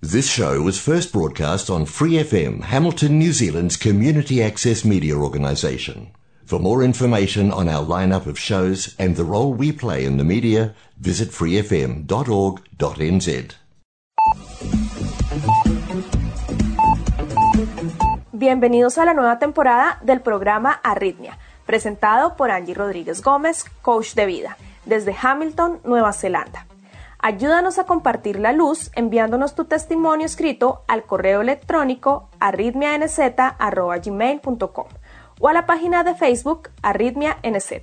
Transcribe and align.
This 0.00 0.30
show 0.30 0.62
was 0.62 0.78
first 0.78 1.12
broadcast 1.12 1.68
on 1.68 1.84
Free 1.84 2.22
FM, 2.22 2.62
Hamilton, 2.62 3.18
New 3.18 3.32
Zealand's 3.32 3.76
community 3.76 4.40
access 4.40 4.84
media 4.84 5.16
organisation. 5.16 6.12
For 6.44 6.60
more 6.60 6.84
information 6.84 7.50
on 7.50 7.68
our 7.68 7.84
lineup 7.84 8.26
of 8.26 8.38
shows 8.38 8.94
and 8.96 9.16
the 9.16 9.24
role 9.24 9.52
we 9.52 9.72
play 9.72 10.04
in 10.04 10.16
the 10.16 10.22
media, 10.22 10.76
visit 11.00 11.30
freefm.org.nz. 11.30 12.06
Bienvenidos 18.32 18.98
a 18.98 19.04
la 19.04 19.14
nueva 19.14 19.40
temporada 19.40 19.98
del 20.04 20.20
programa 20.20 20.78
Arritmia, 20.84 21.40
presentado 21.66 22.36
por 22.36 22.52
Angie 22.52 22.74
Rodríguez 22.74 23.20
Gómez, 23.20 23.64
coach 23.82 24.14
de 24.14 24.26
vida, 24.26 24.56
desde 24.86 25.12
Hamilton, 25.20 25.80
Nueva 25.82 26.12
Zelanda. 26.12 26.68
Ayúdanos 27.20 27.80
a 27.80 27.84
compartir 27.84 28.38
la 28.38 28.52
luz 28.52 28.92
enviándonos 28.94 29.56
tu 29.56 29.64
testimonio 29.64 30.24
escrito 30.24 30.84
al 30.86 31.04
correo 31.04 31.40
electrónico 31.40 32.30
arritmianz.gmail.com 32.38 34.86
o 35.40 35.48
a 35.48 35.52
la 35.52 35.66
página 35.66 36.04
de 36.04 36.14
Facebook 36.14 36.70
Arritmia 36.82 37.38
NZ. 37.42 37.82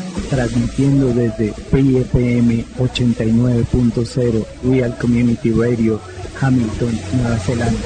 transmitiendo 0.31 1.07
desde 1.07 1.51
PFM 1.51 2.65
89.0 2.79 4.45
Real 4.63 4.97
Community 4.97 5.51
Radio, 5.51 5.99
Hamilton, 6.39 6.99
Nueva 7.17 7.37
Zelanda. 7.37 7.79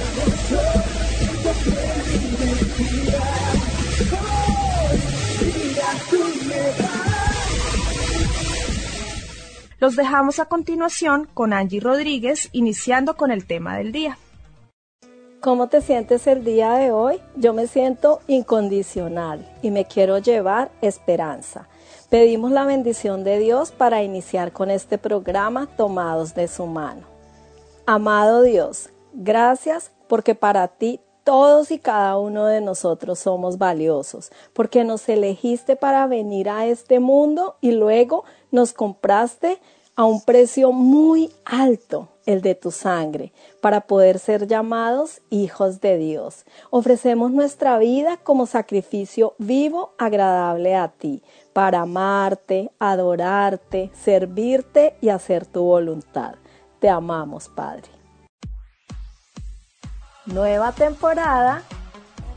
Los 9.80 9.96
dejamos 9.96 10.38
a 10.38 10.46
continuación 10.46 11.28
con 11.34 11.52
Angie 11.52 11.80
Rodríguez, 11.80 12.50
iniciando 12.52 13.18
con 13.18 13.32
el 13.32 13.48
tema 13.48 13.78
del 13.78 13.92
día. 13.92 14.20
¿Cómo 15.42 15.68
te 15.68 15.82
sientes 15.82 16.28
el 16.28 16.44
día 16.44 16.74
de 16.74 16.92
hoy? 16.92 17.20
Yo 17.36 17.56
me 17.56 17.66
siento 17.66 18.22
incondicional 18.28 19.52
y 19.64 19.72
me 19.72 19.86
quiero 19.86 20.20
llevar 20.20 20.72
esperanza. 20.82 21.68
Pedimos 22.16 22.52
la 22.52 22.64
bendición 22.64 23.26
de 23.26 23.40
Dios 23.40 23.74
para 23.74 24.02
iniciar 24.02 24.54
con 24.54 24.72
este 24.72 24.98
programa 24.98 25.68
tomados 25.76 26.34
de 26.34 26.48
su 26.48 26.66
mano. 26.66 27.02
Amado 27.86 28.42
Dios, 28.42 28.88
gracias 29.12 29.92
porque 30.08 30.34
para 30.34 30.70
ti 30.70 31.02
todos 31.26 31.72
y 31.72 31.78
cada 31.78 32.18
uno 32.18 32.46
de 32.46 32.62
nosotros 32.62 33.20
somos 33.20 33.58
valiosos, 33.58 34.32
porque 34.54 34.86
nos 34.86 35.10
elegiste 35.10 35.76
para 35.76 36.08
venir 36.08 36.48
a 36.48 36.66
este 36.68 37.02
mundo 37.02 37.58
y 37.60 37.74
luego 37.74 38.24
nos 38.50 38.72
compraste 38.72 39.60
a 39.98 40.06
un 40.06 40.24
precio 40.24 40.72
muy 40.72 41.32
alto, 41.44 42.10
el 42.26 42.42
de 42.42 42.56
tu 42.56 42.72
sangre, 42.72 43.32
para 43.62 43.88
poder 43.88 44.20
ser 44.20 44.48
llamados 44.48 45.22
hijos 45.30 45.80
de 45.80 45.98
Dios. 45.98 46.46
Ofrecemos 46.70 47.32
nuestra 47.32 47.78
vida 47.78 48.18
como 48.18 48.46
sacrificio 48.46 49.36
vivo, 49.38 49.94
agradable 49.98 50.76
a 50.76 50.90
ti, 50.90 51.24
para 51.56 51.84
amarte, 51.84 52.70
adorarte, 52.80 53.90
servirte 53.94 54.98
y 55.00 55.08
hacer 55.08 55.46
tu 55.46 55.64
voluntad. 55.64 56.36
Te 56.82 56.90
amamos, 56.90 57.48
Padre. 57.48 57.88
Nueva 60.26 60.74
temporada. 60.74 61.64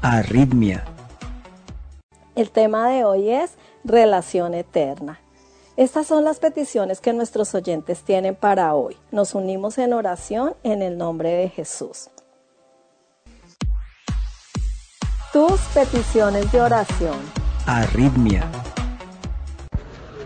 Arritmia. 0.03 0.85
El 2.37 2.53
tema 2.53 2.89
de 2.91 3.05
hoy 3.05 3.31
es 3.31 3.57
relación 3.83 4.55
eterna. 4.55 5.19
Estas 5.77 6.07
son 6.07 6.23
las 6.23 6.39
peticiones 6.39 7.01
que 7.01 7.13
nuestros 7.13 7.57
oyentes 7.57 8.05
tienen 8.05 8.37
para 8.37 8.73
hoy. 8.75 8.97
Nos 9.11 9.35
unimos 9.35 9.79
en 9.79 9.95
oración 9.95 10.55
en 10.63 10.81
el 10.81 10.97
nombre 10.97 11.31
de 11.31 11.49
Jesús. 11.49 12.09
Tus 15.33 15.61
peticiones 15.75 16.53
de 16.53 16.61
oración. 16.61 17.19
Arritmia. 17.67 18.49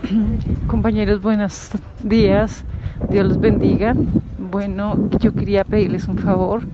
Compañeros, 0.67 1.21
buenos 1.21 1.71
días. 1.99 2.65
Dios 3.09 3.25
los 3.27 3.39
bendiga. 3.39 3.93
Bueno, 4.37 4.97
yo 5.19 5.33
quería 5.33 5.63
pedirles 5.63 6.07
un 6.07 6.17
favor. 6.17 6.67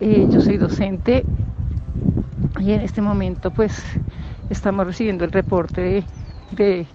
Eh, 0.00 0.26
yo 0.28 0.40
soy 0.40 0.56
docente 0.58 1.24
y 2.58 2.72
en 2.72 2.80
este 2.80 3.00
momento 3.00 3.50
pues 3.50 3.82
estamos 4.48 4.86
recibiendo 4.86 5.24
el 5.24 5.32
reporte 5.32 5.80
de, 5.80 6.06
de 6.50 6.86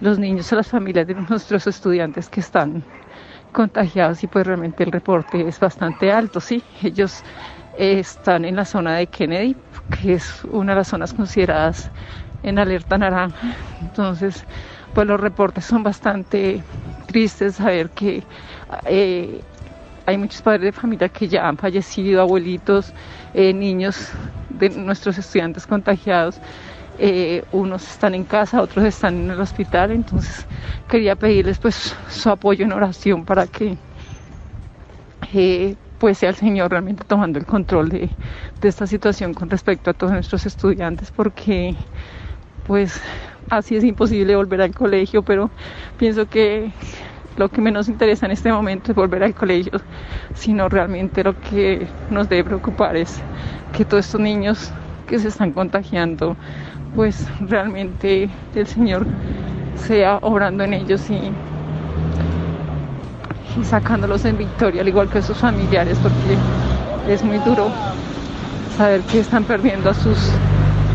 los 0.00 0.18
niños 0.18 0.52
o 0.52 0.56
las 0.56 0.68
familias 0.68 1.06
de 1.06 1.14
nuestros 1.14 1.66
estudiantes 1.66 2.28
que 2.28 2.40
están 2.40 2.84
contagiados 3.52 4.22
y 4.22 4.28
pues 4.28 4.46
realmente 4.46 4.84
el 4.84 4.92
reporte 4.92 5.46
es 5.48 5.58
bastante 5.58 6.12
alto, 6.12 6.40
sí. 6.40 6.62
Ellos 6.82 7.24
eh, 7.72 7.98
están 8.00 8.44
en 8.44 8.56
la 8.56 8.64
zona 8.64 8.96
de 8.96 9.06
Kennedy, 9.08 9.56
que 9.90 10.14
es 10.14 10.44
una 10.44 10.72
de 10.72 10.76
las 10.80 10.88
zonas 10.88 11.12
consideradas 11.14 11.90
en 12.42 12.58
alerta 12.58 12.98
naranja. 12.98 13.58
Entonces, 13.80 14.46
pues 14.94 15.06
los 15.06 15.20
reportes 15.20 15.64
son 15.64 15.82
bastante 15.82 16.62
tristes 17.06 17.56
saber 17.56 17.90
que 17.90 18.22
eh, 18.86 19.40
hay 20.06 20.18
muchos 20.18 20.42
padres 20.42 20.62
de 20.62 20.72
familia 20.72 21.08
que 21.08 21.28
ya 21.28 21.48
han 21.48 21.56
fallecido, 21.56 22.20
abuelitos, 22.20 22.92
eh, 23.34 23.52
niños 23.52 24.08
de 24.48 24.70
nuestros 24.70 25.18
estudiantes 25.18 25.66
contagiados. 25.66 26.40
Eh, 26.98 27.42
unos 27.52 27.88
están 27.88 28.14
en 28.14 28.24
casa, 28.24 28.60
otros 28.60 28.84
están 28.84 29.14
en 29.24 29.30
el 29.30 29.40
hospital, 29.40 29.90
entonces 29.90 30.46
quería 30.88 31.16
pedirles 31.16 31.58
pues 31.58 31.96
su 32.08 32.28
apoyo 32.28 32.64
en 32.64 32.72
oración 32.72 33.24
para 33.24 33.46
que 33.46 33.78
pues 35.98 36.18
sea 36.18 36.30
el 36.30 36.34
Señor 36.34 36.70
realmente 36.70 37.04
tomando 37.04 37.38
el 37.38 37.46
control 37.46 37.88
de, 37.88 38.10
de 38.60 38.68
esta 38.68 38.86
situación 38.86 39.32
con 39.32 39.48
respecto 39.48 39.90
a 39.90 39.94
todos 39.94 40.12
nuestros 40.12 40.44
estudiantes, 40.44 41.10
porque 41.10 41.74
pues 42.66 43.00
así 43.50 43.76
es 43.76 43.84
imposible 43.84 44.36
volver 44.36 44.62
al 44.62 44.74
colegio, 44.74 45.22
pero 45.22 45.50
pienso 45.98 46.26
que 46.26 46.70
lo 47.36 47.48
que 47.48 47.60
menos 47.60 47.88
interesa 47.88 48.26
en 48.26 48.32
este 48.32 48.52
momento 48.52 48.92
es 48.92 48.96
volver 48.96 49.22
al 49.22 49.34
colegio, 49.34 49.80
sino 50.34 50.68
realmente 50.68 51.22
lo 51.24 51.38
que 51.40 51.86
nos 52.10 52.28
debe 52.28 52.44
preocupar 52.44 52.96
es 52.96 53.20
que 53.76 53.84
todos 53.84 54.06
estos 54.06 54.20
niños 54.20 54.70
que 55.06 55.18
se 55.18 55.28
están 55.28 55.52
contagiando 55.52 56.36
pues 56.94 57.26
realmente 57.40 58.28
el 58.54 58.66
Señor 58.66 59.06
sea 59.76 60.18
obrando 60.22 60.64
en 60.64 60.74
ellos 60.74 61.08
y, 61.10 61.32
y 63.58 63.64
sacándolos 63.64 64.24
en 64.24 64.38
victoria, 64.38 64.82
al 64.82 64.88
igual 64.88 65.08
que 65.08 65.22
sus 65.22 65.38
familiares, 65.38 65.98
porque 65.98 67.12
es 67.12 67.22
muy 67.22 67.38
duro 67.38 67.70
saber 68.76 69.02
que 69.02 69.20
están 69.20 69.44
perdiendo 69.44 69.90
a 69.90 69.94
sus 69.94 70.32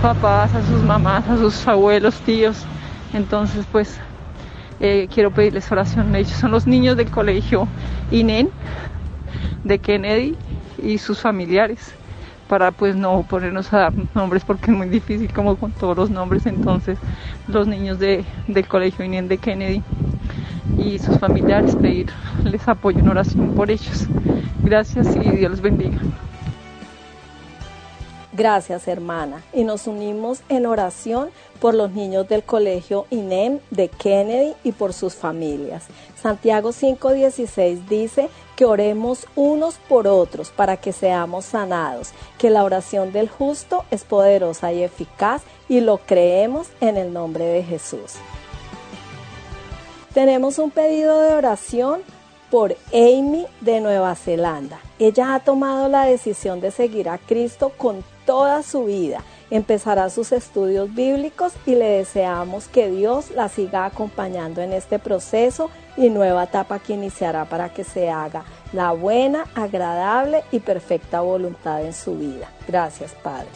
papás, 0.05 0.53
a 0.53 0.61
sus 0.61 0.83
mamás, 0.83 1.27
a 1.27 1.35
sus 1.35 1.67
abuelos, 1.67 2.13
tíos. 2.21 2.63
Entonces, 3.11 3.65
pues 3.71 3.99
eh, 4.79 5.07
quiero 5.11 5.31
pedirles 5.31 5.71
oración. 5.71 6.15
Ellos 6.15 6.29
son 6.33 6.51
los 6.51 6.67
niños 6.67 6.95
del 6.95 7.09
colegio 7.09 7.67
INEN 8.11 8.51
de 9.63 9.79
Kennedy 9.79 10.35
y 10.83 10.99
sus 10.99 11.19
familiares 11.19 11.95
para 12.47 12.71
pues 12.71 12.95
no 12.95 13.23
ponernos 13.23 13.73
a 13.73 13.79
dar 13.79 13.93
nombres 14.13 14.43
porque 14.45 14.69
es 14.69 14.77
muy 14.77 14.89
difícil 14.89 15.33
como 15.33 15.55
con 15.55 15.71
todos 15.71 15.97
los 15.97 16.11
nombres 16.11 16.45
entonces 16.45 16.99
los 17.47 17.65
niños 17.65 17.97
de, 17.97 18.23
del 18.47 18.67
colegio 18.67 19.03
INEN 19.03 19.27
de 19.27 19.39
Kennedy 19.39 19.81
y 20.77 20.99
sus 20.99 21.17
familiares 21.17 21.75
pedirles 21.75 22.67
apoyo 22.67 22.99
en 22.99 23.09
oración 23.09 23.55
por 23.55 23.71
ellos 23.71 24.05
gracias 24.63 25.15
y 25.15 25.31
Dios 25.31 25.49
los 25.49 25.61
bendiga 25.61 25.97
Gracias, 28.35 28.89
hermana. 28.89 29.43
Y 29.53 29.63
nos 29.63 29.87
unimos 29.87 30.41
en 30.49 30.65
oración 30.65 31.29
por 31.61 31.73
los 31.73 31.91
niños 31.91 32.27
del 32.27 32.43
colegio 32.43 33.05
INEM 33.09 33.59
de 33.71 33.87
Kennedy 33.87 34.53
y 34.65 34.73
por 34.73 34.91
sus 34.91 35.15
familias. 35.15 35.85
Santiago 36.21 36.73
5:16 36.73 37.87
dice 37.87 38.29
que 38.57 38.65
oremos 38.65 39.25
unos 39.37 39.75
por 39.75 40.07
otros 40.07 40.49
para 40.49 40.75
que 40.75 40.91
seamos 40.91 41.45
sanados, 41.45 42.11
que 42.37 42.49
la 42.49 42.65
oración 42.65 43.13
del 43.13 43.29
justo 43.29 43.85
es 43.89 44.03
poderosa 44.03 44.73
y 44.73 44.83
eficaz 44.83 45.41
y 45.69 45.79
lo 45.79 45.99
creemos 45.99 46.67
en 46.81 46.97
el 46.97 47.13
nombre 47.13 47.45
de 47.45 47.63
Jesús. 47.63 48.15
Tenemos 50.13 50.59
un 50.59 50.71
pedido 50.71 51.21
de 51.21 51.35
oración 51.35 52.01
por 52.51 52.75
Amy 52.93 53.45
de 53.61 53.79
Nueva 53.79 54.15
Zelanda. 54.15 54.79
Ella 54.99 55.35
ha 55.35 55.39
tomado 55.39 55.87
la 55.87 56.05
decisión 56.05 56.59
de 56.59 56.71
seguir 56.71 57.07
a 57.09 57.17
Cristo 57.17 57.71
con 57.77 58.03
toda 58.25 58.63
su 58.63 58.85
vida. 58.85 59.23
Empezará 59.51 60.09
sus 60.09 60.31
estudios 60.31 60.93
bíblicos 60.93 61.53
y 61.65 61.75
le 61.75 61.85
deseamos 61.85 62.67
que 62.67 62.89
Dios 62.89 63.31
la 63.31 63.47
siga 63.47 63.85
acompañando 63.85 64.61
en 64.61 64.73
este 64.73 64.99
proceso 64.99 65.69
y 65.97 66.09
nueva 66.09 66.45
etapa 66.45 66.79
que 66.79 66.93
iniciará 66.93 67.45
para 67.45 67.69
que 67.69 67.83
se 67.83 68.09
haga 68.09 68.43
la 68.73 68.91
buena, 68.91 69.45
agradable 69.55 70.43
y 70.51 70.59
perfecta 70.59 71.21
voluntad 71.21 71.83
en 71.83 71.93
su 71.93 72.17
vida. 72.17 72.49
Gracias, 72.67 73.13
Padre. 73.23 73.47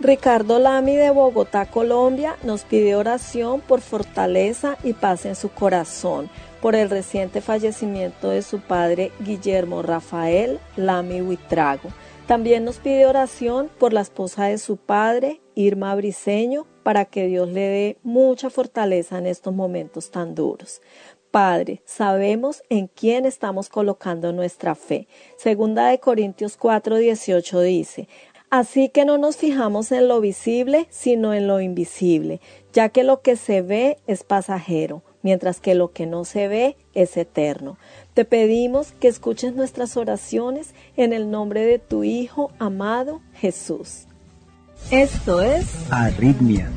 Ricardo 0.00 0.58
Lamy 0.58 0.96
de 0.96 1.10
Bogotá, 1.10 1.66
Colombia, 1.66 2.36
nos 2.42 2.62
pide 2.64 2.96
oración 2.96 3.60
por 3.60 3.80
fortaleza 3.80 4.76
y 4.82 4.94
paz 4.94 5.26
en 5.26 5.36
su 5.36 5.48
corazón 5.50 6.28
por 6.60 6.74
el 6.74 6.90
reciente 6.90 7.40
fallecimiento 7.40 8.30
de 8.30 8.42
su 8.42 8.60
padre 8.60 9.12
Guillermo 9.20 9.82
Rafael 9.82 10.58
Lamy 10.76 11.20
Huitrago. 11.20 11.90
También 12.26 12.64
nos 12.64 12.78
pide 12.78 13.06
oración 13.06 13.68
por 13.78 13.92
la 13.92 14.00
esposa 14.00 14.44
de 14.44 14.58
su 14.58 14.76
padre, 14.76 15.40
Irma 15.54 15.94
Briseño, 15.94 16.66
para 16.84 17.04
que 17.04 17.26
Dios 17.26 17.48
le 17.48 17.60
dé 17.60 17.98
mucha 18.02 18.48
fortaleza 18.48 19.18
en 19.18 19.26
estos 19.26 19.52
momentos 19.52 20.10
tan 20.10 20.34
duros. 20.34 20.80
Padre, 21.32 21.82
sabemos 21.84 22.62
en 22.68 22.86
quién 22.88 23.24
estamos 23.24 23.68
colocando 23.68 24.32
nuestra 24.32 24.74
fe. 24.74 25.08
Segunda 25.36 25.88
de 25.88 25.98
Corintios 25.98 26.58
4:18 26.58 27.60
dice, 27.60 28.08
Así 28.50 28.90
que 28.90 29.06
no 29.06 29.16
nos 29.16 29.38
fijamos 29.38 29.92
en 29.92 30.08
lo 30.08 30.20
visible, 30.20 30.86
sino 30.90 31.32
en 31.32 31.46
lo 31.46 31.60
invisible, 31.60 32.42
ya 32.74 32.90
que 32.90 33.02
lo 33.02 33.22
que 33.22 33.36
se 33.36 33.62
ve 33.62 33.96
es 34.06 34.24
pasajero, 34.24 35.02
mientras 35.22 35.58
que 35.58 35.74
lo 35.74 35.92
que 35.92 36.04
no 36.04 36.26
se 36.26 36.48
ve 36.48 36.76
es 36.92 37.16
eterno. 37.16 37.78
Te 38.14 38.26
pedimos 38.26 38.92
que 38.92 39.08
escuches 39.08 39.54
nuestras 39.54 39.96
oraciones 39.96 40.74
en 40.98 41.14
el 41.14 41.30
nombre 41.30 41.64
de 41.64 41.78
tu 41.78 42.04
Hijo 42.04 42.50
amado 42.58 43.22
Jesús. 43.32 44.06
Esto 44.90 45.40
es 45.40 45.90
Arritmia. 45.90 46.70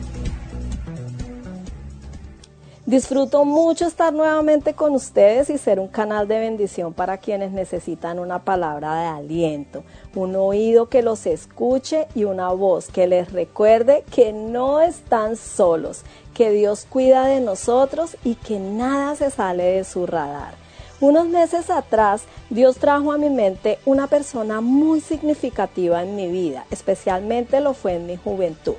Disfruto 2.86 3.44
mucho 3.44 3.86
estar 3.86 4.14
nuevamente 4.14 4.76
con 4.76 4.94
ustedes 4.94 5.50
y 5.50 5.58
ser 5.58 5.82
un 5.82 5.90
canal 5.90 6.30
de 6.30 6.40
bendición 6.40 6.94
para 6.94 7.18
quienes 7.18 7.52
necesitan 7.52 8.18
una 8.20 8.46
palabra 8.46 8.96
de 9.02 9.08
aliento, 9.08 9.84
un 10.14 10.38
oído 10.38 10.88
que 10.88 11.02
los 11.02 11.26
escuche 11.26 12.08
y 12.16 12.24
una 12.24 12.50
voz 12.54 12.88
que 12.88 13.08
les 13.08 13.34
recuerde 13.34 14.06
que 14.10 14.32
no 14.32 14.80
están 14.80 15.36
solos, 15.36 16.04
que 16.34 16.52
Dios 16.52 16.86
cuida 16.90 17.26
de 17.26 17.42
nosotros 17.42 18.16
y 18.24 18.36
que 18.36 18.58
nada 18.58 19.18
se 19.18 19.32
sale 19.32 19.64
de 19.64 19.84
su 19.84 20.06
radar. 20.06 20.65
Unos 21.08 21.28
meses 21.28 21.70
atrás, 21.70 22.24
Dios 22.50 22.78
trajo 22.78 23.12
a 23.12 23.20
mi 23.20 23.30
mente 23.30 23.78
una 23.86 24.08
persona 24.08 24.60
muy 24.60 25.02
significativa 25.02 26.02
en 26.02 26.16
mi 26.16 26.28
vida, 26.28 26.66
especialmente 26.72 27.60
lo 27.60 27.76
fue 27.76 27.94
en 27.94 28.08
mi 28.08 28.18
juventud. 28.18 28.74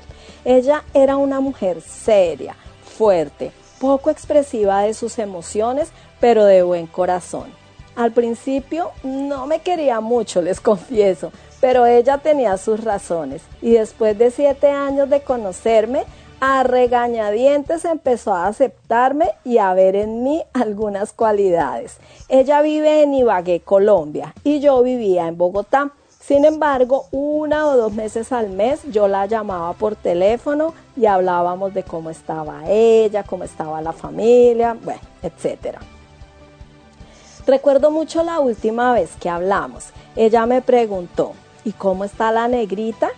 Ella 0.45 0.83
era 0.93 1.19
una 1.19 1.39
mujer 1.39 1.81
seria, 1.83 2.57
fuerte, 2.83 3.53
poco 3.79 4.11
expresiva 4.11 4.83
de 4.83 4.95
sus 4.95 5.21
emociones, 5.21 5.91
pero 6.19 6.45
de 6.45 6.65
buen 6.65 6.89
corazón. 6.89 7.45
Al 7.95 8.11
principio 8.11 8.91
no 9.05 9.47
me 9.47 9.61
quería 9.61 10.01
mucho, 10.01 10.43
les 10.43 10.61
confieso, 10.71 11.31
pero 11.61 11.87
ella 11.87 12.19
tenía 12.19 12.57
sus 12.57 12.83
razones 12.83 13.43
y 13.63 13.75
después 13.75 14.19
de 14.19 14.33
siete 14.33 14.69
años 14.69 15.09
de 15.09 15.21
conocerme, 15.21 16.03
a 16.49 16.63
regañadientes 16.63 17.85
empezó 17.85 18.33
a 18.33 18.47
aceptarme 18.47 19.33
y 19.45 19.59
a 19.59 19.75
ver 19.75 19.97
en 19.97 20.23
mí 20.23 20.45
algunas 20.53 21.13
cualidades. 21.13 21.99
Ella 22.29 22.63
vive 22.63 23.03
en 23.03 23.15
Ibagué, 23.15 23.61
Colombia, 23.61 24.33
y 24.45 24.61
yo 24.61 24.81
vivía 24.85 25.27
en 25.27 25.37
Bogotá. 25.37 25.91
Sin 26.21 26.45
embargo, 26.45 27.07
una 27.11 27.67
o 27.67 27.77
dos 27.77 27.93
meses 27.93 28.31
al 28.31 28.51
mes 28.51 28.81
yo 28.93 29.09
la 29.09 29.27
llamaba 29.27 29.73
por 29.73 29.97
teléfono 29.97 30.73
y 30.97 31.07
hablábamos 31.07 31.75
de 31.75 31.83
cómo 31.83 32.11
estaba 32.11 32.63
ella, 32.69 33.25
cómo 33.25 33.43
estaba 33.43 33.81
la 33.81 33.93
familia, 33.93 34.77
bueno, 34.85 35.01
etc. 35.23 35.79
Recuerdo 37.45 37.91
mucho 37.91 38.23
la 38.23 38.39
última 38.39 38.93
vez 38.93 39.11
que 39.19 39.29
hablamos. 39.29 39.87
Ella 40.15 40.47
me 40.47 40.63
preguntó, 40.63 41.33
¿y 41.65 41.73
cómo 41.73 42.05
está 42.05 42.31
la 42.31 42.47
negrita? 42.47 43.11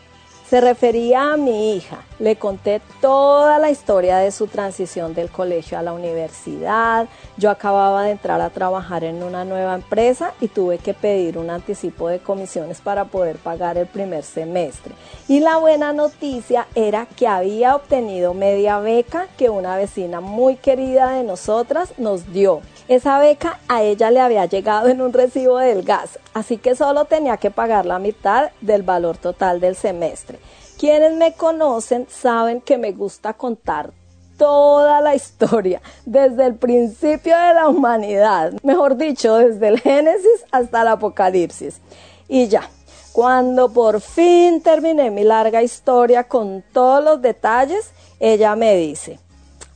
Se 0.49 0.63
refería 0.63 1.35
a 1.35 1.37
mi 1.37 1.75
hija. 1.75 1.99
Le 2.19 2.37
conté 2.37 2.81
toda 3.03 3.59
la 3.59 3.71
historia 3.71 4.17
de 4.17 4.31
su 4.31 4.47
transición 4.47 5.13
del 5.13 5.29
colegio 5.29 5.79
a 5.79 5.83
la 5.83 5.93
universidad. 5.93 7.07
Yo 7.37 7.51
acababa 7.51 8.05
de 8.05 8.13
entrar 8.13 8.41
a 8.41 8.49
trabajar 8.49 9.05
en 9.05 9.23
una 9.23 9.45
nueva 9.45 9.75
empresa 9.75 10.33
y 10.41 10.49
tuve 10.49 10.79
que 10.79 10.95
pedir 10.95 11.37
un 11.37 11.51
anticipo 11.51 12.09
de 12.09 12.21
comisiones 12.21 12.81
para 12.81 13.05
poder 13.05 13.37
pagar 13.37 13.77
el 13.77 13.87
primer 13.89 14.25
semestre. 14.25 14.95
Y 15.29 15.41
la 15.41 15.59
buena 15.59 15.93
noticia 15.93 16.67
era 16.75 17.05
que 17.05 17.27
había 17.27 17.77
obtenido 17.77 18.33
media 18.33 18.79
beca 18.79 19.27
que 19.37 19.51
una 19.51 19.77
vecina 19.77 20.23
muy 20.23 20.57
querida 20.57 21.11
de 21.11 21.25
nosotras 21.25 21.93
nos 21.99 22.33
dio. 22.33 22.63
Esa 22.89 23.19
beca 23.19 23.61
a 23.69 23.83
ella 23.83 24.11
le 24.11 24.19
había 24.19 24.47
llegado 24.47 24.89
en 24.89 25.03
un 25.03 25.13
recibo 25.13 25.59
del 25.59 25.83
gas, 25.83 26.19
así 26.33 26.57
que 26.57 26.75
solo 26.75 27.05
tenía 27.05 27.37
que 27.37 27.51
pagar 27.51 27.85
la 27.85 27.99
mitad 27.99 28.51
del 28.63 28.83
valor 28.83 29.19
total 29.19 29.61
del 29.61 29.77
semestre. 29.77 30.39
Quienes 30.79 31.15
me 31.15 31.35
conocen 31.35 32.07
saben 32.09 32.63
que 32.63 32.79
me 32.79 32.93
gusta 32.93 33.35
contar 33.35 33.93
toda 34.39 35.03
la 35.03 35.15
historia, 35.15 35.83
desde 36.07 36.47
el 36.47 36.55
principio 36.55 37.37
de 37.37 37.53
la 37.53 37.69
humanidad, 37.69 38.55
mejor 38.63 38.97
dicho, 38.97 39.37
desde 39.37 39.69
el 39.69 39.81
Génesis 39.81 40.47
hasta 40.51 40.81
el 40.81 40.89
Apocalipsis. 40.89 41.83
Y 42.27 42.49
ya, 42.49 42.71
cuando 43.13 43.71
por 43.71 44.01
fin 44.01 44.63
terminé 44.63 45.11
mi 45.11 45.25
larga 45.25 45.63
historia 45.63 46.25
con 46.25 46.65
todos 46.73 47.05
los 47.05 47.21
detalles, 47.21 47.91
ella 48.19 48.57
me 48.57 48.77
dice, 48.77 49.19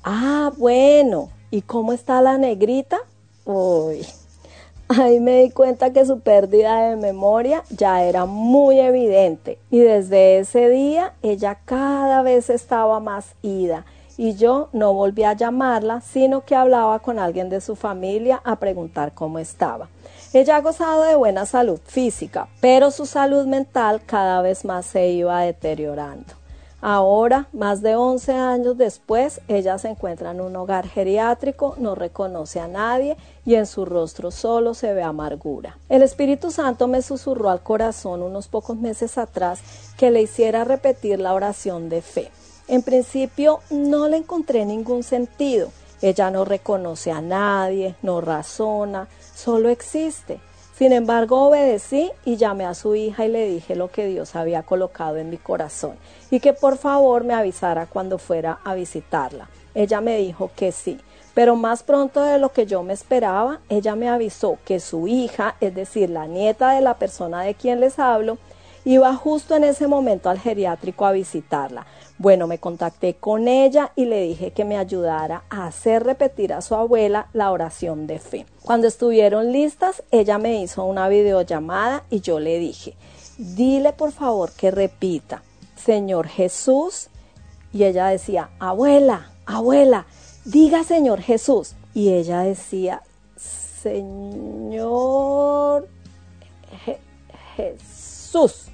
ah, 0.02 0.50
bueno, 0.56 1.28
¿Y 1.52 1.60
cómo 1.60 1.92
está 1.92 2.22
la 2.22 2.38
negrita? 2.38 3.00
Uy, 3.44 4.06
ahí 4.88 5.20
me 5.20 5.42
di 5.42 5.50
cuenta 5.50 5.92
que 5.92 6.06
su 6.06 6.20
pérdida 6.20 6.88
de 6.88 6.96
memoria 6.96 7.62
ya 7.68 8.02
era 8.04 8.24
muy 8.24 8.80
evidente 8.80 9.58
y 9.70 9.80
desde 9.80 10.38
ese 10.38 10.70
día 10.70 11.12
ella 11.20 11.58
cada 11.66 12.22
vez 12.22 12.48
estaba 12.48 13.00
más 13.00 13.34
ida 13.42 13.84
y 14.16 14.34
yo 14.34 14.70
no 14.72 14.94
volví 14.94 15.24
a 15.24 15.34
llamarla, 15.34 16.00
sino 16.00 16.42
que 16.46 16.56
hablaba 16.56 17.00
con 17.00 17.18
alguien 17.18 17.50
de 17.50 17.60
su 17.60 17.76
familia 17.76 18.40
a 18.44 18.56
preguntar 18.56 19.12
cómo 19.12 19.38
estaba. 19.38 19.90
Ella 20.32 20.56
ha 20.56 20.60
gozado 20.62 21.02
de 21.02 21.16
buena 21.16 21.44
salud 21.44 21.80
física, 21.84 22.48
pero 22.62 22.90
su 22.90 23.04
salud 23.04 23.44
mental 23.44 24.00
cada 24.06 24.40
vez 24.40 24.64
más 24.64 24.86
se 24.86 25.08
iba 25.08 25.42
deteriorando. 25.42 26.41
Ahora, 26.84 27.46
más 27.52 27.80
de 27.80 27.94
11 27.94 28.32
años 28.32 28.76
después, 28.76 29.40
ella 29.46 29.78
se 29.78 29.88
encuentra 29.88 30.32
en 30.32 30.40
un 30.40 30.56
hogar 30.56 30.88
geriátrico, 30.88 31.76
no 31.78 31.94
reconoce 31.94 32.58
a 32.58 32.66
nadie 32.66 33.16
y 33.46 33.54
en 33.54 33.66
su 33.66 33.84
rostro 33.84 34.32
solo 34.32 34.74
se 34.74 34.92
ve 34.92 35.04
amargura. 35.04 35.78
El 35.88 36.02
Espíritu 36.02 36.50
Santo 36.50 36.88
me 36.88 37.00
susurró 37.00 37.50
al 37.50 37.62
corazón 37.62 38.20
unos 38.20 38.48
pocos 38.48 38.76
meses 38.76 39.16
atrás 39.16 39.60
que 39.96 40.10
le 40.10 40.22
hiciera 40.22 40.64
repetir 40.64 41.20
la 41.20 41.34
oración 41.34 41.88
de 41.88 42.02
fe. 42.02 42.32
En 42.66 42.82
principio 42.82 43.60
no 43.70 44.08
le 44.08 44.16
encontré 44.16 44.64
ningún 44.64 45.04
sentido. 45.04 45.68
Ella 46.00 46.32
no 46.32 46.44
reconoce 46.44 47.12
a 47.12 47.20
nadie, 47.20 47.94
no 48.02 48.20
razona, 48.20 49.06
solo 49.36 49.68
existe. 49.68 50.40
Sin 50.76 50.92
embargo, 50.92 51.48
obedecí 51.48 52.10
y 52.24 52.36
llamé 52.36 52.64
a 52.64 52.74
su 52.74 52.94
hija 52.94 53.26
y 53.26 53.28
le 53.28 53.46
dije 53.46 53.76
lo 53.76 53.90
que 53.90 54.06
Dios 54.06 54.34
había 54.34 54.62
colocado 54.62 55.18
en 55.18 55.28
mi 55.28 55.36
corazón 55.36 55.96
y 56.30 56.40
que 56.40 56.54
por 56.54 56.78
favor 56.78 57.24
me 57.24 57.34
avisara 57.34 57.86
cuando 57.86 58.18
fuera 58.18 58.58
a 58.64 58.74
visitarla. 58.74 59.48
Ella 59.74 60.00
me 60.00 60.16
dijo 60.16 60.50
que 60.56 60.72
sí, 60.72 60.98
pero 61.34 61.56
más 61.56 61.82
pronto 61.82 62.22
de 62.22 62.38
lo 62.38 62.52
que 62.52 62.66
yo 62.66 62.82
me 62.82 62.94
esperaba, 62.94 63.60
ella 63.68 63.96
me 63.96 64.08
avisó 64.08 64.58
que 64.64 64.80
su 64.80 65.08
hija, 65.08 65.56
es 65.60 65.74
decir, 65.74 66.10
la 66.10 66.26
nieta 66.26 66.72
de 66.72 66.80
la 66.80 66.94
persona 66.94 67.42
de 67.42 67.54
quien 67.54 67.80
les 67.80 67.98
hablo, 67.98 68.38
iba 68.84 69.14
justo 69.14 69.54
en 69.54 69.64
ese 69.64 69.86
momento 69.86 70.30
al 70.30 70.38
geriátrico 70.38 71.06
a 71.06 71.12
visitarla. 71.12 71.86
Bueno, 72.22 72.46
me 72.46 72.58
contacté 72.58 73.14
con 73.14 73.48
ella 73.48 73.90
y 73.96 74.04
le 74.04 74.22
dije 74.22 74.52
que 74.52 74.64
me 74.64 74.78
ayudara 74.78 75.42
a 75.50 75.66
hacer 75.66 76.04
repetir 76.04 76.52
a 76.52 76.60
su 76.60 76.76
abuela 76.76 77.26
la 77.32 77.50
oración 77.50 78.06
de 78.06 78.20
fe. 78.20 78.46
Cuando 78.62 78.86
estuvieron 78.86 79.50
listas, 79.50 80.04
ella 80.12 80.38
me 80.38 80.62
hizo 80.62 80.84
una 80.84 81.08
videollamada 81.08 82.04
y 82.10 82.20
yo 82.20 82.38
le 82.38 82.60
dije, 82.60 82.94
dile 83.38 83.92
por 83.92 84.12
favor 84.12 84.52
que 84.52 84.70
repita, 84.70 85.42
Señor 85.74 86.28
Jesús. 86.28 87.08
Y 87.72 87.82
ella 87.82 88.06
decía, 88.06 88.50
abuela, 88.60 89.32
abuela, 89.44 90.06
diga 90.44 90.84
Señor 90.84 91.22
Jesús. 91.22 91.74
Y 91.92 92.12
ella 92.12 92.42
decía, 92.42 93.02
Señor 93.82 94.78
Jesús. 97.56 98.71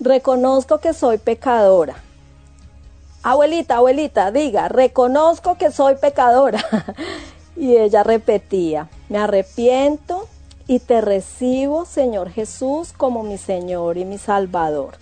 Reconozco 0.00 0.78
que 0.78 0.92
soy 0.92 1.18
pecadora. 1.18 1.96
Abuelita, 3.22 3.76
abuelita, 3.76 4.30
diga, 4.30 4.68
reconozco 4.68 5.56
que 5.56 5.70
soy 5.70 5.96
pecadora. 5.96 6.64
y 7.56 7.76
ella 7.76 8.02
repetía, 8.02 8.88
me 9.08 9.18
arrepiento 9.18 10.28
y 10.66 10.80
te 10.80 11.00
recibo, 11.00 11.84
Señor 11.84 12.30
Jesús, 12.30 12.92
como 12.92 13.22
mi 13.22 13.38
Señor 13.38 13.96
y 13.96 14.04
mi 14.04 14.18
Salvador. 14.18 14.96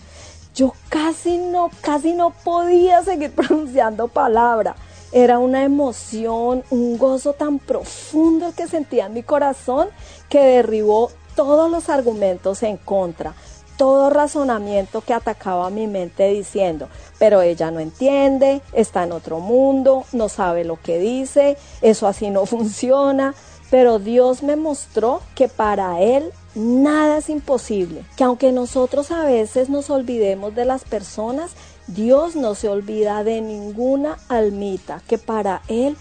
Yo 0.54 0.74
casi 0.88 1.38
no, 1.38 1.70
casi 1.80 2.12
no 2.12 2.30
podía 2.30 3.02
seguir 3.02 3.32
pronunciando 3.34 4.08
palabra. 4.08 4.76
Era 5.12 5.38
una 5.38 5.64
emoción, 5.64 6.64
un 6.70 6.98
gozo 6.98 7.34
tan 7.34 7.58
profundo 7.58 8.52
que 8.56 8.66
sentía 8.66 9.06
en 9.06 9.14
mi 9.14 9.22
corazón 9.22 9.88
que 10.28 10.40
derribó 10.40 11.10
todos 11.36 11.70
los 11.70 11.88
argumentos 11.88 12.62
en 12.62 12.76
contra, 12.76 13.34
todo 13.82 14.10
razonamiento 14.10 15.00
que 15.00 15.12
atacaba 15.12 15.68
mi 15.68 15.88
mente 15.88 16.28
diciendo, 16.28 16.88
pero 17.18 17.42
ella 17.42 17.72
no 17.72 17.80
entiende, 17.80 18.60
está 18.72 19.02
en 19.02 19.10
otro 19.10 19.40
mundo, 19.40 20.04
no 20.12 20.28
sabe 20.28 20.62
lo 20.62 20.80
que 20.80 21.00
dice, 21.00 21.56
eso 21.80 22.06
así 22.06 22.30
no 22.30 22.46
funciona, 22.46 23.34
pero 23.72 23.98
Dios 23.98 24.44
me 24.44 24.54
mostró 24.54 25.20
que 25.34 25.48
para 25.48 26.00
Él 26.00 26.30
nada 26.54 27.18
es 27.18 27.28
imposible, 27.28 28.04
que 28.16 28.22
aunque 28.22 28.52
nosotros 28.52 29.10
a 29.10 29.24
veces 29.24 29.68
nos 29.68 29.90
olvidemos 29.90 30.54
de 30.54 30.64
las 30.64 30.84
personas, 30.84 31.50
Dios 31.88 32.36
no 32.36 32.54
se 32.54 32.68
olvida 32.68 33.24
de 33.24 33.40
ninguna 33.40 34.16
almita, 34.28 35.02
que 35.08 35.18
para 35.18 35.62
Él 35.66 35.96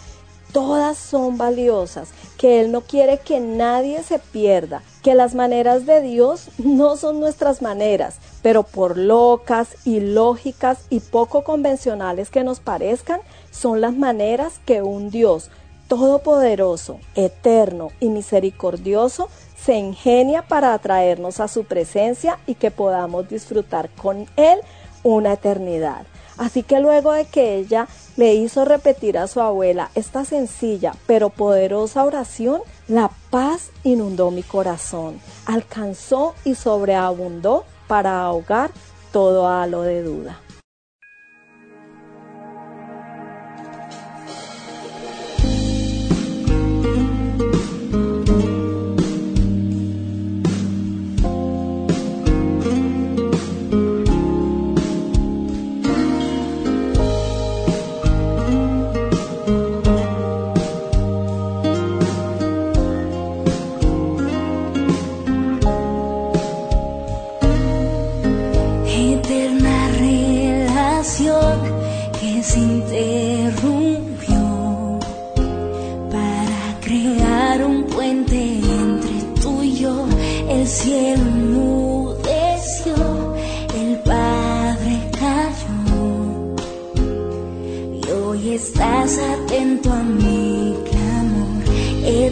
todas 0.51 0.97
son 0.97 1.37
valiosas, 1.37 2.09
que 2.37 2.61
Él 2.61 2.71
no 2.71 2.81
quiere 2.81 3.19
que 3.19 3.39
nadie 3.39 4.03
se 4.03 4.19
pierda, 4.19 4.83
que 5.03 5.15
las 5.15 5.35
maneras 5.35 5.85
de 5.85 6.01
Dios 6.01 6.49
no 6.57 6.97
son 6.97 7.19
nuestras 7.19 7.61
maneras, 7.61 8.17
pero 8.41 8.63
por 8.63 8.97
locas, 8.97 9.69
ilógicas 9.85 10.79
y 10.89 10.99
poco 10.99 11.43
convencionales 11.43 12.29
que 12.29 12.43
nos 12.43 12.59
parezcan, 12.59 13.21
son 13.51 13.81
las 13.81 13.93
maneras 13.93 14.59
que 14.65 14.81
un 14.81 15.09
Dios 15.09 15.49
todopoderoso, 15.87 16.99
eterno 17.15 17.89
y 17.99 18.09
misericordioso 18.09 19.29
se 19.57 19.75
ingenia 19.75 20.41
para 20.41 20.73
atraernos 20.73 21.39
a 21.39 21.47
su 21.47 21.65
presencia 21.65 22.39
y 22.47 22.55
que 22.55 22.71
podamos 22.71 23.27
disfrutar 23.29 23.89
con 23.89 24.25
Él 24.37 24.59
una 25.03 25.33
eternidad. 25.33 26.05
Así 26.37 26.63
que 26.63 26.79
luego 26.79 27.11
de 27.11 27.25
que 27.25 27.55
ella 27.55 27.87
le 28.21 28.35
hizo 28.35 28.65
repetir 28.65 29.17
a 29.17 29.25
su 29.25 29.41
abuela 29.41 29.89
esta 29.95 30.25
sencilla 30.25 30.93
pero 31.07 31.31
poderosa 31.31 32.03
oración, 32.03 32.61
la 32.87 33.09
paz 33.31 33.71
inundó 33.83 34.29
mi 34.29 34.43
corazón, 34.43 35.19
alcanzó 35.47 36.35
y 36.45 36.53
sobreabundó 36.53 37.65
para 37.87 38.21
ahogar 38.21 38.69
todo 39.11 39.47
halo 39.47 39.81
de 39.81 40.03
duda. 40.03 40.39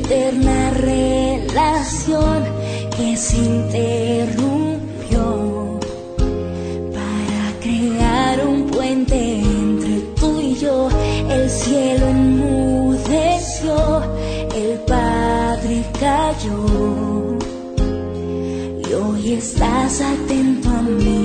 eterna 0.09 0.71
relación 0.71 2.43
que 2.97 3.15
se 3.15 3.37
interrumpió 3.37 5.19
para 6.91 7.59
crear 7.61 8.47
un 8.47 8.65
puente 8.71 9.39
entre 9.39 9.99
tú 10.19 10.39
y 10.41 10.55
yo. 10.55 10.89
El 11.29 11.47
cielo 11.47 12.07
enmudeció, 12.07 14.01
el 14.55 14.79
Padre 14.87 15.85
cayó 15.99 17.37
y 18.83 18.93
hoy 18.93 19.33
estás 19.33 20.01
atento 20.01 20.69
a 20.69 20.81
mí. 20.81 21.18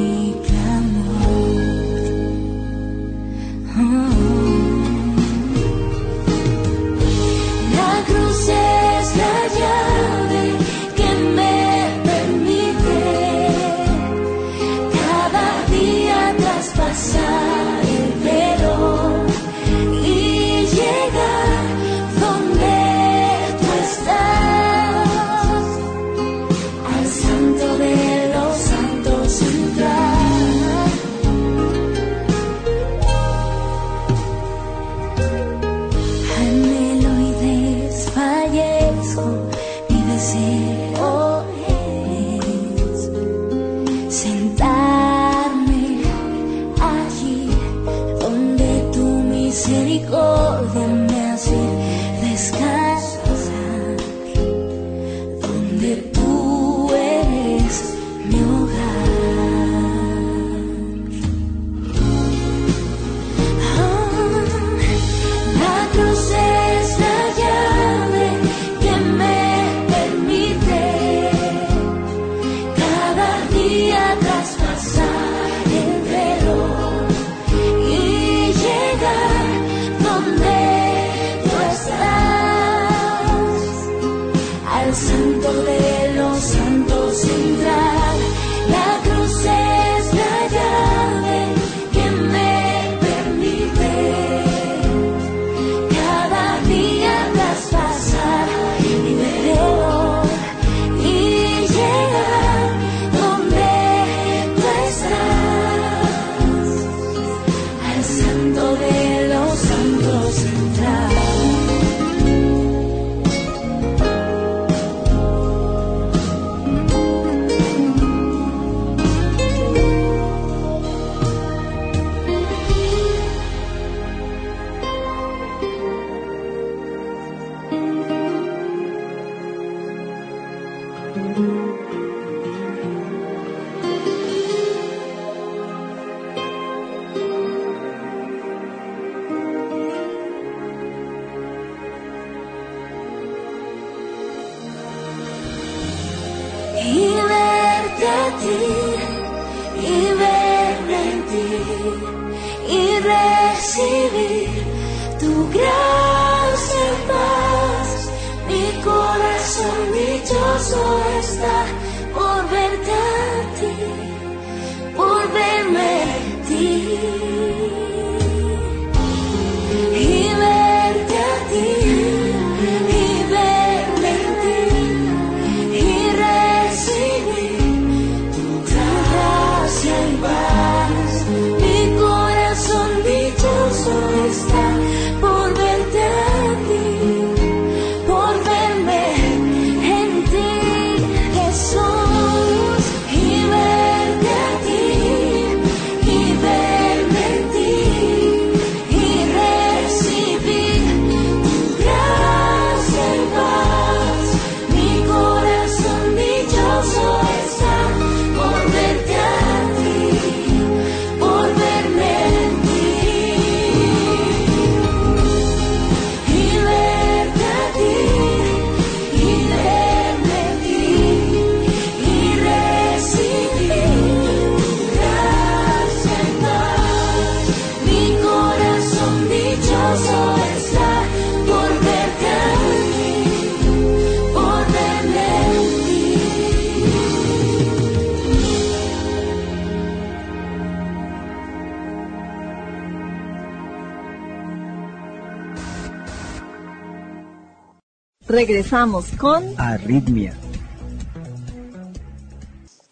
Regresamos 248.34 249.12
con 249.16 249.44
Arritmia. 249.58 250.34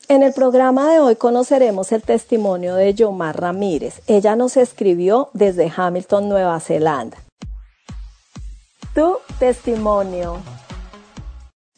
En 0.07 0.23
el 0.23 0.33
programa 0.33 0.93
de 0.93 1.01
hoy 1.01 1.17
conoceremos 1.17 1.91
el 1.91 2.03
testimonio 2.03 2.77
de 2.77 2.95
Yomar 2.95 3.41
Ramírez. 3.41 4.03
Ella 4.07 4.37
nos 4.37 4.57
escribió 4.57 5.31
desde 5.33 5.73
Hamilton, 5.77 6.29
Nueva 6.29 6.61
Zelanda. 6.61 7.17
Tu 8.95 9.17
testimonio. 9.41 10.37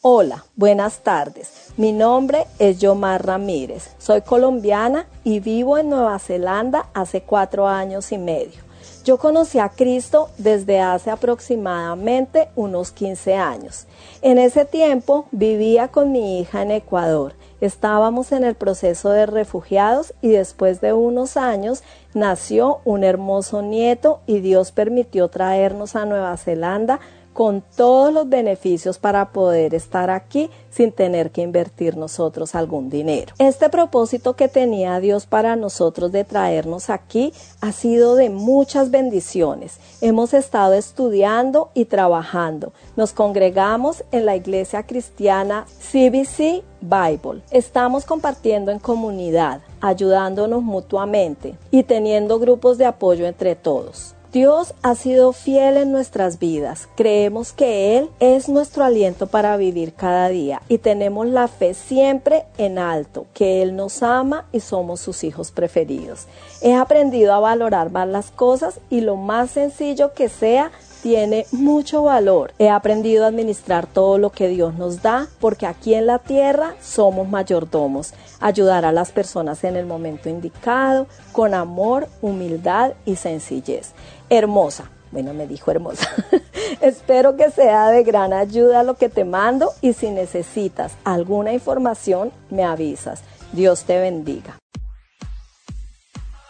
Hola, 0.01 0.45
buenas 0.55 0.99
tardes. 0.99 1.73
Mi 1.75 1.91
nombre 1.91 2.45
es 2.59 2.77
Yomar 2.77 3.25
Ramírez. 3.25 3.95
Soy 3.97 4.21
colombiana 4.21 5.07
y 5.23 5.39
vivo 5.39 5.79
en 5.79 5.89
Nueva 5.89 6.19
Zelanda 6.19 6.89
hace 6.93 7.21
cuatro 7.21 7.67
años 7.67 8.11
y 8.11 8.19
medio. 8.19 8.64
Yo 9.05 9.19
conocí 9.19 9.59
a 9.59 9.69
Cristo 9.69 10.31
desde 10.39 10.81
hace 10.81 11.11
aproximadamente 11.11 12.49
unos 12.55 12.89
15 12.89 13.35
años. 13.35 13.85
En 14.23 14.39
ese 14.39 14.65
tiempo 14.65 15.27
vivía 15.31 15.89
con 15.89 16.11
mi 16.11 16.39
hija 16.39 16.63
en 16.63 16.71
Ecuador. 16.71 17.35
Estábamos 17.61 18.31
en 18.31 18.43
el 18.43 18.55
proceso 18.55 19.11
de 19.11 19.27
refugiados 19.27 20.15
y 20.23 20.29
después 20.29 20.81
de 20.81 20.93
unos 20.93 21.37
años 21.37 21.83
nació 22.15 22.81
un 22.83 23.03
hermoso 23.03 23.61
nieto 23.61 24.21
y 24.25 24.39
Dios 24.39 24.71
permitió 24.71 25.27
traernos 25.27 25.95
a 25.95 26.07
Nueva 26.07 26.35
Zelanda 26.37 26.99
con 27.35 27.61
todos 27.75 28.13
los 28.13 28.29
beneficios 28.29 28.97
para 28.97 29.33
poder 29.33 29.75
estar 29.75 30.09
aquí 30.09 30.49
sin 30.69 30.93
tener 30.93 31.31
que 31.31 31.41
invertir 31.41 31.97
nosotros 31.97 32.55
algún 32.55 32.89
dinero. 32.89 33.33
Este 33.39 33.67
propósito 33.67 34.37
que 34.37 34.47
tenía 34.47 35.01
Dios 35.01 35.25
para 35.25 35.57
nosotros 35.57 36.13
de 36.13 36.23
traernos 36.23 36.89
aquí 36.89 37.33
ha 37.59 37.73
sido 37.73 38.15
de 38.15 38.29
muchas 38.29 38.89
bendiciones. 38.89 39.79
Hemos 39.99 40.33
estado 40.33 40.75
estudiando 40.75 41.71
y 41.73 41.85
trabajando. 41.85 42.71
Nos 42.95 43.11
congregamos 43.11 44.05
en 44.13 44.25
la 44.25 44.37
iglesia 44.37 44.83
cristiana 44.83 45.65
CBC 45.91 46.63
Bible. 46.79 47.41
Estamos 47.51 48.05
compartiendo 48.05 48.71
en 48.71 48.79
comunidad, 48.79 49.59
ayudándonos 49.81 50.63
mutuamente 50.63 51.57
y 51.69 51.83
teniendo 51.83 52.39
grupos 52.39 52.77
de 52.77 52.85
apoyo 52.85 53.25
entre 53.25 53.55
todos. 53.55 54.14
Dios 54.35 54.73
ha 54.81 54.95
sido 54.95 55.31
fiel 55.31 55.77
en 55.77 55.93
nuestras 55.93 56.39
vidas. 56.39 56.89
Creemos 56.97 57.53
que 57.53 57.97
Él 57.97 58.09
es 58.19 58.49
nuestro 58.49 58.83
aliento 58.83 59.27
para 59.27 59.55
vivir 59.55 59.93
cada 59.93 60.27
día 60.27 60.61
y 60.67 60.77
tenemos 60.79 61.25
la 61.27 61.47
fe 61.47 61.73
siempre 61.73 62.43
en 62.57 62.77
alto, 62.77 63.27
que 63.33 63.61
Él 63.61 63.77
nos 63.77 64.03
ama 64.03 64.43
y 64.51 64.59
somos 64.59 64.99
sus 64.99 65.23
hijos 65.23 65.51
preferidos. 65.51 66.27
He 66.61 66.75
aprendido 66.75 67.33
a 67.33 67.39
valorar 67.39 67.91
más 67.91 68.09
las 68.09 68.29
cosas 68.29 68.81
y 68.89 68.99
lo 68.99 69.15
más 69.15 69.51
sencillo 69.51 70.13
que 70.13 70.27
sea 70.27 70.69
tiene 71.05 71.45
mucho 71.51 72.01
valor. 72.01 72.51
He 72.57 72.67
aprendido 72.67 73.25
a 73.25 73.27
administrar 73.27 73.85
todo 73.85 74.17
lo 74.17 74.31
que 74.31 74.47
Dios 74.47 74.73
nos 74.73 75.03
da 75.03 75.27
porque 75.39 75.67
aquí 75.67 75.93
en 75.93 76.07
la 76.07 76.17
tierra 76.17 76.73
somos 76.81 77.29
mayordomos. 77.29 78.15
Ayudar 78.39 78.85
a 78.85 78.91
las 78.91 79.11
personas 79.11 79.63
en 79.65 79.75
el 79.75 79.85
momento 79.85 80.29
indicado, 80.29 81.05
con 81.31 81.53
amor, 81.53 82.07
humildad 82.23 82.93
y 83.05 83.17
sencillez. 83.17 83.91
Hermosa. 84.31 84.89
Bueno, 85.11 85.35
me 85.35 85.45
dijo 85.45 85.69
hermosa. 85.69 86.09
Espero 86.81 87.35
que 87.35 87.51
sea 87.51 87.89
de 87.89 88.01
gran 88.01 88.33
ayuda 88.33 88.81
lo 88.81 88.95
que 88.95 89.07
te 89.07 89.25
mando 89.25 89.73
y 89.81 89.93
si 89.93 90.09
necesitas 90.09 90.93
alguna 91.03 91.53
información, 91.53 92.31
me 92.49 92.63
avisas. 92.63 93.21
Dios 93.51 93.83
te 93.83 93.99
bendiga. 93.99 94.57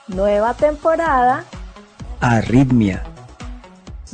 Nueva 0.07 0.53
temporada 0.53 1.43
Arritmia. 2.21 3.03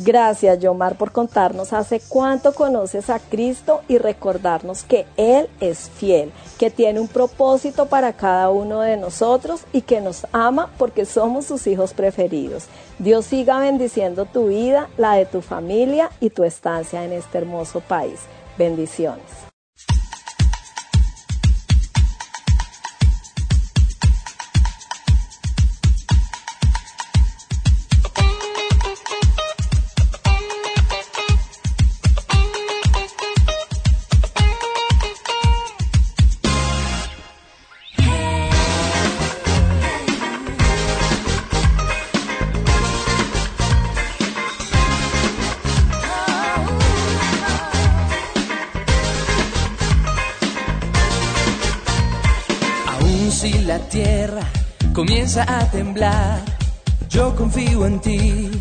Gracias, 0.04 0.58
Yomar, 0.60 0.98
por 0.98 1.12
contarnos 1.12 1.74
hace 1.74 2.00
cuánto 2.00 2.54
conoces 2.54 3.12
a 3.12 3.20
Cristo 3.20 3.82
y 3.88 4.00
recordarnos 4.00 4.84
que 4.84 5.06
Él 5.16 5.48
es 5.60 5.92
fiel, 5.92 6.32
que 6.58 6.72
tiene 6.72 7.00
un 7.00 7.08
propósito 7.08 7.86
para 7.86 8.14
cada 8.14 8.50
uno 8.50 8.82
de 8.82 8.98
nosotros 8.98 9.62
y 9.72 9.82
que 9.82 10.02
nos 10.02 10.26
ama 10.32 10.72
porque 10.80 11.06
somos 11.06 11.46
sus 11.46 11.68
hijos 11.68 11.94
preferidos. 11.94 12.66
Dios 12.98 13.28
siga 13.28 13.60
bendiciendo 13.60 14.26
tu 14.26 14.48
vida, 14.48 14.90
la 14.98 15.14
de 15.14 15.28
tu 15.28 15.42
familia 15.42 16.10
y 16.20 16.32
tu 16.32 16.44
estancia 16.44 17.04
en 17.06 17.14
este 17.14 17.38
hermoso 17.38 17.80
país. 17.82 18.22
Bendiciones. 18.58 19.51
Comienza 55.32 55.60
a 55.60 55.72
temblar, 55.72 56.39
yo 57.10 57.34
confío 57.36 57.86
en 57.86 58.02
ti, 58.02 58.52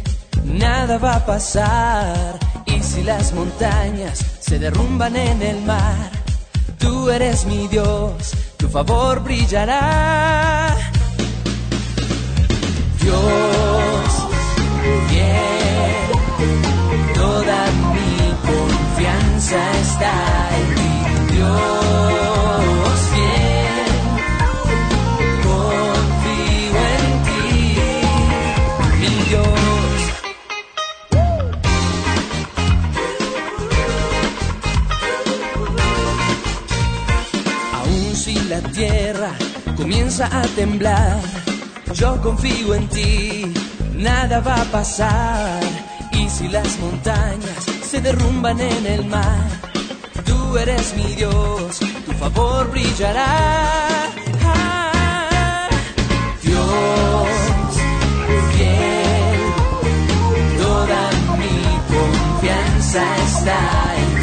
nada 0.45 0.99
va 0.99 1.17
a 1.17 1.27
pasar. 1.27 2.39
Y 2.67 2.81
si 2.81 3.03
las 3.03 3.33
montañas 3.33 4.25
se 4.41 4.59
derrumban 4.59 5.17
en 5.17 5.43
el 5.43 5.61
mar, 5.63 6.11
tú 6.79 7.11
eres 7.11 7.45
mi 7.47 7.67
Dios, 7.67 8.35
tu 8.57 8.69
favor 8.69 9.21
brillará. 9.21 10.77
Dios, 13.03 14.29
fiel, 15.09 16.05
toda 17.15 17.67
mi 17.95 18.33
confianza 18.47 19.59
está 19.81 20.13
en 20.61 20.75
ti. 20.77 21.35
Dios, 21.35 21.80
tierra 38.61 39.33
comienza 39.77 40.27
a 40.27 40.43
temblar, 40.55 41.21
yo 41.95 42.21
confío 42.21 42.75
en 42.75 42.89
ti, 42.89 43.53
nada 43.95 44.41
va 44.41 44.61
a 44.61 44.65
pasar. 44.65 45.61
Y 46.13 46.29
si 46.29 46.49
las 46.49 46.79
montañas 46.79 47.65
se 47.91 48.01
derrumban 48.01 48.61
en 48.61 48.87
el 48.87 49.07
mar, 49.07 49.49
tú 50.25 50.59
eres 50.59 50.95
mi 50.97 51.15
Dios, 51.15 51.79
tu 52.07 52.13
favor 52.13 52.71
brillará. 52.71 54.07
Dios, 56.43 57.29
fiel, 58.53 59.41
toda 60.59 61.11
mi 61.39 61.57
confianza 61.95 63.03
está 63.27 63.61
en 63.97 64.20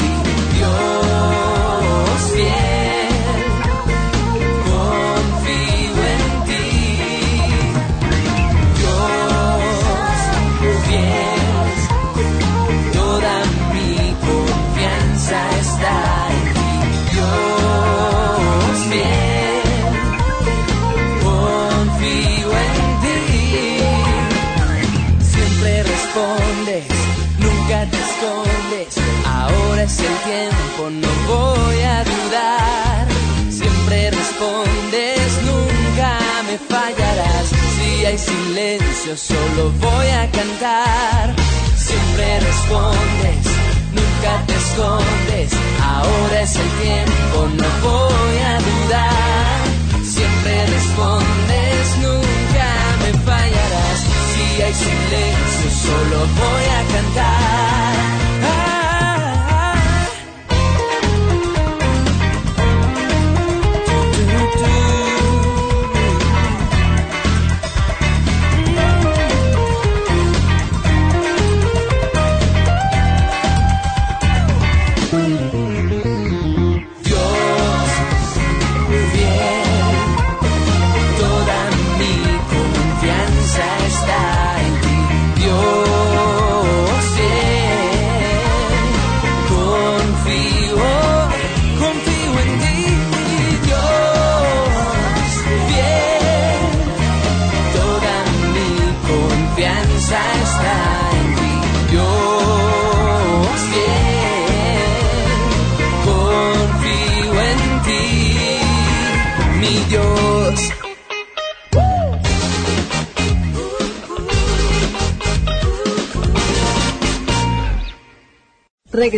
silencio, 38.17 39.15
solo 39.17 39.71
voy 39.80 40.08
a 40.08 40.30
cantar. 40.32 41.36
Siempre 41.75 42.39
respondes, 42.39 43.45
nunca 43.93 44.43
te 44.47 44.56
escondes. 44.56 45.51
Ahora 45.84 46.41
es 46.41 46.56
el 46.56 46.69
tiempo, 46.82 47.38
no 47.56 47.89
voy 47.89 48.38
a 48.51 48.60
dudar. 48.69 49.63
Siempre 50.03 50.65
respondes, 50.65 51.97
nunca 52.01 52.69
me 53.03 53.12
fallarás. 53.25 53.99
Si 54.32 54.62
hay 54.62 54.73
silencio, 54.73 55.69
solo 55.86 56.17
voy 56.41 56.65
a 56.77 56.93
cantar. 56.93 57.76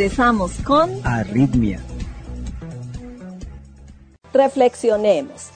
Regresamos 0.10 0.54
con 0.66 1.06
Arritmia. 1.06 1.80
Reflexionemos. 4.34 5.50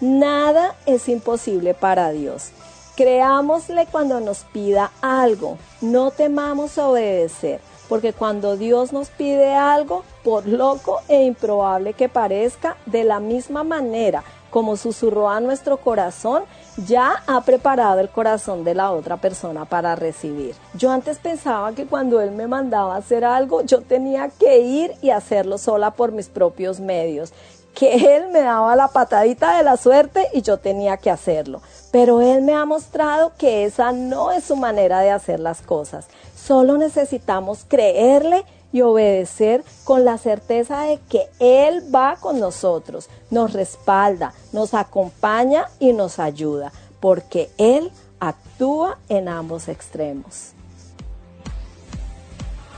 Nada 0.00 0.74
es 0.86 1.10
imposible 1.10 1.74
para 1.74 2.12
Dios. 2.12 2.50
Creámosle 2.96 3.86
cuando 3.92 4.20
nos 4.20 4.44
pida 4.44 4.90
algo. 5.02 5.58
No 5.82 6.12
temamos 6.12 6.78
obedecer, 6.78 7.60
porque 7.90 8.14
cuando 8.14 8.56
Dios 8.56 8.94
nos 8.94 9.10
pide 9.10 9.52
algo, 9.54 10.02
por 10.22 10.46
loco 10.46 11.00
e 11.06 11.24
improbable 11.24 11.92
que 11.92 12.08
parezca, 12.08 12.78
de 12.86 13.04
la 13.04 13.20
misma 13.20 13.64
manera 13.64 14.24
como 14.54 14.76
susurró 14.76 15.28
a 15.28 15.40
nuestro 15.40 15.78
corazón, 15.78 16.44
ya 16.86 17.24
ha 17.26 17.40
preparado 17.40 17.98
el 17.98 18.08
corazón 18.08 18.62
de 18.62 18.76
la 18.76 18.92
otra 18.92 19.16
persona 19.16 19.64
para 19.64 19.96
recibir. 19.96 20.54
Yo 20.74 20.92
antes 20.92 21.18
pensaba 21.18 21.72
que 21.72 21.86
cuando 21.86 22.20
Él 22.20 22.30
me 22.30 22.46
mandaba 22.46 22.94
hacer 22.94 23.24
algo, 23.24 23.62
yo 23.62 23.80
tenía 23.80 24.28
que 24.28 24.60
ir 24.60 24.92
y 25.02 25.10
hacerlo 25.10 25.58
sola 25.58 25.90
por 25.90 26.12
mis 26.12 26.28
propios 26.28 26.78
medios 26.78 27.32
que 27.74 28.16
Él 28.16 28.28
me 28.30 28.42
daba 28.42 28.76
la 28.76 28.86
patadita 28.86 29.56
de 29.56 29.64
la 29.64 29.76
suerte 29.76 30.28
y 30.32 30.42
yo 30.42 30.58
tenía 30.58 30.98
que 30.98 31.10
hacerlo. 31.10 31.60
Pero 31.90 32.20
Él 32.20 32.42
me 32.42 32.54
ha 32.54 32.64
mostrado 32.64 33.32
que 33.36 33.64
esa 33.64 33.90
no 33.90 34.30
es 34.30 34.44
su 34.44 34.54
manera 34.54 35.00
de 35.00 35.10
hacer 35.10 35.40
las 35.40 35.62
cosas. 35.62 36.06
Solo 36.36 36.78
necesitamos 36.78 37.64
creerle 37.66 38.44
y 38.74 38.82
obedecer 38.82 39.62
con 39.84 40.04
la 40.04 40.18
certeza 40.18 40.82
de 40.82 40.98
que 41.08 41.28
Él 41.38 41.94
va 41.94 42.16
con 42.16 42.40
nosotros, 42.40 43.08
nos 43.30 43.52
respalda, 43.52 44.34
nos 44.52 44.74
acompaña 44.74 45.66
y 45.78 45.92
nos 45.92 46.18
ayuda, 46.18 46.72
porque 46.98 47.50
Él 47.56 47.92
actúa 48.18 48.98
en 49.08 49.28
ambos 49.28 49.68
extremos. 49.68 50.50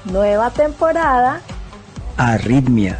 Nueva 0.05 0.51
temporada 0.51 1.41
Arritmia. 2.19 2.99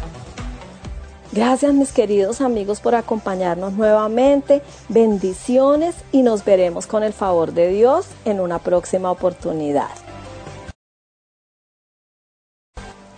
Gracias 1.31 1.75
mis 1.75 1.91
queridos 1.91 2.41
amigos 2.41 2.79
por 2.79 2.95
acompañarnos 2.95 3.73
nuevamente. 3.73 4.63
Bendiciones 4.89 5.93
y 6.11 6.23
nos 6.23 6.43
veremos 6.43 6.87
con 6.87 7.03
el 7.03 7.13
favor 7.13 7.53
de 7.53 7.69
Dios 7.69 8.07
en 8.25 8.39
una 8.39 8.57
próxima 8.57 9.11
oportunidad. 9.11 10.06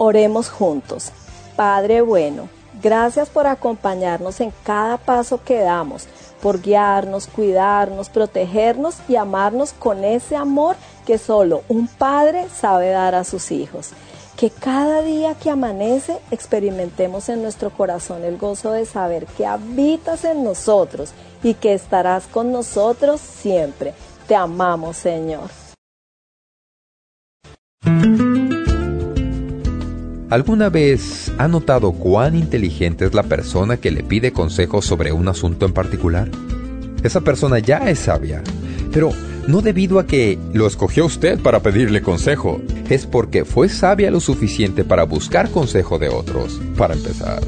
Oremos 0.01 0.49
juntos. 0.49 1.11
Padre 1.57 1.99
bueno, 1.99 2.47
gracias 2.81 3.27
por 3.27 3.47
acompañarnos 3.47 4.39
en 4.39 4.53
cada 4.63 4.95
paso 4.95 5.43
que 5.43 5.59
damos, 5.59 6.07
por 6.41 6.61
guiarnos, 6.61 7.27
cuidarnos, 7.27 8.09
protegernos 8.09 8.95
y 9.09 9.17
amarnos 9.17 9.73
con 9.73 10.05
ese 10.05 10.37
amor 10.37 10.77
que 11.05 11.17
solo 11.17 11.63
un 11.67 11.89
padre 11.89 12.47
sabe 12.47 12.91
dar 12.91 13.13
a 13.13 13.25
sus 13.25 13.51
hijos. 13.51 13.89
Que 14.37 14.49
cada 14.49 15.01
día 15.01 15.35
que 15.35 15.49
amanece 15.49 16.17
experimentemos 16.31 17.27
en 17.27 17.41
nuestro 17.41 17.69
corazón 17.69 18.23
el 18.23 18.37
gozo 18.37 18.71
de 18.71 18.85
saber 18.85 19.25
que 19.25 19.45
habitas 19.45 20.23
en 20.23 20.45
nosotros 20.45 21.11
y 21.43 21.55
que 21.55 21.73
estarás 21.73 22.25
con 22.27 22.53
nosotros 22.53 23.19
siempre. 23.19 23.93
Te 24.29 24.35
amamos, 24.37 24.95
Señor. 24.95 25.49
¿Alguna 30.29 30.69
vez 30.69 31.31
ha 31.39 31.47
notado 31.47 31.91
cuán 31.91 32.35
inteligente 32.35 33.05
es 33.05 33.15
la 33.15 33.23
persona 33.23 33.77
que 33.77 33.89
le 33.89 34.03
pide 34.03 34.31
consejos 34.31 34.85
sobre 34.85 35.11
un 35.11 35.27
asunto 35.27 35.65
en 35.65 35.73
particular? 35.73 36.29
Esa 37.01 37.21
persona 37.21 37.57
ya 37.57 37.89
es 37.89 37.97
sabia, 37.97 38.43
pero 38.93 39.11
no 39.47 39.61
debido 39.61 39.97
a 39.97 40.05
que 40.05 40.37
lo 40.53 40.67
escogió 40.67 41.07
usted 41.07 41.39
para 41.39 41.61
pedirle 41.61 42.03
consejo, 42.03 42.61
es 42.89 43.07
porque 43.07 43.43
fue 43.43 43.69
sabia 43.69 44.11
lo 44.11 44.19
suficiente 44.19 44.83
para 44.83 45.03
buscar 45.03 45.49
consejo 45.49 45.97
de 45.97 46.09
otros, 46.09 46.61
para 46.77 46.93
empezar. 46.93 47.41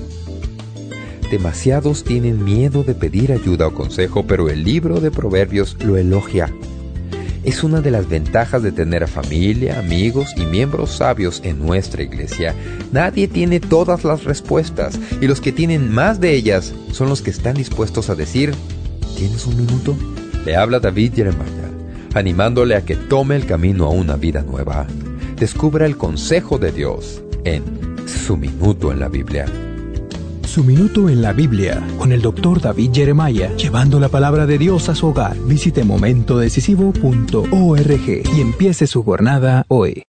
Demasiados 1.30 2.04
tienen 2.04 2.44
miedo 2.44 2.84
de 2.84 2.96
pedir 2.96 3.32
ayuda 3.32 3.67
o 3.67 3.76
consejo, 3.76 4.26
pero 4.26 4.50
el 4.50 4.63
libro 4.63 5.00
de 5.00 5.12
Proverbios 5.12 5.78
lo 5.84 5.98
elogia. 5.98 6.52
Es 7.43 7.63
una 7.63 7.82
de 7.82 7.89
las 7.89 8.08
ventajas 8.08 8.62
de 8.62 8.71
tener 8.71 9.08
familia, 9.08 9.80
amigos 9.80 10.34
y 10.38 10.45
miembros 10.45 10.91
sabios 10.91 11.41
en 11.43 11.60
nuestra 11.60 12.04
iglesia. 12.04 12.54
Nadie 12.91 13.27
tiene 13.27 13.60
todas 13.60 14.04
las 14.04 14.25
respuestas 14.25 14.99
y 15.19 15.25
los 15.25 15.41
que 15.41 15.51
tienen 15.51 15.91
más 15.91 16.19
de 16.19 16.36
ellas 16.36 16.71
son 16.91 17.10
los 17.10 17.23
que 17.23 17.32
están 17.32 17.56
dispuestos 17.56 18.12
a 18.12 18.15
decir, 18.15 18.54
¿tienes 19.17 19.47
un 19.47 19.58
minuto? 19.58 19.97
Le 20.45 20.56
habla 20.56 20.80
David 20.80 21.13
Jeremiah, 21.15 21.71
animándole 22.13 22.75
a 22.75 22.86
que 22.86 22.95
tome 22.95 23.36
el 23.36 23.47
camino 23.47 23.86
a 23.86 23.89
una 23.89 24.17
vida 24.17 24.43
nueva. 24.43 24.86
Descubra 25.36 25.88
el 25.88 25.97
consejo 25.97 26.60
de 26.60 26.71
Dios 26.71 27.23
en 27.43 27.63
su 28.08 28.38
minuto 28.38 28.91
en 28.91 28.99
la 28.99 29.08
Biblia. 29.08 29.45
Su 30.52 30.64
minuto 30.66 31.08
en 31.08 31.22
la 31.22 31.32
Biblia 31.32 31.82
con 31.98 32.12
el 32.12 32.22
doctor 32.22 32.60
David 32.60 32.92
Jeremiah, 32.94 33.56
llevando 33.56 34.02
la 34.02 34.10
palabra 34.10 34.46
de 34.46 34.58
Dios 34.58 34.90
a 34.90 34.96
su 34.96 35.08
hogar. 35.08 35.38
Visite 35.48 35.86
momentodecisivo.org 35.86 38.36
y 38.36 38.42
empiece 38.42 38.86
su 38.86 39.02
jornada 39.02 39.64
hoy. 39.70 40.04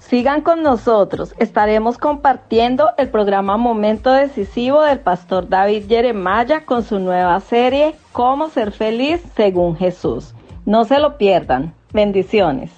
Sigan 0.00 0.42
con 0.42 0.62
nosotros, 0.62 1.34
estaremos 1.38 1.96
compartiendo 1.96 2.90
el 2.98 3.08
programa 3.08 3.56
Momento 3.56 4.12
Decisivo 4.12 4.82
del 4.82 5.00
pastor 5.00 5.48
David 5.48 5.84
Jeremiah 5.88 6.66
con 6.66 6.84
su 6.84 6.98
nueva 6.98 7.40
serie 7.40 7.94
Cómo 8.12 8.50
ser 8.50 8.72
feliz 8.72 9.22
según 9.36 9.74
Jesús. 9.74 10.34
No 10.66 10.84
se 10.84 10.98
lo 10.98 11.16
pierdan. 11.16 11.72
Bendiciones. 11.94 12.77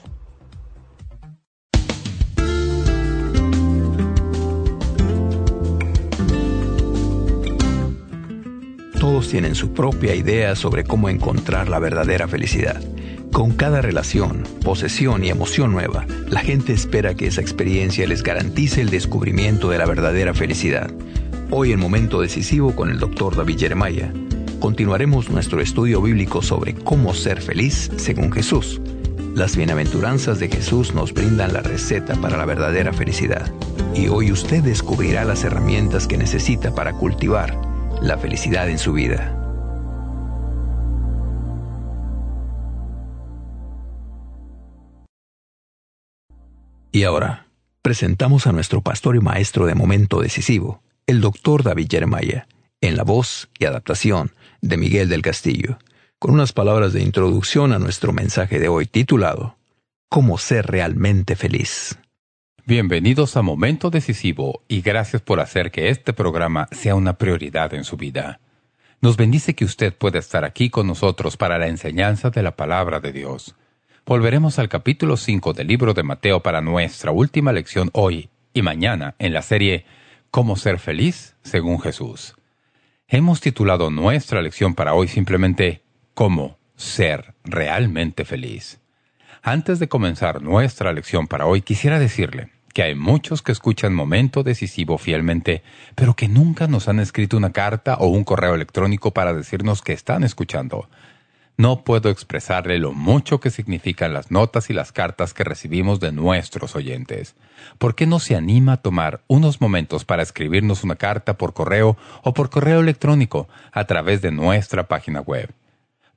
Tienen 9.28 9.54
su 9.54 9.72
propia 9.72 10.14
idea 10.14 10.56
sobre 10.56 10.82
cómo 10.82 11.08
encontrar 11.08 11.68
la 11.68 11.78
verdadera 11.78 12.26
felicidad. 12.26 12.82
Con 13.32 13.52
cada 13.52 13.80
relación, 13.80 14.42
posesión 14.64 15.22
y 15.22 15.28
emoción 15.28 15.70
nueva, 15.70 16.04
la 16.28 16.40
gente 16.40 16.72
espera 16.72 17.14
que 17.14 17.28
esa 17.28 17.40
experiencia 17.40 18.08
les 18.08 18.24
garantice 18.24 18.80
el 18.80 18.90
descubrimiento 18.90 19.70
de 19.70 19.78
la 19.78 19.86
verdadera 19.86 20.34
felicidad. 20.34 20.90
Hoy 21.50 21.70
en 21.70 21.78
Momento 21.78 22.20
Decisivo 22.20 22.74
con 22.74 22.90
el 22.90 22.98
Dr. 22.98 23.36
David 23.36 23.58
Jeremiah, 23.60 24.12
continuaremos 24.58 25.30
nuestro 25.30 25.60
estudio 25.60 26.02
bíblico 26.02 26.42
sobre 26.42 26.74
cómo 26.74 27.14
ser 27.14 27.40
feliz 27.40 27.90
según 27.98 28.32
Jesús. 28.32 28.80
Las 29.34 29.54
bienaventuranzas 29.54 30.40
de 30.40 30.48
Jesús 30.48 30.92
nos 30.92 31.14
brindan 31.14 31.52
la 31.52 31.60
receta 31.60 32.16
para 32.16 32.36
la 32.36 32.46
verdadera 32.46 32.92
felicidad. 32.92 33.52
Y 33.94 34.08
hoy 34.08 34.32
usted 34.32 34.64
descubrirá 34.64 35.24
las 35.24 35.44
herramientas 35.44 36.08
que 36.08 36.18
necesita 36.18 36.74
para 36.74 36.94
cultivar 36.94 37.69
la 38.00 38.16
felicidad 38.16 38.68
en 38.68 38.78
su 38.78 38.92
vida. 38.92 39.36
Y 46.92 47.04
ahora, 47.04 47.46
presentamos 47.82 48.46
a 48.46 48.52
nuestro 48.52 48.80
pastor 48.80 49.16
y 49.16 49.20
maestro 49.20 49.66
de 49.66 49.74
momento 49.74 50.20
decisivo, 50.20 50.82
el 51.06 51.20
doctor 51.20 51.62
David 51.62 51.86
Jeremiah, 51.90 52.46
en 52.80 52.96
la 52.96 53.04
voz 53.04 53.48
y 53.58 53.66
adaptación 53.66 54.32
de 54.60 54.76
Miguel 54.76 55.08
del 55.08 55.22
Castillo, 55.22 55.78
con 56.18 56.32
unas 56.32 56.52
palabras 56.52 56.92
de 56.92 57.02
introducción 57.02 57.72
a 57.72 57.78
nuestro 57.78 58.12
mensaje 58.12 58.58
de 58.58 58.68
hoy 58.68 58.86
titulado 58.86 59.56
Cómo 60.08 60.38
ser 60.38 60.66
realmente 60.66 61.36
feliz. 61.36 61.98
Bienvenidos 62.66 63.36
a 63.36 63.42
Momento 63.42 63.90
Decisivo 63.90 64.62
y 64.68 64.82
gracias 64.82 65.22
por 65.22 65.40
hacer 65.40 65.70
que 65.70 65.88
este 65.88 66.12
programa 66.12 66.68
sea 66.72 66.94
una 66.94 67.14
prioridad 67.14 67.72
en 67.72 67.84
su 67.84 67.96
vida. 67.96 68.38
Nos 69.00 69.16
bendice 69.16 69.54
que 69.54 69.64
usted 69.64 69.94
pueda 69.94 70.18
estar 70.18 70.44
aquí 70.44 70.68
con 70.68 70.86
nosotros 70.86 71.36
para 71.36 71.58
la 71.58 71.68
enseñanza 71.68 72.28
de 72.30 72.42
la 72.42 72.56
palabra 72.56 73.00
de 73.00 73.12
Dios. 73.12 73.54
Volveremos 74.04 74.58
al 74.58 74.68
capítulo 74.68 75.16
5 75.16 75.54
del 75.54 75.68
libro 75.68 75.94
de 75.94 76.02
Mateo 76.02 76.40
para 76.40 76.60
nuestra 76.60 77.10
última 77.10 77.52
lección 77.52 77.88
hoy 77.94 78.28
y 78.52 78.60
mañana 78.62 79.14
en 79.18 79.32
la 79.32 79.42
serie 79.42 79.86
Cómo 80.30 80.56
ser 80.56 80.78
feliz 80.78 81.36
según 81.42 81.80
Jesús. 81.80 82.36
Hemos 83.08 83.40
titulado 83.40 83.90
nuestra 83.90 84.42
lección 84.42 84.74
para 84.74 84.94
hoy 84.94 85.08
simplemente 85.08 85.82
Cómo 86.14 86.58
ser 86.76 87.34
realmente 87.44 88.24
feliz. 88.24 88.79
Antes 89.42 89.78
de 89.78 89.88
comenzar 89.88 90.42
nuestra 90.42 90.92
lección 90.92 91.26
para 91.26 91.46
hoy, 91.46 91.62
quisiera 91.62 91.98
decirle 91.98 92.50
que 92.74 92.82
hay 92.82 92.94
muchos 92.94 93.40
que 93.40 93.52
escuchan 93.52 93.94
Momento 93.94 94.42
Decisivo 94.42 94.98
fielmente, 94.98 95.62
pero 95.94 96.14
que 96.14 96.28
nunca 96.28 96.66
nos 96.66 96.88
han 96.88 97.00
escrito 97.00 97.38
una 97.38 97.50
carta 97.50 97.94
o 97.94 98.08
un 98.08 98.22
correo 98.22 98.54
electrónico 98.54 99.12
para 99.12 99.32
decirnos 99.32 99.80
que 99.80 99.94
están 99.94 100.24
escuchando. 100.24 100.90
No 101.56 101.84
puedo 101.84 102.10
expresarle 102.10 102.78
lo 102.78 102.92
mucho 102.92 103.40
que 103.40 103.48
significan 103.48 104.12
las 104.12 104.30
notas 104.30 104.68
y 104.68 104.74
las 104.74 104.92
cartas 104.92 105.32
que 105.32 105.42
recibimos 105.42 106.00
de 106.00 106.12
nuestros 106.12 106.76
oyentes. 106.76 107.34
¿Por 107.78 107.94
qué 107.94 108.06
no 108.06 108.18
se 108.18 108.36
anima 108.36 108.74
a 108.74 108.82
tomar 108.82 109.22
unos 109.26 109.62
momentos 109.62 110.04
para 110.04 110.22
escribirnos 110.22 110.84
una 110.84 110.96
carta 110.96 111.38
por 111.38 111.54
correo 111.54 111.96
o 112.22 112.34
por 112.34 112.50
correo 112.50 112.80
electrónico 112.80 113.48
a 113.72 113.86
través 113.86 114.20
de 114.20 114.32
nuestra 114.32 114.86
página 114.86 115.22
web? 115.22 115.50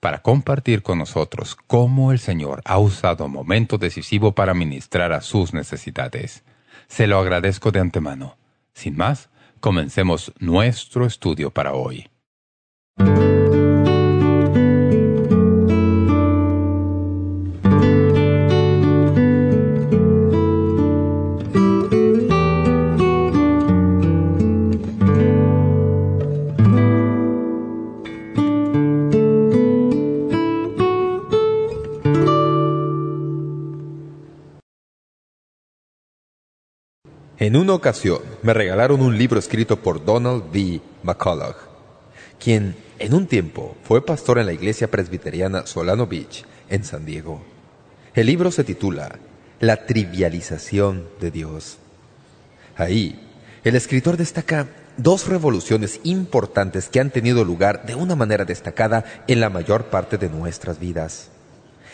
Para 0.04 0.22
compartir 0.22 0.84
con 0.84 1.00
nosotros 1.00 1.56
cómo 1.66 2.12
el 2.12 2.20
Señor 2.20 2.62
ha 2.66 2.78
usado 2.78 3.30
momento 3.30 3.78
decisivo 3.78 4.34
para 4.34 4.54
ministrar 4.54 5.14
a 5.14 5.22
sus 5.22 5.54
necesidades. 5.54 6.44
Se 6.90 7.08
lo 7.08 7.18
agradezco 7.20 7.72
de 7.72 7.80
antemano. 7.80 8.36
Sin 8.74 8.98
más, 8.98 9.30
comencemos 9.62 10.34
nuestro 10.40 11.06
estudio 11.06 11.52
para 11.52 11.72
hoy. 11.72 12.10
En 37.44 37.58
una 37.58 37.74
ocasión 37.74 38.20
me 38.42 38.54
regalaron 38.54 39.02
un 39.02 39.18
libro 39.18 39.38
escrito 39.38 39.76
por 39.76 40.06
Donald 40.06 40.50
D. 40.54 40.80
McCullough, 41.04 41.58
quien 42.40 42.74
en 43.00 43.14
un 43.14 43.28
tiempo 43.28 43.76
fue 43.84 44.06
pastor 44.06 44.40
en 44.40 44.46
la 44.46 44.54
iglesia 44.54 44.90
presbiteriana 44.90 45.68
Solano 45.68 46.08
Beach, 46.08 46.46
en 46.70 46.86
San 46.86 47.06
Diego. 47.06 47.44
El 48.16 48.28
libro 48.28 48.50
se 48.50 48.64
titula 48.64 49.20
La 49.60 49.86
trivialización 49.86 51.10
de 51.20 51.32
Dios. 51.32 51.80
Ahí, 52.78 53.20
el 53.66 53.76
escritor 53.76 54.16
destaca 54.16 54.70
dos 54.96 55.28
revoluciones 55.28 56.00
importantes 56.06 56.88
que 56.88 57.02
han 57.02 57.10
tenido 57.10 57.44
lugar 57.44 57.86
de 57.86 57.96
una 57.96 58.16
manera 58.16 58.46
destacada 58.46 59.04
en 59.28 59.42
la 59.42 59.50
mayor 59.50 59.88
parte 59.88 60.18
de 60.18 60.30
nuestras 60.30 60.80
vidas. 60.80 61.28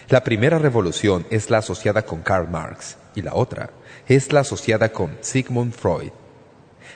La 0.09 0.23
primera 0.23 0.59
revolución 0.59 1.25
es 1.31 1.49
la 1.49 1.57
asociada 1.57 2.03
con 2.03 2.21
Karl 2.21 2.47
Marx 2.51 2.97
y 3.15 3.23
la 3.23 3.33
otra 3.33 3.71
es 4.10 4.34
la 4.34 4.41
asociada 4.41 4.91
con 4.91 5.17
Sigmund 5.22 5.74
Freud. 5.74 6.12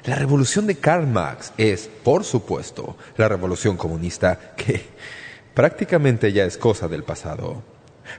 La 0.06 0.16
revolución 0.16 0.68
de 0.68 0.76
Karl 0.76 1.08
Marx 1.08 1.54
es, 1.58 1.90
por 2.04 2.26
supuesto, 2.26 2.98
la 3.16 3.30
revolución 3.30 3.78
comunista 3.78 4.38
que 4.58 4.86
prácticamente 5.54 6.34
ya 6.34 6.44
es 6.44 6.58
cosa 6.58 6.88
del 6.88 7.04
pasado. 7.04 7.64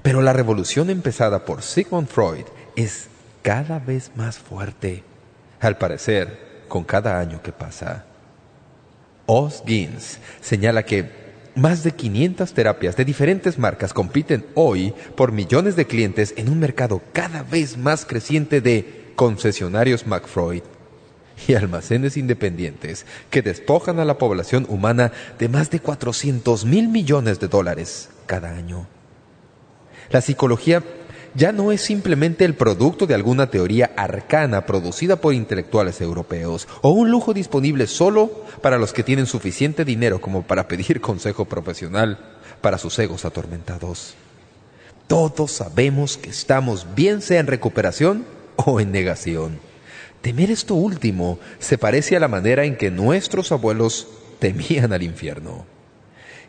Pero 0.02 0.22
la 0.22 0.32
revolución 0.32 0.88
empezada 0.88 1.44
por 1.44 1.62
Sigmund 1.62 2.08
Freud 2.08 2.46
es 2.76 3.08
cada 3.42 3.80
vez 3.80 4.12
más 4.14 4.38
fuerte, 4.38 5.02
al 5.60 5.76
parecer, 5.76 6.64
con 6.68 6.84
cada 6.84 7.18
año 7.18 7.42
que 7.42 7.52
pasa. 7.52 8.06
Os 9.26 9.62
Gins 9.66 10.18
señala 10.40 10.84
que 10.84 11.23
más 11.54 11.84
de 11.84 11.92
500 11.92 12.52
terapias 12.52 12.96
de 12.96 13.04
diferentes 13.04 13.58
marcas 13.58 13.92
compiten 13.92 14.46
hoy 14.54 14.92
por 15.16 15.32
millones 15.32 15.76
de 15.76 15.86
clientes 15.86 16.34
en 16.36 16.48
un 16.48 16.58
mercado 16.58 17.00
cada 17.12 17.42
vez 17.42 17.76
más 17.76 18.04
creciente 18.04 18.60
de 18.60 19.12
concesionarios 19.14 20.06
McFreud 20.06 20.62
y 21.46 21.54
almacenes 21.54 22.16
independientes 22.16 23.06
que 23.30 23.42
despojan 23.42 23.98
a 23.98 24.04
la 24.04 24.18
población 24.18 24.66
humana 24.68 25.12
de 25.38 25.48
más 25.48 25.70
de 25.70 25.80
400 25.80 26.64
mil 26.64 26.88
millones 26.88 27.40
de 27.40 27.48
dólares 27.48 28.10
cada 28.26 28.54
año. 28.54 28.86
La 30.10 30.20
psicología 30.20 30.82
ya 31.34 31.52
no 31.52 31.72
es 31.72 31.80
simplemente 31.80 32.44
el 32.44 32.54
producto 32.54 33.06
de 33.06 33.14
alguna 33.14 33.50
teoría 33.50 33.92
arcana 33.96 34.66
producida 34.66 35.16
por 35.16 35.34
intelectuales 35.34 36.00
europeos 36.00 36.68
o 36.80 36.90
un 36.90 37.10
lujo 37.10 37.34
disponible 37.34 37.86
solo 37.86 38.44
para 38.62 38.78
los 38.78 38.92
que 38.92 39.02
tienen 39.02 39.26
suficiente 39.26 39.84
dinero 39.84 40.20
como 40.20 40.42
para 40.42 40.68
pedir 40.68 41.00
consejo 41.00 41.44
profesional 41.44 42.18
para 42.60 42.78
sus 42.78 42.98
egos 42.98 43.24
atormentados. 43.24 44.14
Todos 45.06 45.52
sabemos 45.52 46.16
que 46.16 46.30
estamos 46.30 46.86
bien 46.94 47.20
sea 47.20 47.40
en 47.40 47.46
recuperación 47.46 48.24
o 48.56 48.80
en 48.80 48.90
negación. 48.90 49.58
Temer 50.22 50.50
esto 50.50 50.74
último 50.74 51.38
se 51.58 51.76
parece 51.76 52.16
a 52.16 52.20
la 52.20 52.28
manera 52.28 52.64
en 52.64 52.76
que 52.76 52.90
nuestros 52.90 53.52
abuelos 53.52 54.08
temían 54.38 54.94
al 54.94 55.02
infierno. 55.02 55.73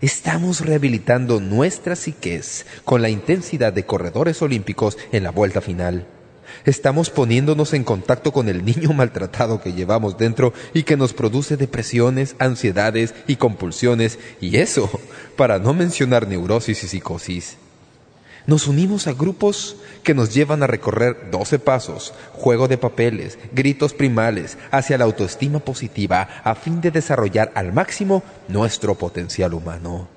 Estamos 0.01 0.59
rehabilitando 0.59 1.39
nuestra 1.39 1.95
psiquez 1.95 2.65
con 2.83 3.01
la 3.01 3.09
intensidad 3.09 3.71
de 3.71 3.85
corredores 3.85 4.41
olímpicos 4.41 4.97
en 5.13 5.23
la 5.23 5.31
vuelta 5.31 5.61
final. 5.61 6.05
Estamos 6.65 7.09
poniéndonos 7.09 7.73
en 7.73 7.83
contacto 7.83 8.31
con 8.33 8.49
el 8.49 8.65
niño 8.65 8.91
maltratado 8.93 9.61
que 9.61 9.73
llevamos 9.73 10.17
dentro 10.17 10.53
y 10.73 10.83
que 10.83 10.97
nos 10.97 11.13
produce 11.13 11.57
depresiones, 11.57 12.35
ansiedades 12.39 13.13
y 13.27 13.37
compulsiones, 13.37 14.19
y 14.41 14.57
eso, 14.57 14.89
para 15.37 15.59
no 15.59 15.73
mencionar 15.73 16.27
neurosis 16.27 16.83
y 16.83 16.87
psicosis. 16.87 17.57
Nos 18.47 18.67
unimos 18.67 19.07
a 19.07 19.13
grupos 19.13 19.75
que 20.03 20.13
nos 20.13 20.33
llevan 20.33 20.61
a 20.61 20.67
recorrer 20.67 21.31
12 21.31 21.57
pasos, 21.57 22.13
juego 22.33 22.67
de 22.67 22.77
papeles, 22.77 23.39
gritos 23.53 23.93
primales, 23.93 24.57
hacia 24.69 24.99
la 24.99 25.05
autoestima 25.05 25.59
positiva 25.59 26.29
a 26.43 26.53
fin 26.53 26.79
de 26.79 26.91
desarrollar 26.91 27.51
al 27.55 27.73
máximo 27.73 28.23
nuestro 28.47 28.95
potencial 28.95 29.55
humano. 29.55 30.07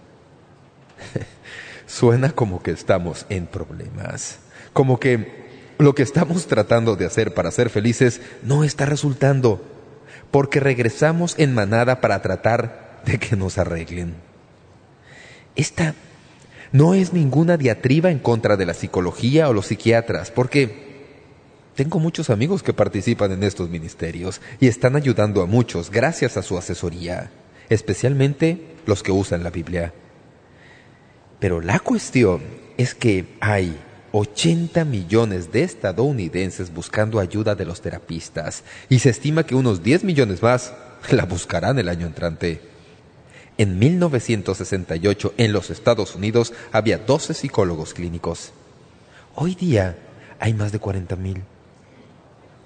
Suena 1.87 2.33
como 2.33 2.63
que 2.63 2.71
estamos 2.71 3.25
en 3.31 3.47
problemas, 3.47 4.41
como 4.75 5.01
que 5.01 5.49
lo 5.79 5.95
que 5.95 6.03
estamos 6.03 6.47
tratando 6.47 6.97
de 6.97 7.07
hacer 7.07 7.33
para 7.33 7.51
ser 7.51 7.71
felices 7.71 8.21
no 8.43 8.63
está 8.63 8.85
resultando, 8.85 9.63
porque 10.31 10.61
regresamos 10.61 11.35
en 11.39 11.55
manada 11.55 12.03
para 12.03 12.21
tratar 12.21 13.01
de 13.07 13.19
que 13.19 13.37
nos 13.37 13.57
arreglen. 13.57 14.17
Esta 15.57 15.95
no 16.73 16.95
es 16.95 17.13
ninguna 17.13 17.57
diatriba 17.57 18.11
en 18.11 18.19
contra 18.19 18.57
de 18.57 18.67
la 18.67 18.75
psicología 18.75 19.49
o 19.49 19.53
los 19.53 19.67
psiquiatras, 19.67 20.31
porque 20.31 20.89
tengo 21.75 21.99
muchos 21.99 22.31
amigos 22.31 22.63
que 22.63 22.73
participan 22.73 23.33
en 23.33 23.45
estos 23.45 23.71
ministerios 23.71 24.41
y 24.59 24.67
están 24.67 24.97
ayudando 24.97 25.43
a 25.43 25.47
muchos 25.47 25.91
gracias 25.91 26.37
a 26.37 26.43
su 26.43 26.59
asesoría, 26.59 27.31
especialmente 27.69 28.75
los 28.85 29.03
que 29.03 29.13
usan 29.13 29.45
la 29.45 29.51
Biblia. 29.51 29.93
Pero 31.39 31.61
la 31.61 31.79
cuestión 31.79 32.41
es 32.77 32.95
que 32.95 33.27
hay 33.41 33.79
80 34.13 34.85
millones 34.85 35.53
de 35.53 35.63
estadounidenses 35.63 36.73
buscando 36.73 37.21
ayuda 37.21 37.55
de 37.55 37.65
los 37.65 37.81
terapistas 37.81 38.65
y 38.89 38.99
se 38.99 39.11
estima 39.11 39.45
que 39.45 39.55
unos 39.55 39.83
10 39.83 40.05
millones 40.05 40.43
más 40.43 40.73
la 41.11 41.27
buscarán 41.27 41.79
el 41.79 41.89
año 41.89 42.07
entrante. 42.07 42.61
En 43.59 43.77
1968, 43.77 45.35
en 45.37 45.53
los 45.53 45.71
Estados 45.71 46.15
Unidos, 46.15 46.53
había 46.71 46.97
12 46.97 47.35
psicólogos 47.35 47.93
clínicos. 47.93 48.53
Hoy 49.35 49.57
día 49.57 49.99
hay 50.39 50.55
más 50.55 50.71
de 50.71 50.79
40 50.79 51.17
mil. 51.17 51.43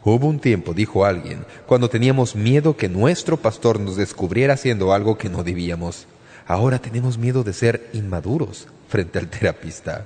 Hubo 0.05 0.27
un 0.27 0.39
tiempo, 0.39 0.75
dijo 0.75 1.07
alguien, 1.07 1.47
cuando 1.67 1.89
teníamos 1.89 2.37
miedo 2.37 2.77
que 2.77 2.91
nuestro 2.91 3.39
pastor 3.39 3.81
nos 3.81 3.97
descubriera 3.97 4.53
haciendo 4.53 4.93
algo 4.93 5.17
que 5.17 5.31
no 5.31 5.43
debíamos. 5.43 6.07
Ahora 6.47 6.79
tenemos 6.79 7.17
miedo 7.17 7.43
de 7.43 7.55
ser 7.55 7.89
inmaduros 7.95 8.69
frente 8.89 9.19
al 9.19 9.29
terapista. 9.29 10.05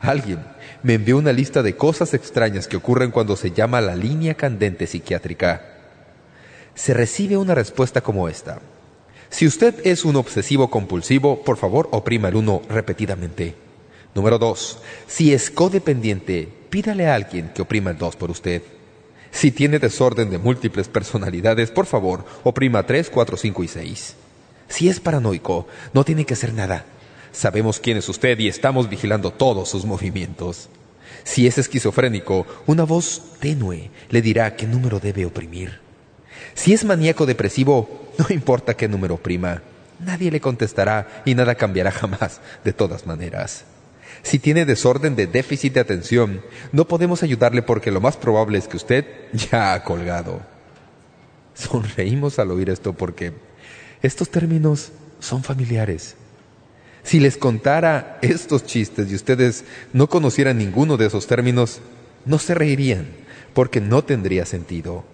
Alguien 0.00 0.42
me 0.82 0.94
envió 0.94 1.18
una 1.18 1.32
lista 1.34 1.62
de 1.62 1.76
cosas 1.76 2.14
extrañas 2.14 2.66
que 2.66 2.78
ocurren 2.78 3.10
cuando 3.10 3.36
se 3.36 3.50
llama 3.50 3.82
la 3.82 3.94
línea 3.94 4.32
candente 4.34 4.86
psiquiátrica. 4.86 5.60
Se 6.74 6.94
recibe 6.94 7.36
una 7.36 7.54
respuesta 7.54 8.00
como 8.00 8.30
esta. 8.30 8.60
Si 9.30 9.46
usted 9.46 9.74
es 9.84 10.04
un 10.04 10.16
obsesivo 10.16 10.70
compulsivo, 10.70 11.42
por 11.42 11.56
favor 11.56 11.88
oprima 11.92 12.28
el 12.28 12.36
1 12.36 12.62
repetidamente. 12.68 13.54
Número 14.14 14.38
2. 14.38 14.78
Si 15.06 15.32
es 15.32 15.50
codependiente, 15.50 16.48
pídale 16.70 17.06
a 17.06 17.14
alguien 17.14 17.50
que 17.54 17.62
oprima 17.62 17.90
el 17.90 17.98
2 17.98 18.16
por 18.16 18.30
usted. 18.30 18.62
Si 19.30 19.50
tiene 19.50 19.78
desorden 19.78 20.30
de 20.30 20.38
múltiples 20.38 20.88
personalidades, 20.88 21.70
por 21.70 21.86
favor, 21.86 22.24
oprima 22.42 22.86
3, 22.86 23.10
4, 23.10 23.36
5 23.36 23.64
y 23.64 23.68
6. 23.68 24.16
Si 24.68 24.88
es 24.88 25.00
paranoico, 25.00 25.66
no 25.92 26.04
tiene 26.04 26.24
que 26.24 26.34
hacer 26.34 26.54
nada. 26.54 26.86
Sabemos 27.32 27.78
quién 27.78 27.98
es 27.98 28.08
usted 28.08 28.38
y 28.38 28.48
estamos 28.48 28.88
vigilando 28.88 29.30
todos 29.30 29.68
sus 29.68 29.84
movimientos. 29.84 30.68
Si 31.24 31.46
es 31.46 31.58
esquizofrénico, 31.58 32.46
una 32.66 32.84
voz 32.84 33.22
tenue 33.40 33.90
le 34.08 34.22
dirá 34.22 34.56
qué 34.56 34.66
número 34.66 34.98
debe 34.98 35.26
oprimir. 35.26 35.80
Si 36.54 36.72
es 36.72 36.84
maníaco 36.84 37.26
depresivo, 37.26 38.07
no 38.18 38.26
importa 38.28 38.74
qué 38.74 38.88
número 38.88 39.14
oprima. 39.14 39.62
Nadie 40.00 40.30
le 40.30 40.40
contestará 40.40 41.22
y 41.24 41.34
nada 41.34 41.54
cambiará 41.54 41.90
jamás, 41.92 42.40
de 42.64 42.72
todas 42.72 43.06
maneras. 43.06 43.64
Si 44.22 44.38
tiene 44.38 44.64
desorden 44.64 45.16
de 45.16 45.26
déficit 45.26 45.74
de 45.74 45.80
atención, 45.80 46.42
no 46.72 46.86
podemos 46.86 47.22
ayudarle 47.22 47.62
porque 47.62 47.90
lo 47.90 48.00
más 48.00 48.16
probable 48.16 48.58
es 48.58 48.68
que 48.68 48.76
usted 48.76 49.06
ya 49.32 49.72
ha 49.72 49.84
colgado. 49.84 50.40
Sonreímos 51.54 52.38
al 52.38 52.50
oír 52.50 52.70
esto 52.70 52.92
porque 52.92 53.32
estos 54.02 54.28
términos 54.30 54.92
son 55.20 55.42
familiares. 55.42 56.16
Si 57.02 57.20
les 57.20 57.36
contara 57.36 58.18
estos 58.22 58.66
chistes 58.66 59.10
y 59.10 59.14
ustedes 59.14 59.64
no 59.92 60.08
conocieran 60.08 60.58
ninguno 60.58 60.96
de 60.96 61.06
esos 61.06 61.26
términos, 61.26 61.80
no 62.24 62.38
se 62.38 62.54
reirían, 62.54 63.06
porque 63.54 63.80
no 63.80 64.04
tendría 64.04 64.44
sentido. 64.44 65.04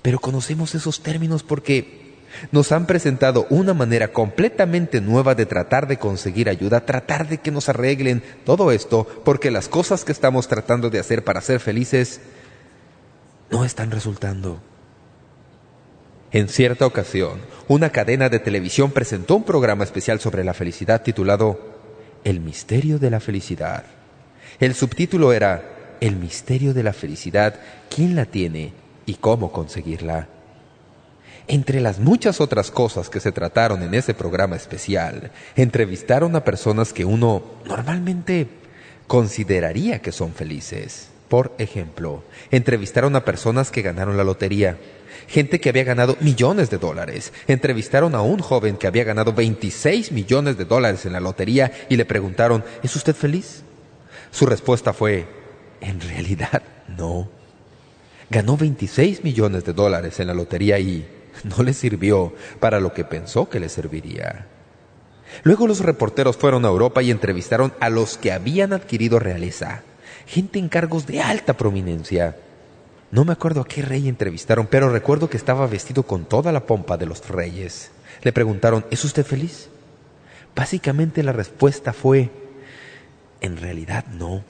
Pero 0.00 0.18
conocemos 0.20 0.74
esos 0.74 1.02
términos 1.02 1.42
porque 1.42 2.03
nos 2.52 2.72
han 2.72 2.86
presentado 2.86 3.46
una 3.50 3.74
manera 3.74 4.08
completamente 4.08 5.00
nueva 5.00 5.34
de 5.34 5.46
tratar 5.46 5.86
de 5.86 5.98
conseguir 5.98 6.48
ayuda, 6.48 6.84
tratar 6.84 7.28
de 7.28 7.38
que 7.38 7.50
nos 7.50 7.68
arreglen 7.68 8.22
todo 8.44 8.72
esto, 8.72 9.06
porque 9.24 9.50
las 9.50 9.68
cosas 9.68 10.04
que 10.04 10.12
estamos 10.12 10.48
tratando 10.48 10.90
de 10.90 10.98
hacer 10.98 11.24
para 11.24 11.40
ser 11.40 11.60
felices 11.60 12.20
no 13.50 13.64
están 13.64 13.90
resultando. 13.90 14.60
En 16.32 16.48
cierta 16.48 16.84
ocasión, 16.84 17.38
una 17.68 17.90
cadena 17.90 18.28
de 18.28 18.40
televisión 18.40 18.90
presentó 18.90 19.36
un 19.36 19.44
programa 19.44 19.84
especial 19.84 20.18
sobre 20.18 20.42
la 20.42 20.52
felicidad 20.52 21.02
titulado 21.02 21.60
El 22.24 22.40
misterio 22.40 22.98
de 22.98 23.10
la 23.10 23.20
felicidad. 23.20 23.84
El 24.58 24.74
subtítulo 24.74 25.32
era 25.32 25.96
El 26.00 26.16
misterio 26.16 26.74
de 26.74 26.82
la 26.82 26.92
felicidad, 26.92 27.60
quién 27.88 28.16
la 28.16 28.24
tiene 28.24 28.72
y 29.06 29.14
cómo 29.14 29.52
conseguirla. 29.52 30.33
Entre 31.46 31.80
las 31.80 31.98
muchas 31.98 32.40
otras 32.40 32.70
cosas 32.70 33.10
que 33.10 33.20
se 33.20 33.32
trataron 33.32 33.82
en 33.82 33.94
ese 33.94 34.14
programa 34.14 34.56
especial, 34.56 35.30
entrevistaron 35.56 36.34
a 36.36 36.44
personas 36.44 36.92
que 36.94 37.04
uno 37.04 37.42
normalmente 37.66 38.48
consideraría 39.06 40.00
que 40.00 40.10
son 40.10 40.32
felices. 40.32 41.08
Por 41.28 41.54
ejemplo, 41.58 42.22
entrevistaron 42.50 43.14
a 43.16 43.24
personas 43.24 43.70
que 43.70 43.82
ganaron 43.82 44.16
la 44.16 44.24
lotería, 44.24 44.78
gente 45.28 45.60
que 45.60 45.68
había 45.68 45.84
ganado 45.84 46.16
millones 46.20 46.70
de 46.70 46.78
dólares. 46.78 47.32
Entrevistaron 47.46 48.14
a 48.14 48.22
un 48.22 48.38
joven 48.38 48.76
que 48.76 48.86
había 48.86 49.04
ganado 49.04 49.34
26 49.34 50.12
millones 50.12 50.56
de 50.56 50.64
dólares 50.64 51.04
en 51.04 51.12
la 51.12 51.20
lotería 51.20 51.72
y 51.90 51.96
le 51.96 52.06
preguntaron, 52.06 52.64
¿es 52.82 52.96
usted 52.96 53.14
feliz? 53.14 53.62
Su 54.30 54.46
respuesta 54.46 54.94
fue, 54.94 55.26
en 55.80 56.00
realidad, 56.00 56.62
no. 56.88 57.28
Ganó 58.30 58.56
26 58.56 59.24
millones 59.24 59.64
de 59.64 59.74
dólares 59.74 60.18
en 60.20 60.28
la 60.28 60.34
lotería 60.34 60.78
y 60.78 61.06
no 61.44 61.62
le 61.62 61.72
sirvió 61.72 62.34
para 62.60 62.80
lo 62.80 62.92
que 62.92 63.04
pensó 63.04 63.48
que 63.48 63.60
le 63.60 63.68
serviría. 63.68 64.46
Luego 65.42 65.66
los 65.66 65.80
reporteros 65.80 66.36
fueron 66.36 66.64
a 66.64 66.68
Europa 66.68 67.02
y 67.02 67.10
entrevistaron 67.10 67.72
a 67.80 67.90
los 67.90 68.18
que 68.18 68.32
habían 68.32 68.72
adquirido 68.72 69.18
realeza, 69.18 69.82
gente 70.26 70.58
en 70.58 70.68
cargos 70.68 71.06
de 71.06 71.20
alta 71.20 71.54
prominencia. 71.54 72.36
No 73.10 73.24
me 73.24 73.32
acuerdo 73.32 73.60
a 73.60 73.66
qué 73.66 73.82
rey 73.82 74.08
entrevistaron, 74.08 74.66
pero 74.66 74.88
recuerdo 74.88 75.30
que 75.30 75.36
estaba 75.36 75.66
vestido 75.66 76.04
con 76.04 76.24
toda 76.24 76.52
la 76.52 76.66
pompa 76.66 76.96
de 76.96 77.06
los 77.06 77.28
reyes. 77.28 77.90
Le 78.22 78.32
preguntaron, 78.32 78.84
¿es 78.90 79.04
usted 79.04 79.24
feliz? 79.24 79.68
Básicamente 80.54 81.22
la 81.22 81.32
respuesta 81.32 81.92
fue, 81.92 82.30
en 83.40 83.56
realidad 83.56 84.04
no. 84.06 84.44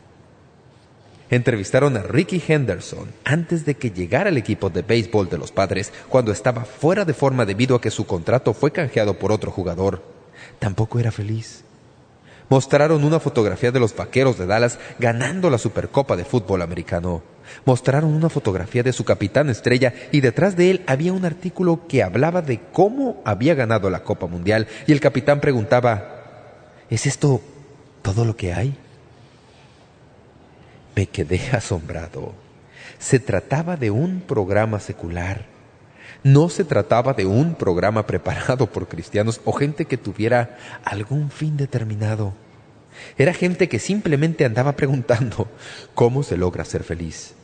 Entrevistaron 1.31 1.97
a 1.97 2.03
Ricky 2.03 2.43
Henderson 2.47 3.11
antes 3.25 3.65
de 3.65 3.75
que 3.77 3.91
llegara 3.91 4.29
el 4.29 4.37
equipo 4.37 4.71
de 4.71 4.83
béisbol 4.83 5.29
de 5.31 5.39
los 5.39 5.53
padres, 5.53 5.93
cuando 6.09 6.33
estaba 6.33 6.65
fuera 6.65 7.05
de 7.05 7.15
forma 7.15 7.47
debido 7.47 7.77
a 7.77 7.81
que 7.81 7.91
su 7.91 8.07
contrato 8.07 8.53
fue 8.53 8.73
canjeado 8.73 9.19
por 9.19 9.33
otro 9.33 9.51
jugador. 9.51 10.03
Tampoco 10.59 10.99
era 10.99 11.11
feliz. 11.11 11.65
Mostraron 12.51 13.05
una 13.05 13.21
fotografía 13.21 13.73
de 13.73 13.81
los 13.81 13.97
vaqueros 13.97 14.39
de 14.39 14.47
Dallas 14.47 14.79
ganando 14.99 15.49
la 15.49 15.59
Supercopa 15.59 16.15
de 16.15 16.25
fútbol 16.25 16.61
americano. 16.61 17.23
Mostraron 17.65 18.13
una 18.13 18.29
fotografía 18.29 18.83
de 18.83 18.93
su 18.93 19.05
capitán 19.05 19.49
estrella 19.49 19.95
y 20.13 20.21
detrás 20.21 20.57
de 20.57 20.71
él 20.71 20.83
había 20.87 21.13
un 21.13 21.25
artículo 21.25 21.87
que 21.89 22.03
hablaba 22.03 22.43
de 22.43 22.61
cómo 22.73 23.23
había 23.25 23.55
ganado 23.55 23.89
la 23.89 24.03
Copa 24.03 24.27
Mundial 24.27 24.67
y 24.87 24.93
el 24.93 25.01
capitán 25.01 25.41
preguntaba, 25.41 26.83
¿es 26.91 27.07
esto 27.07 27.41
todo 28.03 28.25
lo 28.25 28.37
que 28.37 28.53
hay? 28.53 28.79
Me 30.95 31.07
quedé 31.07 31.41
asombrado. 31.53 32.35
Se 32.99 33.19
trataba 33.19 33.77
de 33.77 33.91
un 33.91 34.21
programa 34.21 34.81
secular. 34.81 35.47
No 36.23 36.49
se 36.49 36.65
trataba 36.65 37.13
de 37.13 37.27
un 37.27 37.55
programa 37.55 38.07
preparado 38.07 38.67
por 38.67 38.89
cristianos 38.89 39.41
o 39.45 39.53
gente 39.53 39.85
que 39.85 39.97
tuviera 39.97 40.59
algún 40.85 41.31
fin 41.31 41.57
determinado. 41.57 42.35
Era 43.19 43.35
gente 43.35 43.69
que 43.69 43.79
simplemente 43.79 44.45
andaba 44.45 44.73
preguntando 44.73 45.49
cómo 45.95 46.23
se 46.23 46.37
logra 46.37 46.65
ser 46.65 46.85
feliz. 46.85 47.35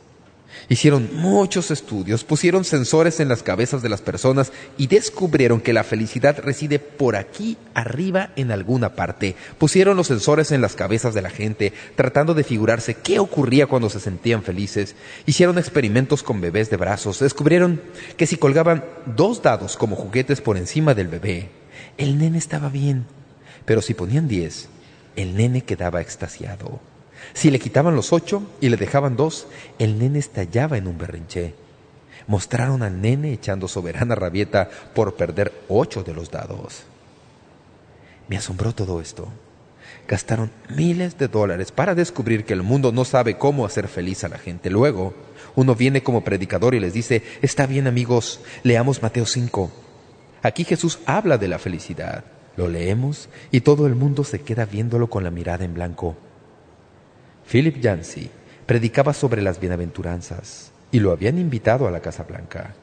Hicieron 0.69 1.09
muchos 1.13 1.71
estudios, 1.71 2.23
pusieron 2.23 2.63
sensores 2.63 3.19
en 3.19 3.27
las 3.27 3.43
cabezas 3.43 3.81
de 3.81 3.89
las 3.89 4.01
personas 4.01 4.51
y 4.77 4.87
descubrieron 4.87 5.61
que 5.61 5.73
la 5.73 5.83
felicidad 5.83 6.39
reside 6.39 6.79
por 6.79 7.15
aquí 7.15 7.57
arriba 7.73 8.31
en 8.35 8.51
alguna 8.51 8.95
parte. 8.95 9.35
Pusieron 9.57 9.97
los 9.97 10.07
sensores 10.07 10.51
en 10.51 10.61
las 10.61 10.75
cabezas 10.75 11.13
de 11.13 11.21
la 11.21 11.29
gente, 11.29 11.73
tratando 11.95 12.33
de 12.33 12.43
figurarse 12.43 12.95
qué 12.95 13.19
ocurría 13.19 13.67
cuando 13.67 13.89
se 13.89 13.99
sentían 13.99 14.43
felices. 14.43 14.95
Hicieron 15.25 15.57
experimentos 15.57 16.23
con 16.23 16.41
bebés 16.41 16.69
de 16.69 16.77
brazos. 16.77 17.19
Descubrieron 17.19 17.81
que 18.17 18.27
si 18.27 18.37
colgaban 18.37 18.85
dos 19.05 19.41
dados 19.41 19.77
como 19.77 19.95
juguetes 19.95 20.41
por 20.41 20.57
encima 20.57 20.93
del 20.93 21.07
bebé, 21.07 21.49
el 21.97 22.17
nene 22.17 22.37
estaba 22.37 22.69
bien. 22.69 23.05
Pero 23.65 23.81
si 23.81 23.93
ponían 23.93 24.27
diez, 24.27 24.69
el 25.15 25.35
nene 25.35 25.63
quedaba 25.63 26.01
extasiado. 26.01 26.79
Si 27.33 27.51
le 27.51 27.59
quitaban 27.59 27.95
los 27.95 28.13
ocho 28.13 28.43
y 28.59 28.69
le 28.69 28.77
dejaban 28.77 29.15
dos, 29.15 29.47
el 29.79 29.99
nene 29.99 30.19
estallaba 30.19 30.77
en 30.77 30.87
un 30.87 30.97
berrinche. 30.97 31.53
Mostraron 32.27 32.83
al 32.83 33.01
nene 33.01 33.33
echando 33.33 33.67
soberana 33.67 34.15
rabieta 34.15 34.69
por 34.93 35.15
perder 35.15 35.53
ocho 35.67 36.03
de 36.03 36.13
los 36.13 36.31
dados. 36.31 36.83
Me 38.27 38.37
asombró 38.37 38.73
todo 38.73 39.01
esto. 39.01 39.27
Gastaron 40.07 40.51
miles 40.69 41.17
de 41.17 41.27
dólares 41.27 41.71
para 41.71 41.95
descubrir 41.95 42.45
que 42.45 42.53
el 42.53 42.63
mundo 42.63 42.91
no 42.91 43.05
sabe 43.05 43.37
cómo 43.37 43.65
hacer 43.65 43.87
feliz 43.87 44.23
a 44.23 44.29
la 44.29 44.37
gente. 44.37 44.69
Luego, 44.69 45.13
uno 45.55 45.75
viene 45.75 46.03
como 46.03 46.23
predicador 46.23 46.75
y 46.75 46.79
les 46.79 46.93
dice, 46.93 47.23
está 47.41 47.65
bien 47.65 47.87
amigos, 47.87 48.41
leamos 48.63 49.01
Mateo 49.01 49.25
5. 49.25 49.71
Aquí 50.43 50.63
Jesús 50.63 50.99
habla 51.05 51.37
de 51.37 51.47
la 51.47 51.59
felicidad. 51.59 52.23
Lo 52.57 52.67
leemos 52.67 53.29
y 53.51 53.61
todo 53.61 53.87
el 53.87 53.95
mundo 53.95 54.23
se 54.23 54.41
queda 54.41 54.65
viéndolo 54.65 55.09
con 55.09 55.23
la 55.23 55.31
mirada 55.31 55.65
en 55.65 55.73
blanco. 55.73 56.17
Philip 57.51 57.81
Yancey 57.81 58.31
predicaba 58.65 59.13
sobre 59.13 59.41
las 59.41 59.59
bienaventuranzas 59.59 60.71
y 60.89 61.01
lo 61.01 61.11
habían 61.11 61.37
invitado 61.37 61.85
a 61.85 61.91
la 61.91 61.99
Casa 61.99 62.23
Blanca. 62.23 62.75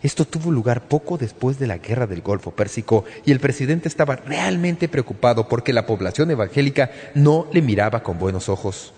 Esto 0.00 0.24
tuvo 0.24 0.52
lugar 0.52 0.86
poco 0.86 1.18
después 1.18 1.58
de 1.58 1.66
la 1.66 1.78
guerra 1.78 2.06
del 2.06 2.22
Golfo 2.22 2.52
Pérsico 2.52 3.04
y 3.26 3.32
el 3.32 3.40
presidente 3.40 3.88
estaba 3.88 4.14
realmente 4.14 4.88
preocupado 4.88 5.48
porque 5.48 5.72
la 5.72 5.86
población 5.86 6.30
evangélica 6.30 6.92
no 7.16 7.48
le 7.52 7.62
miraba 7.62 8.04
con 8.04 8.20
buenos 8.20 8.48
ojos. 8.48 8.92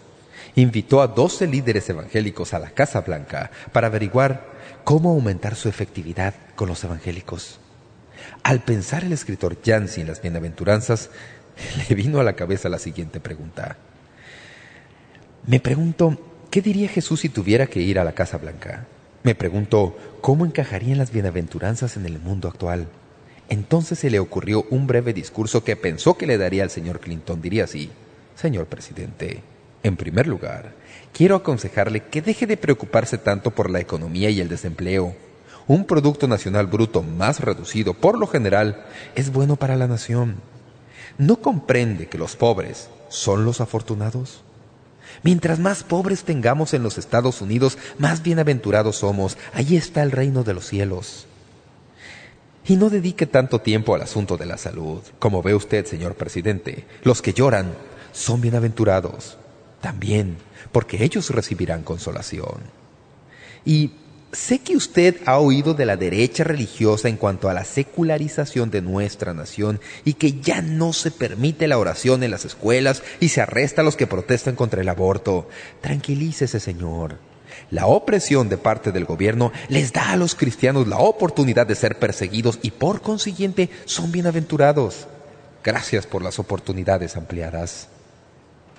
Invitó 0.56 1.00
a 1.00 1.06
doce 1.06 1.46
líderes 1.46 1.88
evangélicos 1.88 2.52
a 2.52 2.58
la 2.58 2.68
Casa 2.68 3.00
Blanca 3.00 3.50
para 3.72 3.86
averiguar 3.86 4.46
cómo 4.84 5.08
aumentar 5.08 5.54
su 5.54 5.70
efectividad 5.70 6.34
con 6.54 6.68
los 6.68 6.84
evangélicos. 6.84 7.60
Al 8.42 8.60
pensar 8.60 9.04
el 9.04 9.14
escritor 9.14 9.56
Yancey 9.62 10.02
en 10.02 10.08
las 10.08 10.20
bienaventuranzas, 10.20 11.08
le 11.88 11.94
vino 11.94 12.20
a 12.20 12.24
la 12.24 12.34
cabeza 12.34 12.68
la 12.68 12.78
siguiente 12.78 13.20
pregunta. 13.20 13.78
Me 15.44 15.58
pregunto, 15.58 16.18
¿qué 16.52 16.62
diría 16.62 16.88
Jesús 16.88 17.20
si 17.20 17.28
tuviera 17.28 17.66
que 17.66 17.80
ir 17.80 17.98
a 17.98 18.04
la 18.04 18.12
Casa 18.12 18.38
Blanca? 18.38 18.86
Me 19.24 19.34
pregunto, 19.34 19.96
¿cómo 20.20 20.46
encajarían 20.46 20.98
las 20.98 21.10
bienaventuranzas 21.10 21.96
en 21.96 22.06
el 22.06 22.20
mundo 22.20 22.46
actual? 22.46 22.86
Entonces 23.48 23.98
se 23.98 24.08
le 24.08 24.20
ocurrió 24.20 24.64
un 24.70 24.86
breve 24.86 25.12
discurso 25.12 25.64
que 25.64 25.74
pensó 25.74 26.16
que 26.16 26.28
le 26.28 26.38
daría 26.38 26.62
al 26.62 26.70
señor 26.70 27.00
Clinton. 27.00 27.42
Diría 27.42 27.64
así, 27.64 27.90
Señor 28.36 28.66
Presidente, 28.66 29.42
en 29.82 29.96
primer 29.96 30.28
lugar, 30.28 30.74
quiero 31.12 31.34
aconsejarle 31.34 32.04
que 32.04 32.22
deje 32.22 32.46
de 32.46 32.56
preocuparse 32.56 33.18
tanto 33.18 33.50
por 33.50 33.68
la 33.68 33.80
economía 33.80 34.30
y 34.30 34.40
el 34.40 34.48
desempleo. 34.48 35.16
Un 35.66 35.86
Producto 35.86 36.28
Nacional 36.28 36.68
Bruto 36.68 37.02
más 37.02 37.40
reducido, 37.40 37.94
por 37.94 38.16
lo 38.16 38.28
general, 38.28 38.84
es 39.16 39.32
bueno 39.32 39.56
para 39.56 39.74
la 39.74 39.88
nación. 39.88 40.36
¿No 41.18 41.40
comprende 41.40 42.06
que 42.06 42.18
los 42.18 42.36
pobres 42.36 42.90
son 43.08 43.44
los 43.44 43.60
afortunados? 43.60 44.44
Mientras 45.22 45.58
más 45.58 45.82
pobres 45.82 46.24
tengamos 46.24 46.74
en 46.74 46.82
los 46.82 46.98
Estados 46.98 47.40
Unidos, 47.40 47.78
más 47.98 48.22
bienaventurados 48.22 48.96
somos. 48.96 49.36
Allí 49.52 49.76
está 49.76 50.02
el 50.02 50.10
reino 50.10 50.44
de 50.44 50.54
los 50.54 50.66
cielos. 50.66 51.26
Y 52.66 52.76
no 52.76 52.90
dedique 52.90 53.26
tanto 53.26 53.60
tiempo 53.60 53.94
al 53.94 54.02
asunto 54.02 54.36
de 54.36 54.46
la 54.46 54.56
salud. 54.56 55.02
Como 55.18 55.42
ve 55.42 55.54
usted, 55.54 55.84
señor 55.84 56.14
presidente, 56.14 56.86
los 57.02 57.20
que 57.20 57.32
lloran 57.32 57.72
son 58.12 58.40
bienaventurados. 58.40 59.38
También, 59.80 60.36
porque 60.70 61.02
ellos 61.02 61.30
recibirán 61.30 61.82
consolación. 61.82 62.60
Y 63.64 63.92
Sé 64.32 64.60
que 64.60 64.76
usted 64.76 65.16
ha 65.26 65.38
oído 65.38 65.74
de 65.74 65.84
la 65.84 65.98
derecha 65.98 66.42
religiosa 66.42 67.10
en 67.10 67.18
cuanto 67.18 67.50
a 67.50 67.54
la 67.54 67.66
secularización 67.66 68.70
de 68.70 68.80
nuestra 68.80 69.34
nación 69.34 69.78
y 70.06 70.14
que 70.14 70.40
ya 70.40 70.62
no 70.62 70.94
se 70.94 71.10
permite 71.10 71.68
la 71.68 71.76
oración 71.76 72.22
en 72.22 72.30
las 72.30 72.46
escuelas 72.46 73.02
y 73.20 73.28
se 73.28 73.42
arresta 73.42 73.82
a 73.82 73.84
los 73.84 73.94
que 73.94 74.06
protestan 74.06 74.56
contra 74.56 74.80
el 74.80 74.88
aborto. 74.88 75.50
Tranquilícese, 75.82 76.60
señor. 76.60 77.18
La 77.70 77.86
opresión 77.86 78.48
de 78.48 78.56
parte 78.56 78.90
del 78.90 79.04
gobierno 79.04 79.52
les 79.68 79.92
da 79.92 80.12
a 80.12 80.16
los 80.16 80.34
cristianos 80.34 80.88
la 80.88 80.96
oportunidad 80.96 81.66
de 81.66 81.74
ser 81.74 81.98
perseguidos 81.98 82.58
y 82.62 82.70
por 82.70 83.02
consiguiente 83.02 83.68
son 83.84 84.12
bienaventurados. 84.12 85.08
Gracias 85.62 86.06
por 86.06 86.22
las 86.22 86.38
oportunidades 86.38 87.18
ampliadas. 87.18 87.88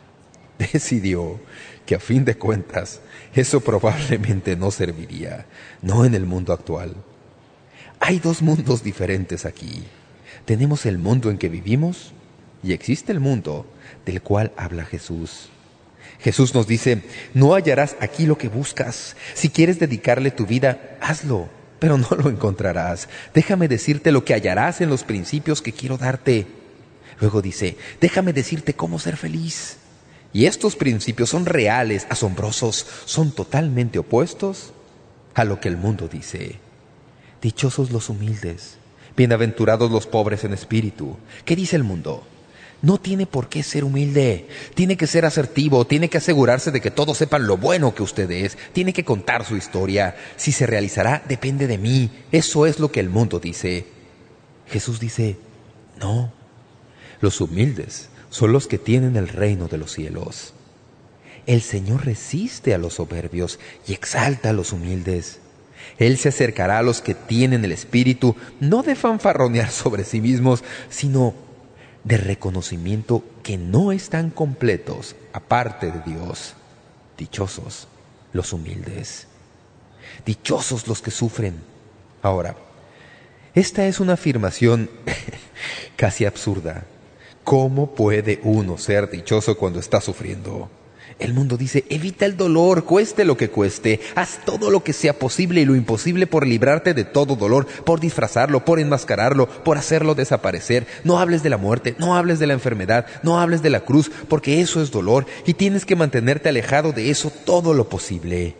Decidió 0.58 1.39
que 1.86 1.95
a 1.95 1.99
fin 1.99 2.25
de 2.25 2.36
cuentas 2.38 3.01
eso 3.34 3.61
probablemente 3.61 4.55
no 4.55 4.71
serviría, 4.71 5.45
no 5.81 6.05
en 6.05 6.15
el 6.15 6.25
mundo 6.25 6.53
actual. 6.53 6.95
Hay 7.99 8.19
dos 8.19 8.41
mundos 8.41 8.84
diferentes 8.84 9.45
aquí. 9.45 9.84
Tenemos 10.45 10.86
el 10.86 10.97
mundo 10.97 11.29
en 11.31 11.38
que 11.38 11.49
vivimos 11.49 12.11
y 12.61 12.73
existe 12.73 13.11
el 13.11 13.19
mundo 13.19 13.65
del 14.05 14.21
cual 14.21 14.51
habla 14.57 14.86
Jesús. 14.86 15.49
Jesús 16.19 16.53
nos 16.53 16.67
dice, 16.67 17.01
no 17.34 17.53
hallarás 17.53 17.95
aquí 17.99 18.25
lo 18.25 18.38
que 18.38 18.47
buscas. 18.47 19.15
Si 19.34 19.49
quieres 19.49 19.79
dedicarle 19.79 20.31
tu 20.31 20.45
vida, 20.45 20.97
hazlo, 21.01 21.49
pero 21.79 21.97
no 21.97 22.07
lo 22.11 22.29
encontrarás. 22.29 23.09
Déjame 23.34 23.67
decirte 23.67 24.11
lo 24.11 24.23
que 24.23 24.34
hallarás 24.34 24.79
en 24.81 24.89
los 24.89 25.03
principios 25.03 25.61
que 25.61 25.73
quiero 25.73 25.97
darte. 25.97 26.47
Luego 27.19 27.41
dice, 27.41 27.77
déjame 27.99 28.31
decirte 28.31 28.73
cómo 28.73 28.99
ser 28.99 29.17
feliz. 29.17 29.77
Y 30.34 30.47
estos 30.47 30.75
principios 30.75 31.29
son 31.29 31.45
reales, 31.45 32.07
asombrosos, 32.09 32.88
son 33.05 33.31
totalmente 33.31 33.99
opuestos 33.99 34.73
a 35.36 35.45
lo 35.45 35.59
que 35.59 35.69
el 35.69 35.77
mundo 35.77 36.07
dice. 36.07 36.59
Dichosos 37.39 37.91
los 37.91 38.09
humildes, 38.09 38.77
bienaventurados 39.15 39.91
los 39.91 40.07
pobres 40.07 40.43
en 40.43 40.53
espíritu. 40.53 41.17
¿Qué 41.45 41.55
dice 41.55 41.75
el 41.75 41.84
mundo? 41.84 42.23
No 42.81 42.97
tiene 42.97 43.27
por 43.27 43.47
qué 43.47 43.61
ser 43.61 43.84
humilde, 43.84 44.47
tiene 44.73 44.97
que 44.97 45.07
ser 45.07 45.23
asertivo, 45.23 45.86
tiene 45.86 46.09
que 46.09 46.17
asegurarse 46.17 46.71
de 46.71 46.81
que 46.81 46.91
todos 46.91 47.17
sepan 47.17 47.45
lo 47.45 47.57
bueno 47.57 47.93
que 47.93 48.03
usted 48.03 48.29
es, 48.31 48.57
tiene 48.73 48.91
que 48.91 49.05
contar 49.05 49.45
su 49.45 49.55
historia. 49.55 50.17
Si 50.36 50.51
se 50.51 50.65
realizará, 50.65 51.23
depende 51.27 51.67
de 51.67 51.77
mí. 51.77 52.09
Eso 52.31 52.65
es 52.65 52.79
lo 52.79 52.91
que 52.91 52.99
el 52.99 53.09
mundo 53.09 53.39
dice. 53.39 53.86
Jesús 54.67 54.99
dice, 54.99 55.38
no, 55.99 56.34
los 57.21 57.39
humildes 57.39 58.09
son 58.34 58.51
los 58.51 58.65
que 58.65 58.79
tienen 58.79 59.15
el 59.15 59.27
reino 59.27 59.67
de 59.67 59.77
los 59.77 59.91
cielos. 59.91 60.55
El 61.45 61.61
Señor 61.61 62.03
resiste 62.03 62.73
a 62.73 62.79
los 62.79 62.95
soberbios 62.95 63.59
y 63.86 63.93
exalta 63.93 64.49
a 64.49 64.53
los 64.53 64.73
humildes. 64.73 65.38
Él 65.99 66.17
se 66.17 66.29
acercará 66.29 66.79
a 66.79 66.81
los 66.81 66.99
que 66.99 67.13
tienen 67.13 67.63
el 67.63 67.71
espíritu, 67.71 68.36
no 68.59 68.81
de 68.81 68.95
fanfarronear 68.95 69.69
sobre 69.71 70.03
sí 70.03 70.19
mismos, 70.19 70.63
sino 70.89 71.36
de 72.03 72.17
reconocimiento 72.17 73.23
que 73.43 73.55
no 73.55 73.91
están 73.91 74.31
completos 74.31 75.15
aparte 75.31 75.91
de 75.91 76.01
Dios. 76.01 76.55
Dichosos 77.19 77.88
los 78.31 78.51
humildes. 78.51 79.27
Dichosos 80.25 80.88
los 80.88 81.03
que 81.03 81.11
sufren. 81.11 81.61
Ahora, 82.23 82.55
esta 83.53 83.86
es 83.86 83.99
una 83.99 84.13
afirmación 84.13 84.89
casi 85.95 86.25
absurda. 86.25 86.88
¿Cómo 87.44 87.94
puede 87.94 88.39
uno 88.44 88.78
ser 88.78 89.10
dichoso 89.10 89.58
cuando 89.58 89.80
está 89.80 90.00
sufriendo? 90.00 90.70
El 91.20 91.34
mundo 91.34 91.58
dice, 91.58 91.86
evita 91.89 92.26
el 92.26 92.38
dolor, 92.38 92.86
cueste 92.86 93.26
lo 93.26 93.38
que 93.38 93.50
cueste, 93.50 94.00
haz 94.16 94.39
todo 94.46 94.72
lo 94.72 94.84
que 94.84 94.94
sea 94.94 95.14
posible 95.14 95.62
y 95.62 95.66
lo 95.66 95.76
imposible 95.76 96.26
por 96.26 96.48
librarte 96.48 96.94
de 96.94 97.04
todo 97.04 97.36
dolor, 97.36 97.68
por 97.68 98.00
disfrazarlo, 98.00 98.66
por 98.66 98.80
enmascararlo, 98.80 99.48
por 99.48 99.78
hacerlo 99.78 100.16
desaparecer. 100.16 100.88
No 101.04 101.20
hables 101.20 101.44
de 101.44 101.50
la 101.50 101.58
muerte, 101.58 101.96
no 102.00 102.16
hables 102.16 102.39
de 102.39 102.48
la 102.48 102.54
enfermedad, 102.54 103.06
no 103.22 103.39
hables 103.39 103.62
de 103.62 103.70
la 103.70 103.82
cruz, 103.82 104.10
porque 104.28 104.62
eso 104.62 104.82
es 104.82 104.91
dolor 104.91 105.26
y 105.46 105.54
tienes 105.54 105.86
que 105.86 105.96
mantenerte 105.96 106.50
alejado 106.50 106.94
de 106.94 107.10
eso 107.10 107.30
todo 107.30 107.74
lo 107.74 107.89
posible. 107.89 108.56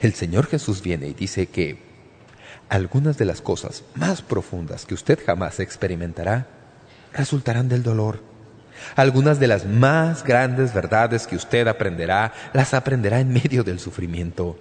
El 0.00 0.14
Señor 0.14 0.46
Jesús 0.46 0.82
viene 0.82 1.06
y 1.06 1.14
dice 1.14 1.46
que 1.46 1.78
algunas 2.68 3.16
de 3.18 3.26
las 3.26 3.40
cosas 3.40 3.84
más 3.94 4.22
profundas 4.22 4.86
que 4.86 4.94
usted 4.94 5.18
jamás 5.24 5.60
experimentará 5.60 6.61
resultarán 7.14 7.68
del 7.68 7.82
dolor. 7.82 8.20
Algunas 8.96 9.38
de 9.38 9.46
las 9.46 9.64
más 9.66 10.24
grandes 10.24 10.74
verdades 10.74 11.26
que 11.26 11.36
usted 11.36 11.68
aprenderá, 11.68 12.32
las 12.52 12.74
aprenderá 12.74 13.20
en 13.20 13.32
medio 13.32 13.64
del 13.64 13.78
sufrimiento. 13.78 14.58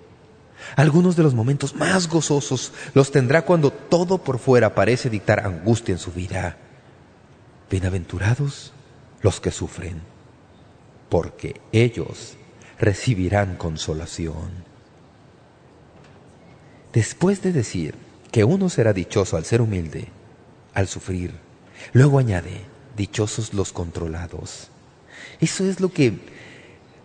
Algunos 0.75 1.15
de 1.15 1.23
los 1.23 1.33
momentos 1.33 1.75
más 1.75 2.07
gozosos 2.07 2.71
los 2.93 3.11
tendrá 3.11 3.43
cuando 3.43 3.71
todo 3.71 4.19
por 4.19 4.37
fuera 4.39 4.75
parece 4.75 5.09
dictar 5.09 5.45
angustia 5.45 5.93
en 5.93 5.99
su 5.99 6.11
vida. 6.11 6.57
Bienaventurados 7.69 8.73
los 9.21 9.39
que 9.39 9.51
sufren, 9.51 10.01
porque 11.09 11.59
ellos 11.71 12.35
recibirán 12.79 13.55
consolación. 13.55 14.49
Después 16.93 17.41
de 17.41 17.53
decir 17.53 17.95
que 18.31 18.43
uno 18.43 18.69
será 18.69 18.93
dichoso 18.93 19.37
al 19.37 19.45
ser 19.45 19.61
humilde, 19.61 20.09
al 20.73 20.87
sufrir, 20.87 21.33
luego 21.93 22.19
añade, 22.19 22.61
dichosos 22.97 23.53
los 23.53 23.73
controlados. 23.73 24.69
Eso 25.39 25.65
es 25.65 25.79
lo 25.79 25.91
que 25.91 26.13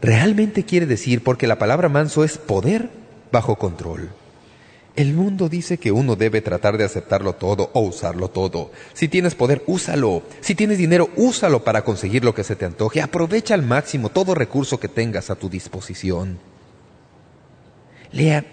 realmente 0.00 0.64
quiere 0.64 0.86
decir, 0.86 1.22
porque 1.22 1.46
la 1.46 1.58
palabra 1.58 1.88
manso 1.88 2.24
es 2.24 2.38
poder 2.38 2.90
bajo 3.32 3.56
control. 3.56 4.10
El 4.96 5.12
mundo 5.12 5.50
dice 5.50 5.76
que 5.76 5.92
uno 5.92 6.16
debe 6.16 6.40
tratar 6.40 6.78
de 6.78 6.84
aceptarlo 6.84 7.34
todo 7.34 7.70
o 7.74 7.80
usarlo 7.80 8.28
todo. 8.28 8.70
Si 8.94 9.08
tienes 9.08 9.34
poder, 9.34 9.62
úsalo. 9.66 10.22
Si 10.40 10.54
tienes 10.54 10.78
dinero, 10.78 11.10
úsalo 11.16 11.64
para 11.64 11.84
conseguir 11.84 12.24
lo 12.24 12.34
que 12.34 12.44
se 12.44 12.56
te 12.56 12.64
antoje. 12.64 13.02
Aprovecha 13.02 13.52
al 13.52 13.62
máximo 13.62 14.08
todo 14.08 14.34
recurso 14.34 14.80
que 14.80 14.88
tengas 14.88 15.28
a 15.28 15.34
tu 15.34 15.50
disposición. 15.50 16.38
Lea 18.10 18.46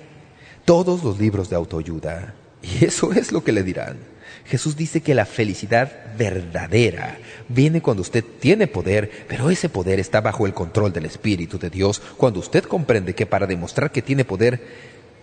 todos 0.66 1.02
los 1.04 1.18
libros 1.18 1.50
de 1.50 1.56
autoayuda. 1.56 2.34
Y 2.62 2.86
eso 2.86 3.14
es 3.14 3.32
lo 3.32 3.44
que 3.44 3.54
le 3.54 3.64
dirán. 3.64 4.13
Jesús 4.46 4.76
dice 4.76 5.02
que 5.02 5.16
la 5.16 5.26
felicidad 5.26 6.16
verdadera 6.18 7.18
viene 7.48 7.82
cuando 7.82 8.02
usted 8.02 8.24
tiene 8.40 8.68
poder, 8.68 9.10
pero 9.28 9.50
ese 9.50 9.70
poder 9.70 10.00
está 10.00 10.22
bajo 10.22 10.46
el 10.46 10.54
control 10.54 10.92
del 10.92 11.06
Espíritu 11.06 11.58
de 11.58 11.70
Dios, 11.70 12.02
cuando 12.18 12.40
usted 12.40 12.64
comprende 12.64 13.16
que 13.16 13.26
para 13.26 13.48
demostrar 13.48 13.92
que 13.92 14.02
tiene 14.02 14.26
poder, 14.26 14.62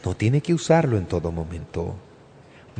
no 0.04 0.14
tiene 0.14 0.40
que 0.40 0.54
usarlo 0.54 0.96
en 0.96 1.06
todo 1.06 1.32
momento. 1.32 1.96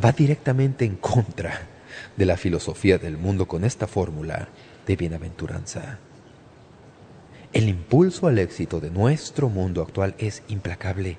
Va 0.03 0.13
directamente 0.13 0.85
en 0.85 0.97
contra 0.97 1.69
de 2.17 2.27
la 2.27 2.37
filosofía 2.37 2.99
del 2.99 3.19
mundo 3.19 3.47
con 3.47 3.65
esta 3.65 3.87
fórmula 3.87 4.49
de 4.87 4.97
bienaventuranza. 4.97 5.99
El 7.53 7.69
impulso 7.69 8.29
al 8.29 8.39
éxito 8.39 8.81
de 8.81 8.91
nuestro 8.91 9.49
mundo 9.49 9.83
actual 9.83 10.15
es 10.19 10.43
implacable. 10.49 11.19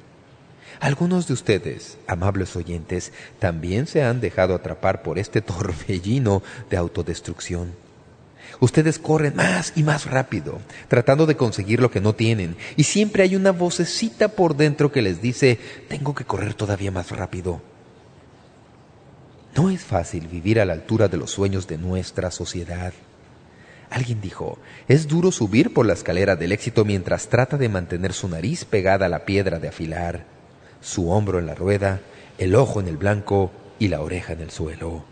Algunos 0.82 1.28
de 1.28 1.34
ustedes, 1.34 2.00
amables 2.08 2.56
oyentes, 2.56 3.14
también 3.38 3.86
se 3.86 4.02
han 4.02 4.20
dejado 4.20 4.56
atrapar 4.56 5.04
por 5.04 5.20
este 5.20 5.40
torbellino 5.42 6.42
de 6.72 6.78
autodestrucción. 6.78 7.74
Ustedes 8.60 8.98
corren 8.98 9.36
más 9.36 9.74
y 9.76 9.84
más 9.84 10.08
rápido, 10.08 10.60
tratando 10.88 11.28
de 11.28 11.38
conseguir 11.38 11.80
lo 11.82 11.92
que 11.92 12.02
no 12.02 12.16
tienen, 12.16 12.58
y 12.78 12.86
siempre 12.86 13.22
hay 13.22 13.36
una 13.36 13.52
vocecita 13.52 14.30
por 14.30 14.56
dentro 14.56 14.92
que 14.92 15.04
les 15.04 15.22
dice, 15.22 15.60
tengo 15.88 16.16
que 16.16 16.26
correr 16.26 16.56
todavía 16.56 16.90
más 16.90 17.12
rápido. 17.12 17.62
No 19.56 19.70
es 19.70 19.84
fácil 19.84 20.28
vivir 20.28 20.60
a 20.60 20.66
la 20.66 20.74
altura 20.74 21.08
de 21.08 21.18
los 21.18 21.30
sueños 21.30 21.68
de 21.68 21.78
nuestra 21.78 22.32
sociedad. 22.32 22.94
Alguien 23.92 24.20
dijo, 24.20 24.58
es 24.88 25.08
duro 25.08 25.32
subir 25.32 25.76
por 25.76 25.86
la 25.86 25.94
escalera 25.94 26.36
del 26.36 26.54
éxito 26.54 26.86
mientras 26.86 27.28
trata 27.28 27.58
de 27.58 27.70
mantener 27.70 28.14
su 28.14 28.28
nariz 28.28 28.66
pegada 28.66 29.06
a 29.06 29.10
la 29.10 29.26
piedra 29.26 29.60
de 29.60 29.68
afilar, 29.68 30.41
su 30.82 31.12
hombro 31.12 31.40
en 31.40 31.46
la 31.46 31.56
rueda, 31.56 32.02
el 32.38 32.56
ojo 32.56 32.80
en 32.80 32.88
el 32.88 32.98
blanco 32.98 33.52
y 33.80 33.88
la 33.88 34.02
oreja 34.02 34.34
en 34.34 34.42
el 34.42 34.52
suelo. 34.52 35.04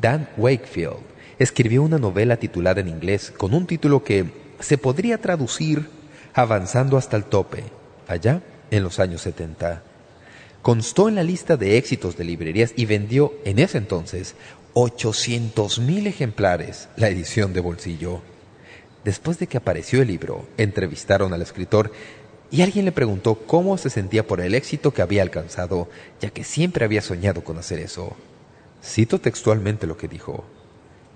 Dan 0.00 0.28
Wakefield 0.36 0.96
escribió 1.38 1.82
una 1.82 1.98
novela 1.98 2.36
titulada 2.36 2.80
en 2.80 2.88
inglés 2.88 3.32
con 3.36 3.54
un 3.54 3.66
título 3.66 4.02
que 4.02 4.26
se 4.60 4.78
podría 4.78 5.18
traducir 5.18 5.88
Avanzando 6.34 6.98
hasta 6.98 7.16
el 7.16 7.24
tope, 7.24 7.64
allá 8.06 8.42
en 8.70 8.82
los 8.82 9.00
años 9.00 9.22
70. 9.22 9.82
Constó 10.60 11.08
en 11.08 11.14
la 11.14 11.22
lista 11.22 11.56
de 11.56 11.78
éxitos 11.78 12.18
de 12.18 12.24
librerías 12.24 12.74
y 12.76 12.84
vendió 12.84 13.32
en 13.46 13.58
ese 13.58 13.78
entonces 13.78 14.34
800.000 14.74 16.06
ejemplares 16.06 16.90
la 16.96 17.08
edición 17.08 17.54
de 17.54 17.60
bolsillo. 17.60 18.20
Después 19.02 19.38
de 19.38 19.46
que 19.46 19.56
apareció 19.56 20.02
el 20.02 20.08
libro, 20.08 20.46
entrevistaron 20.58 21.32
al 21.32 21.40
escritor 21.40 21.90
y 22.50 22.62
alguien 22.62 22.84
le 22.84 22.92
preguntó 22.92 23.34
cómo 23.34 23.76
se 23.76 23.90
sentía 23.90 24.26
por 24.26 24.40
el 24.40 24.54
éxito 24.54 24.92
que 24.92 25.02
había 25.02 25.22
alcanzado, 25.22 25.88
ya 26.20 26.30
que 26.30 26.44
siempre 26.44 26.84
había 26.84 27.02
soñado 27.02 27.42
con 27.42 27.58
hacer 27.58 27.80
eso. 27.80 28.16
Cito 28.84 29.20
textualmente 29.20 29.86
lo 29.86 29.96
que 29.96 30.08
dijo. 30.08 30.44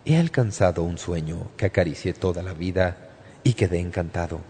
He 0.05 0.17
alcanzado 0.17 0.83
un 0.83 0.99
sueño 0.99 1.51
que 1.57 1.67
acaricié 1.67 2.15
toda 2.15 2.43
la 2.43 2.53
vida 2.53 3.11
y 3.45 3.53
quedé 3.53 3.79
encantado. 3.79 4.41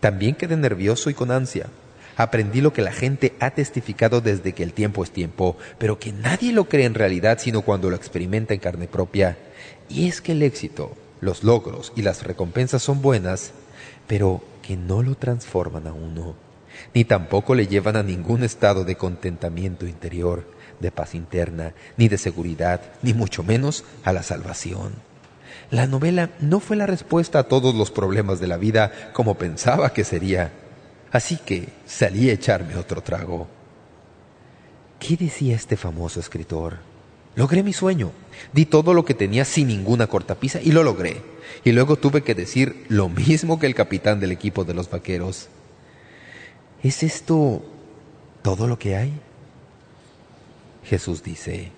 También 0.00 0.34
quedé 0.34 0.56
nervioso 0.56 1.08
y 1.08 1.14
con 1.14 1.30
ansia. 1.30 1.68
Aprendí 2.16 2.60
lo 2.60 2.72
que 2.72 2.82
la 2.82 2.92
gente 2.92 3.34
ha 3.38 3.50
testificado 3.50 4.20
desde 4.20 4.52
que 4.52 4.64
el 4.64 4.72
tiempo 4.72 5.04
es 5.04 5.12
tiempo, 5.12 5.56
pero 5.78 5.98
que 5.98 6.12
nadie 6.12 6.52
lo 6.52 6.68
cree 6.68 6.84
en 6.84 6.94
realidad 6.94 7.38
sino 7.40 7.62
cuando 7.62 7.90
lo 7.90 7.96
experimenta 7.96 8.54
en 8.54 8.60
carne 8.60 8.88
propia. 8.88 9.38
Y 9.88 10.08
es 10.08 10.20
que 10.20 10.32
el 10.32 10.42
éxito, 10.42 10.92
los 11.20 11.44
logros 11.44 11.92
y 11.94 12.02
las 12.02 12.24
recompensas 12.24 12.82
son 12.82 13.00
buenas, 13.00 13.52
pero 14.08 14.42
que 14.62 14.76
no 14.76 15.02
lo 15.02 15.14
transforman 15.14 15.86
a 15.86 15.92
uno, 15.92 16.34
ni 16.94 17.04
tampoco 17.04 17.54
le 17.54 17.68
llevan 17.68 17.94
a 17.94 18.02
ningún 18.02 18.42
estado 18.42 18.84
de 18.84 18.96
contentamiento 18.96 19.86
interior, 19.86 20.44
de 20.80 20.90
paz 20.90 21.14
interna, 21.14 21.74
ni 21.96 22.08
de 22.08 22.18
seguridad, 22.18 22.80
ni 23.02 23.14
mucho 23.14 23.44
menos 23.44 23.84
a 24.04 24.12
la 24.12 24.24
salvación. 24.24 24.94
La 25.70 25.86
novela 25.86 26.30
no 26.40 26.60
fue 26.60 26.76
la 26.76 26.86
respuesta 26.86 27.40
a 27.40 27.44
todos 27.44 27.74
los 27.74 27.90
problemas 27.90 28.40
de 28.40 28.46
la 28.46 28.56
vida 28.56 29.10
como 29.12 29.36
pensaba 29.36 29.92
que 29.92 30.04
sería. 30.04 30.52
Así 31.12 31.36
que 31.36 31.68
salí 31.86 32.30
a 32.30 32.32
echarme 32.32 32.76
otro 32.76 33.02
trago. 33.02 33.48
¿Qué 34.98 35.16
decía 35.16 35.54
este 35.54 35.76
famoso 35.76 36.20
escritor? 36.20 36.87
Logré 37.38 37.62
mi 37.62 37.72
sueño. 37.72 38.10
Di 38.52 38.66
todo 38.66 38.94
lo 38.94 39.04
que 39.04 39.14
tenía 39.14 39.44
sin 39.44 39.68
ninguna 39.68 40.08
cortapisa 40.08 40.60
y 40.60 40.72
lo 40.72 40.82
logré. 40.82 41.22
Y 41.62 41.70
luego 41.70 41.94
tuve 41.94 42.22
que 42.24 42.34
decir 42.34 42.84
lo 42.88 43.08
mismo 43.08 43.60
que 43.60 43.66
el 43.66 43.76
capitán 43.76 44.18
del 44.18 44.32
equipo 44.32 44.64
de 44.64 44.74
los 44.74 44.90
vaqueros. 44.90 45.46
¿Es 46.82 47.04
esto 47.04 47.64
todo 48.42 48.66
lo 48.66 48.76
que 48.76 48.96
hay? 48.96 49.12
Jesús 50.82 51.22
dice, 51.22 51.70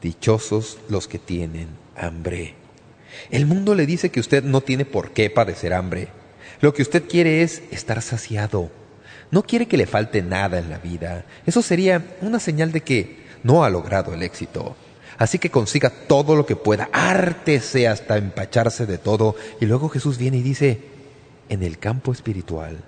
dichosos 0.00 0.78
los 0.88 1.08
que 1.08 1.18
tienen 1.18 1.66
hambre. 1.96 2.54
El 3.32 3.46
mundo 3.46 3.74
le 3.74 3.86
dice 3.86 4.12
que 4.12 4.20
usted 4.20 4.44
no 4.44 4.60
tiene 4.60 4.84
por 4.84 5.10
qué 5.10 5.30
padecer 5.30 5.74
hambre. 5.74 6.10
Lo 6.60 6.72
que 6.74 6.82
usted 6.82 7.08
quiere 7.08 7.42
es 7.42 7.64
estar 7.72 8.02
saciado. 8.02 8.70
No 9.32 9.42
quiere 9.42 9.66
que 9.66 9.76
le 9.76 9.86
falte 9.86 10.22
nada 10.22 10.60
en 10.60 10.70
la 10.70 10.78
vida. 10.78 11.26
Eso 11.44 11.60
sería 11.60 12.16
una 12.20 12.38
señal 12.38 12.70
de 12.70 12.82
que 12.82 13.16
no 13.42 13.64
ha 13.64 13.70
logrado 13.70 14.14
el 14.14 14.22
éxito. 14.22 14.76
Así 15.22 15.38
que 15.38 15.52
consiga 15.52 15.88
todo 16.08 16.34
lo 16.34 16.46
que 16.46 16.56
pueda, 16.56 16.88
ártese 16.92 17.86
hasta 17.86 18.16
empacharse 18.16 18.86
de 18.86 18.98
todo. 18.98 19.36
Y 19.60 19.66
luego 19.66 19.88
Jesús 19.88 20.18
viene 20.18 20.38
y 20.38 20.42
dice, 20.42 20.80
en 21.48 21.62
el 21.62 21.78
campo 21.78 22.10
espiritual 22.10 22.82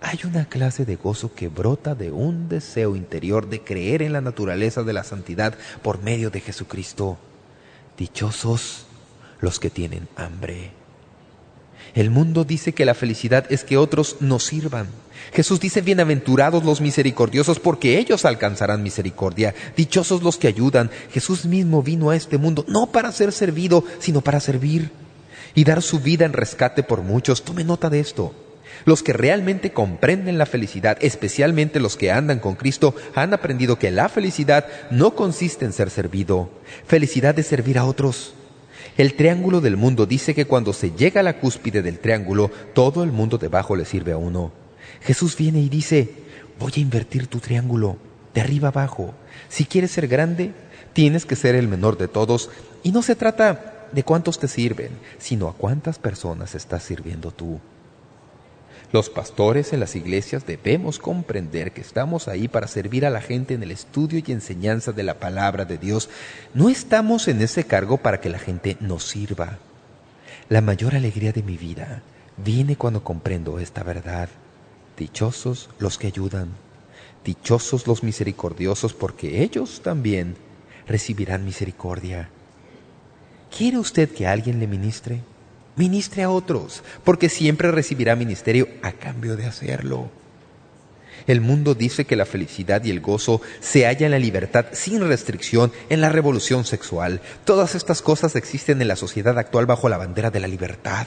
hay 0.00 0.20
una 0.24 0.46
clase 0.46 0.86
de 0.86 0.96
gozo 0.96 1.34
que 1.34 1.48
brota 1.48 1.94
de 1.94 2.12
un 2.12 2.48
deseo 2.48 2.96
interior 2.96 3.50
de 3.50 3.60
creer 3.62 4.00
en 4.00 4.14
la 4.14 4.22
naturaleza 4.22 4.84
de 4.84 4.94
la 4.94 5.04
santidad 5.04 5.52
por 5.82 6.02
medio 6.02 6.30
de 6.30 6.40
Jesucristo. 6.40 7.18
Dichosos 7.98 8.86
los 9.42 9.60
que 9.60 9.68
tienen 9.68 10.08
hambre. 10.16 10.79
El 11.94 12.10
mundo 12.10 12.44
dice 12.44 12.72
que 12.72 12.84
la 12.84 12.94
felicidad 12.94 13.46
es 13.50 13.64
que 13.64 13.76
otros 13.76 14.16
nos 14.20 14.44
sirvan. 14.44 14.86
Jesús 15.32 15.60
dice, 15.60 15.80
bienaventurados 15.80 16.64
los 16.64 16.80
misericordiosos 16.80 17.58
porque 17.60 17.98
ellos 17.98 18.24
alcanzarán 18.24 18.82
misericordia. 18.82 19.54
Dichosos 19.76 20.22
los 20.22 20.38
que 20.38 20.48
ayudan. 20.48 20.90
Jesús 21.12 21.44
mismo 21.44 21.82
vino 21.82 22.10
a 22.10 22.16
este 22.16 22.38
mundo 22.38 22.64
no 22.68 22.90
para 22.90 23.12
ser 23.12 23.32
servido, 23.32 23.84
sino 23.98 24.20
para 24.20 24.40
servir 24.40 24.90
y 25.54 25.64
dar 25.64 25.82
su 25.82 26.00
vida 26.00 26.24
en 26.24 26.32
rescate 26.32 26.82
por 26.82 27.02
muchos. 27.02 27.42
Tome 27.42 27.64
nota 27.64 27.90
de 27.90 28.00
esto. 28.00 28.34
Los 28.84 29.02
que 29.02 29.12
realmente 29.12 29.72
comprenden 29.72 30.38
la 30.38 30.46
felicidad, 30.46 30.96
especialmente 31.00 31.80
los 31.80 31.96
que 31.96 32.12
andan 32.12 32.38
con 32.38 32.54
Cristo, 32.54 32.94
han 33.14 33.34
aprendido 33.34 33.78
que 33.78 33.90
la 33.90 34.08
felicidad 34.08 34.66
no 34.90 35.14
consiste 35.14 35.64
en 35.64 35.72
ser 35.72 35.90
servido. 35.90 36.50
Felicidad 36.86 37.38
es 37.38 37.46
servir 37.46 37.78
a 37.78 37.84
otros. 37.84 38.34
El 39.00 39.14
triángulo 39.14 39.62
del 39.62 39.78
mundo 39.78 40.04
dice 40.04 40.34
que 40.34 40.44
cuando 40.44 40.74
se 40.74 40.90
llega 40.90 41.20
a 41.20 41.22
la 41.24 41.38
cúspide 41.40 41.80
del 41.80 42.00
triángulo, 42.00 42.50
todo 42.74 43.02
el 43.02 43.12
mundo 43.12 43.38
debajo 43.38 43.74
le 43.74 43.86
sirve 43.86 44.12
a 44.12 44.18
uno. 44.18 44.52
Jesús 45.00 45.38
viene 45.38 45.58
y 45.58 45.70
dice, 45.70 46.10
voy 46.58 46.72
a 46.76 46.80
invertir 46.80 47.26
tu 47.26 47.38
triángulo, 47.38 47.96
de 48.34 48.42
arriba 48.42 48.68
abajo. 48.68 49.14
Si 49.48 49.64
quieres 49.64 49.92
ser 49.92 50.06
grande, 50.06 50.52
tienes 50.92 51.24
que 51.24 51.34
ser 51.34 51.54
el 51.54 51.66
menor 51.66 51.96
de 51.96 52.08
todos. 52.08 52.50
Y 52.82 52.92
no 52.92 53.00
se 53.00 53.16
trata 53.16 53.88
de 53.90 54.02
cuántos 54.02 54.38
te 54.38 54.48
sirven, 54.48 54.90
sino 55.18 55.48
a 55.48 55.54
cuántas 55.54 55.98
personas 55.98 56.54
estás 56.54 56.82
sirviendo 56.82 57.30
tú. 57.30 57.58
Los 58.92 59.08
pastores 59.08 59.72
en 59.72 59.78
las 59.78 59.94
iglesias 59.94 60.46
debemos 60.46 60.98
comprender 60.98 61.72
que 61.72 61.80
estamos 61.80 62.26
ahí 62.26 62.48
para 62.48 62.66
servir 62.66 63.06
a 63.06 63.10
la 63.10 63.20
gente 63.20 63.54
en 63.54 63.62
el 63.62 63.70
estudio 63.70 64.20
y 64.24 64.32
enseñanza 64.32 64.90
de 64.90 65.04
la 65.04 65.20
palabra 65.20 65.64
de 65.64 65.78
Dios. 65.78 66.10
No 66.54 66.68
estamos 66.68 67.28
en 67.28 67.40
ese 67.40 67.64
cargo 67.64 67.98
para 67.98 68.20
que 68.20 68.30
la 68.30 68.40
gente 68.40 68.76
nos 68.80 69.04
sirva. 69.04 69.58
La 70.48 70.60
mayor 70.60 70.96
alegría 70.96 71.30
de 71.30 71.44
mi 71.44 71.56
vida 71.56 72.02
viene 72.36 72.74
cuando 72.74 73.04
comprendo 73.04 73.60
esta 73.60 73.84
verdad. 73.84 74.28
Dichosos 74.96 75.70
los 75.78 75.96
que 75.96 76.08
ayudan, 76.08 76.48
dichosos 77.24 77.86
los 77.86 78.02
misericordiosos, 78.02 78.92
porque 78.92 79.44
ellos 79.44 79.82
también 79.84 80.34
recibirán 80.88 81.44
misericordia. 81.44 82.28
¿Quiere 83.56 83.78
usted 83.78 84.10
que 84.10 84.26
alguien 84.26 84.58
le 84.58 84.66
ministre? 84.66 85.20
Ministre 85.76 86.22
a 86.22 86.30
otros, 86.30 86.82
porque 87.04 87.28
siempre 87.28 87.70
recibirá 87.70 88.16
ministerio 88.16 88.68
a 88.82 88.92
cambio 88.92 89.36
de 89.36 89.46
hacerlo. 89.46 90.10
El 91.26 91.40
mundo 91.40 91.74
dice 91.74 92.06
que 92.06 92.16
la 92.16 92.26
felicidad 92.26 92.82
y 92.84 92.90
el 92.90 93.00
gozo 93.00 93.40
se 93.60 93.86
hallan 93.86 94.06
en 94.06 94.10
la 94.12 94.18
libertad 94.18 94.66
sin 94.72 95.06
restricción, 95.06 95.72
en 95.88 96.00
la 96.00 96.08
revolución 96.08 96.64
sexual. 96.64 97.20
Todas 97.44 97.74
estas 97.74 98.02
cosas 98.02 98.36
existen 98.36 98.80
en 98.80 98.88
la 98.88 98.96
sociedad 98.96 99.38
actual 99.38 99.66
bajo 99.66 99.88
la 99.88 99.98
bandera 99.98 100.30
de 100.30 100.40
la 100.40 100.48
libertad. 100.48 101.06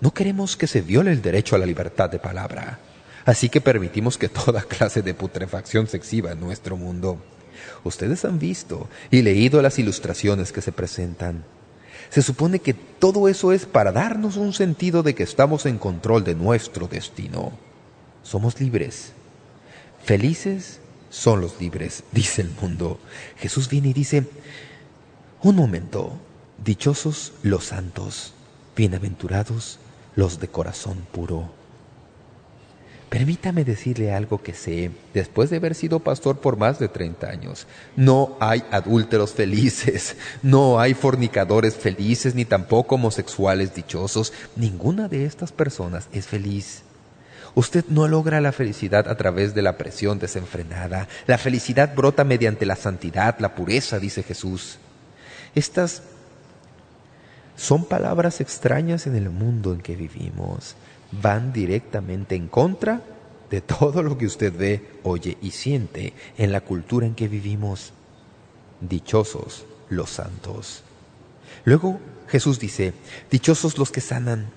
No 0.00 0.12
queremos 0.12 0.56
que 0.56 0.66
se 0.66 0.80
viole 0.80 1.12
el 1.12 1.22
derecho 1.22 1.56
a 1.56 1.58
la 1.58 1.66
libertad 1.66 2.10
de 2.10 2.18
palabra. 2.18 2.78
Así 3.24 3.48
que 3.48 3.60
permitimos 3.60 4.18
que 4.18 4.28
toda 4.28 4.62
clase 4.62 5.02
de 5.02 5.14
putrefacción 5.14 5.86
se 5.86 5.96
exhiba 5.98 6.32
en 6.32 6.40
nuestro 6.40 6.76
mundo. 6.76 7.22
Ustedes 7.84 8.24
han 8.24 8.38
visto 8.38 8.88
y 9.10 9.22
leído 9.22 9.62
las 9.62 9.78
ilustraciones 9.78 10.52
que 10.52 10.62
se 10.62 10.72
presentan. 10.72 11.44
Se 12.10 12.22
supone 12.22 12.58
que 12.58 12.74
todo 12.74 13.28
eso 13.28 13.52
es 13.52 13.66
para 13.66 13.92
darnos 13.92 14.36
un 14.36 14.52
sentido 14.52 15.02
de 15.02 15.14
que 15.14 15.22
estamos 15.22 15.64
en 15.64 15.78
control 15.78 16.24
de 16.24 16.34
nuestro 16.34 16.88
destino. 16.88 17.52
Somos 18.24 18.60
libres. 18.60 19.12
Felices 20.04 20.80
son 21.08 21.40
los 21.40 21.60
libres, 21.60 22.04
dice 22.12 22.42
el 22.42 22.50
mundo. 22.60 22.98
Jesús 23.36 23.68
viene 23.68 23.88
y 23.88 23.92
dice, 23.92 24.26
un 25.42 25.56
momento, 25.56 26.18
dichosos 26.64 27.32
los 27.42 27.64
santos, 27.66 28.34
bienaventurados 28.76 29.78
los 30.16 30.40
de 30.40 30.48
corazón 30.48 30.98
puro. 31.12 31.59
Permítame 33.10 33.64
decirle 33.64 34.14
algo 34.14 34.40
que 34.40 34.54
sé, 34.54 34.92
después 35.12 35.50
de 35.50 35.56
haber 35.56 35.74
sido 35.74 35.98
pastor 35.98 36.38
por 36.38 36.56
más 36.56 36.78
de 36.78 36.86
30 36.86 37.28
años. 37.28 37.66
No 37.96 38.36
hay 38.38 38.62
adúlteros 38.70 39.32
felices, 39.32 40.14
no 40.44 40.78
hay 40.78 40.94
fornicadores 40.94 41.74
felices, 41.74 42.36
ni 42.36 42.44
tampoco 42.44 42.94
homosexuales 42.94 43.74
dichosos. 43.74 44.32
Ninguna 44.54 45.08
de 45.08 45.24
estas 45.24 45.50
personas 45.50 46.08
es 46.12 46.28
feliz. 46.28 46.82
Usted 47.56 47.84
no 47.88 48.06
logra 48.06 48.40
la 48.40 48.52
felicidad 48.52 49.08
a 49.08 49.16
través 49.16 49.56
de 49.56 49.62
la 49.62 49.76
presión 49.76 50.20
desenfrenada. 50.20 51.08
La 51.26 51.36
felicidad 51.36 51.96
brota 51.96 52.22
mediante 52.22 52.64
la 52.64 52.76
santidad, 52.76 53.40
la 53.40 53.56
pureza, 53.56 53.98
dice 53.98 54.22
Jesús. 54.22 54.78
Estas 55.56 56.04
son 57.56 57.86
palabras 57.86 58.40
extrañas 58.40 59.08
en 59.08 59.16
el 59.16 59.30
mundo 59.30 59.72
en 59.72 59.80
que 59.80 59.96
vivimos 59.96 60.76
van 61.12 61.52
directamente 61.52 62.34
en 62.34 62.48
contra 62.48 63.02
de 63.50 63.60
todo 63.60 64.02
lo 64.02 64.16
que 64.16 64.26
usted 64.26 64.56
ve, 64.56 65.00
oye 65.02 65.36
y 65.42 65.50
siente 65.50 66.12
en 66.38 66.52
la 66.52 66.60
cultura 66.60 67.06
en 67.06 67.14
que 67.14 67.28
vivimos. 67.28 67.92
Dichosos 68.80 69.64
los 69.88 70.10
santos. 70.10 70.82
Luego 71.64 71.98
Jesús 72.28 72.58
dice, 72.58 72.94
dichosos 73.30 73.76
los 73.76 73.90
que 73.90 74.00
sanan, 74.00 74.50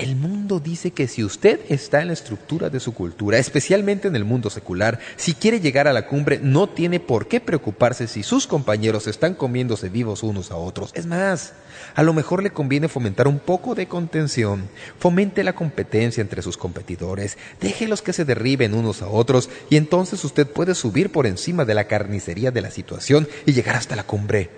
el 0.00 0.16
mundo 0.16 0.60
dice 0.60 0.92
que 0.92 1.06
si 1.06 1.22
usted 1.22 1.60
está 1.68 2.00
en 2.00 2.06
la 2.06 2.14
estructura 2.14 2.70
de 2.70 2.80
su 2.80 2.94
cultura, 2.94 3.36
especialmente 3.36 4.08
en 4.08 4.16
el 4.16 4.24
mundo 4.24 4.48
secular, 4.48 4.98
si 5.16 5.34
quiere 5.34 5.60
llegar 5.60 5.86
a 5.86 5.92
la 5.92 6.06
cumbre, 6.06 6.40
no 6.42 6.70
tiene 6.70 7.00
por 7.00 7.28
qué 7.28 7.38
preocuparse 7.38 8.08
si 8.08 8.22
sus 8.22 8.46
compañeros 8.46 9.06
están 9.06 9.34
comiéndose 9.34 9.90
vivos 9.90 10.22
unos 10.22 10.50
a 10.50 10.56
otros. 10.56 10.90
Es 10.94 11.04
más, 11.04 11.52
a 11.94 12.02
lo 12.02 12.14
mejor 12.14 12.42
le 12.42 12.50
conviene 12.50 12.88
fomentar 12.88 13.28
un 13.28 13.38
poco 13.38 13.74
de 13.74 13.88
contención. 13.88 14.70
Fomente 14.98 15.44
la 15.44 15.52
competencia 15.52 16.22
entre 16.22 16.40
sus 16.40 16.56
competidores. 16.56 17.36
Déjelos 17.60 18.00
que 18.00 18.14
se 18.14 18.24
derriben 18.24 18.72
unos 18.72 19.02
a 19.02 19.08
otros 19.08 19.50
y 19.68 19.76
entonces 19.76 20.24
usted 20.24 20.46
puede 20.46 20.74
subir 20.74 21.12
por 21.12 21.26
encima 21.26 21.66
de 21.66 21.74
la 21.74 21.84
carnicería 21.84 22.50
de 22.50 22.62
la 22.62 22.70
situación 22.70 23.28
y 23.44 23.52
llegar 23.52 23.76
hasta 23.76 23.96
la 23.96 24.04
cumbre. 24.04 24.48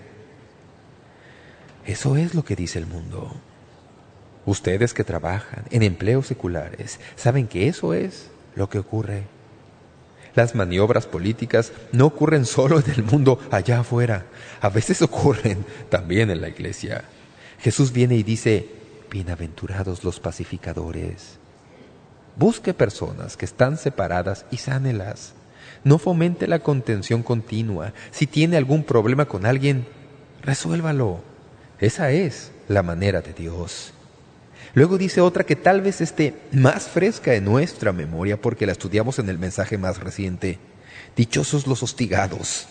Eso 1.85 2.17
es 2.17 2.33
lo 2.37 2.45
que 2.45 2.55
dice 2.55 2.79
el 2.79 2.87
mundo. 2.87 3.35
Ustedes 4.45 4.93
que 4.93 5.05
trabajan 5.05 5.65
en 5.71 5.83
empleos 5.83 6.27
seculares 6.27 6.99
saben 7.17 7.47
que 7.47 7.69
eso 7.69 7.95
es 7.95 8.31
lo 8.57 8.69
que 8.69 8.79
ocurre. 8.79 9.25
Las 10.35 10.55
maniobras 10.55 11.07
políticas 11.07 11.73
no 11.93 12.07
ocurren 12.07 12.47
solo 12.47 12.81
en 12.81 12.91
el 12.91 13.03
mundo 13.03 13.39
allá 13.51 13.81
afuera. 13.81 14.27
A 14.61 14.69
veces 14.69 15.03
ocurren 15.03 15.65
también 15.91 16.31
en 16.31 16.41
la 16.41 16.49
iglesia. 16.49 17.05
Jesús 17.61 17.93
viene 17.93 18.17
y 18.17 18.23
dice, 18.23 18.69
bienaventurados 19.11 20.03
los 20.05 20.21
pacificadores. 20.21 21.39
Busque 22.37 22.73
personas 22.73 23.37
que 23.37 23.45
están 23.45 23.77
separadas 23.77 24.47
y 24.51 24.57
sánelas. 24.57 25.35
No 25.85 25.99
fomente 25.99 26.49
la 26.49 26.61
contención 26.61 27.23
continua. 27.23 27.93
Si 28.11 28.27
tiene 28.27 28.57
algún 28.57 28.85
problema 28.85 29.27
con 29.27 29.45
alguien, 29.45 29.87
resuélvalo. 30.41 31.21
Esa 31.79 32.11
es 32.11 32.53
la 32.69 32.83
manera 32.83 33.21
de 33.21 33.35
Dios. 33.35 33.93
Luego 34.75 34.97
dice 34.97 35.21
otra 35.21 35.45
que 35.45 35.57
tal 35.57 35.83
vez 35.83 36.01
esté 36.01 36.35
más 36.51 36.89
fresca 36.89 37.35
en 37.35 37.45
nuestra 37.45 37.93
memoria 37.93 38.41
porque 38.41 38.67
la 38.67 38.73
estudiamos 38.73 39.19
en 39.19 39.29
el 39.29 39.39
mensaje 39.39 39.77
más 39.77 39.99
reciente. 39.99 40.59
Dichosos 41.15 41.67
los 41.67 41.83
hostigados. 41.83 42.67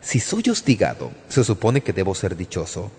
Si 0.00 0.20
soy 0.20 0.44
hostigado, 0.48 1.10
se 1.28 1.42
supone 1.42 1.80
que 1.80 1.92
debo 1.92 2.14
ser 2.14 2.36
dichoso. 2.36 2.90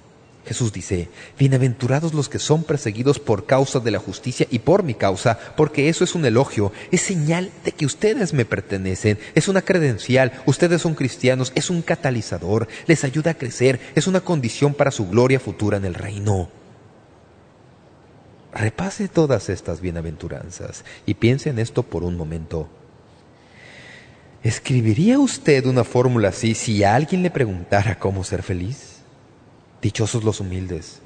Jesús 0.46 0.74
dice, 0.74 1.08
bienaventurados 1.38 2.14
los 2.14 2.28
que 2.28 2.40
son 2.40 2.64
perseguidos 2.64 3.20
por 3.20 3.46
causa 3.46 3.80
de 3.80 3.92
la 3.92 4.00
justicia 4.00 4.48
y 4.50 4.60
por 4.60 4.84
mi 4.84 4.96
causa, 4.96 5.38
porque 5.56 5.88
eso 5.88 6.04
es 6.04 6.16
un 6.16 6.26
elogio, 6.26 6.72
es 6.92 7.02
señal 7.02 7.52
de 7.64 7.72
que 7.72 7.86
ustedes 7.86 8.34
me 8.34 8.44
pertenecen, 8.44 9.20
es 9.36 9.48
una 9.48 9.62
credencial, 9.62 10.32
ustedes 10.48 10.82
son 10.82 10.96
cristianos, 10.96 11.52
es 11.54 11.70
un 11.70 11.84
catalizador, 11.84 12.68
les 12.88 13.04
ayuda 13.04 13.32
a 13.32 13.38
crecer, 13.38 13.80
es 13.94 14.08
una 14.08 14.22
condición 14.22 14.74
para 14.74 14.90
su 14.90 15.08
gloria 15.08 15.40
futura 15.40 15.78
en 15.78 15.86
el 15.86 15.94
reino. 15.94 16.50
Repase 18.54 19.08
todas 19.08 19.50
estas 19.50 19.80
bienaventuranzas 19.80 20.84
y 21.06 21.14
piense 21.14 21.50
en 21.50 21.60
esto 21.60 21.84
por 21.84 22.04
un 22.04 22.18
momento. 22.18 22.68
¿Escribiría 24.44 25.20
usted 25.20 25.66
una 25.66 25.84
fórmula 25.84 26.30
así 26.30 26.54
si 26.54 26.84
alguien 26.84 27.24
le 27.24 27.32
preguntara 27.32 27.98
cómo 27.98 28.24
ser 28.24 28.44
feliz? 28.44 28.98
Dichosos 29.82 30.24
los 30.24 30.40
humildes, 30.40 31.00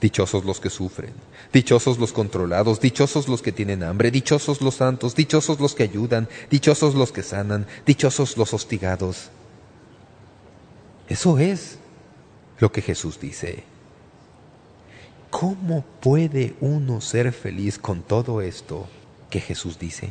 dichosos 0.00 0.44
los 0.44 0.60
que 0.60 0.70
sufren, 0.70 1.12
dichosos 1.52 1.98
los 1.98 2.12
controlados, 2.12 2.80
dichosos 2.80 3.28
los 3.28 3.42
que 3.42 3.50
tienen 3.50 3.82
hambre, 3.82 4.10
dichosos 4.10 4.60
los 4.60 4.76
santos, 4.76 5.14
dichosos 5.14 5.58
los 5.58 5.74
que 5.74 5.82
ayudan, 5.84 6.28
dichosos 6.50 6.94
los 6.94 7.12
que 7.12 7.22
sanan, 7.22 7.66
dichosos 7.84 8.36
los 8.36 8.54
hostigados. 8.54 9.30
Eso 11.08 11.38
es 11.38 11.78
lo 12.58 12.70
que 12.70 12.82
Jesús 12.82 13.18
dice. 13.18 13.71
¿Cómo 15.32 15.82
puede 16.00 16.54
uno 16.60 17.00
ser 17.00 17.32
feliz 17.32 17.78
con 17.78 18.02
todo 18.02 18.42
esto 18.42 18.86
que 19.30 19.40
Jesús 19.40 19.78
dice? 19.78 20.10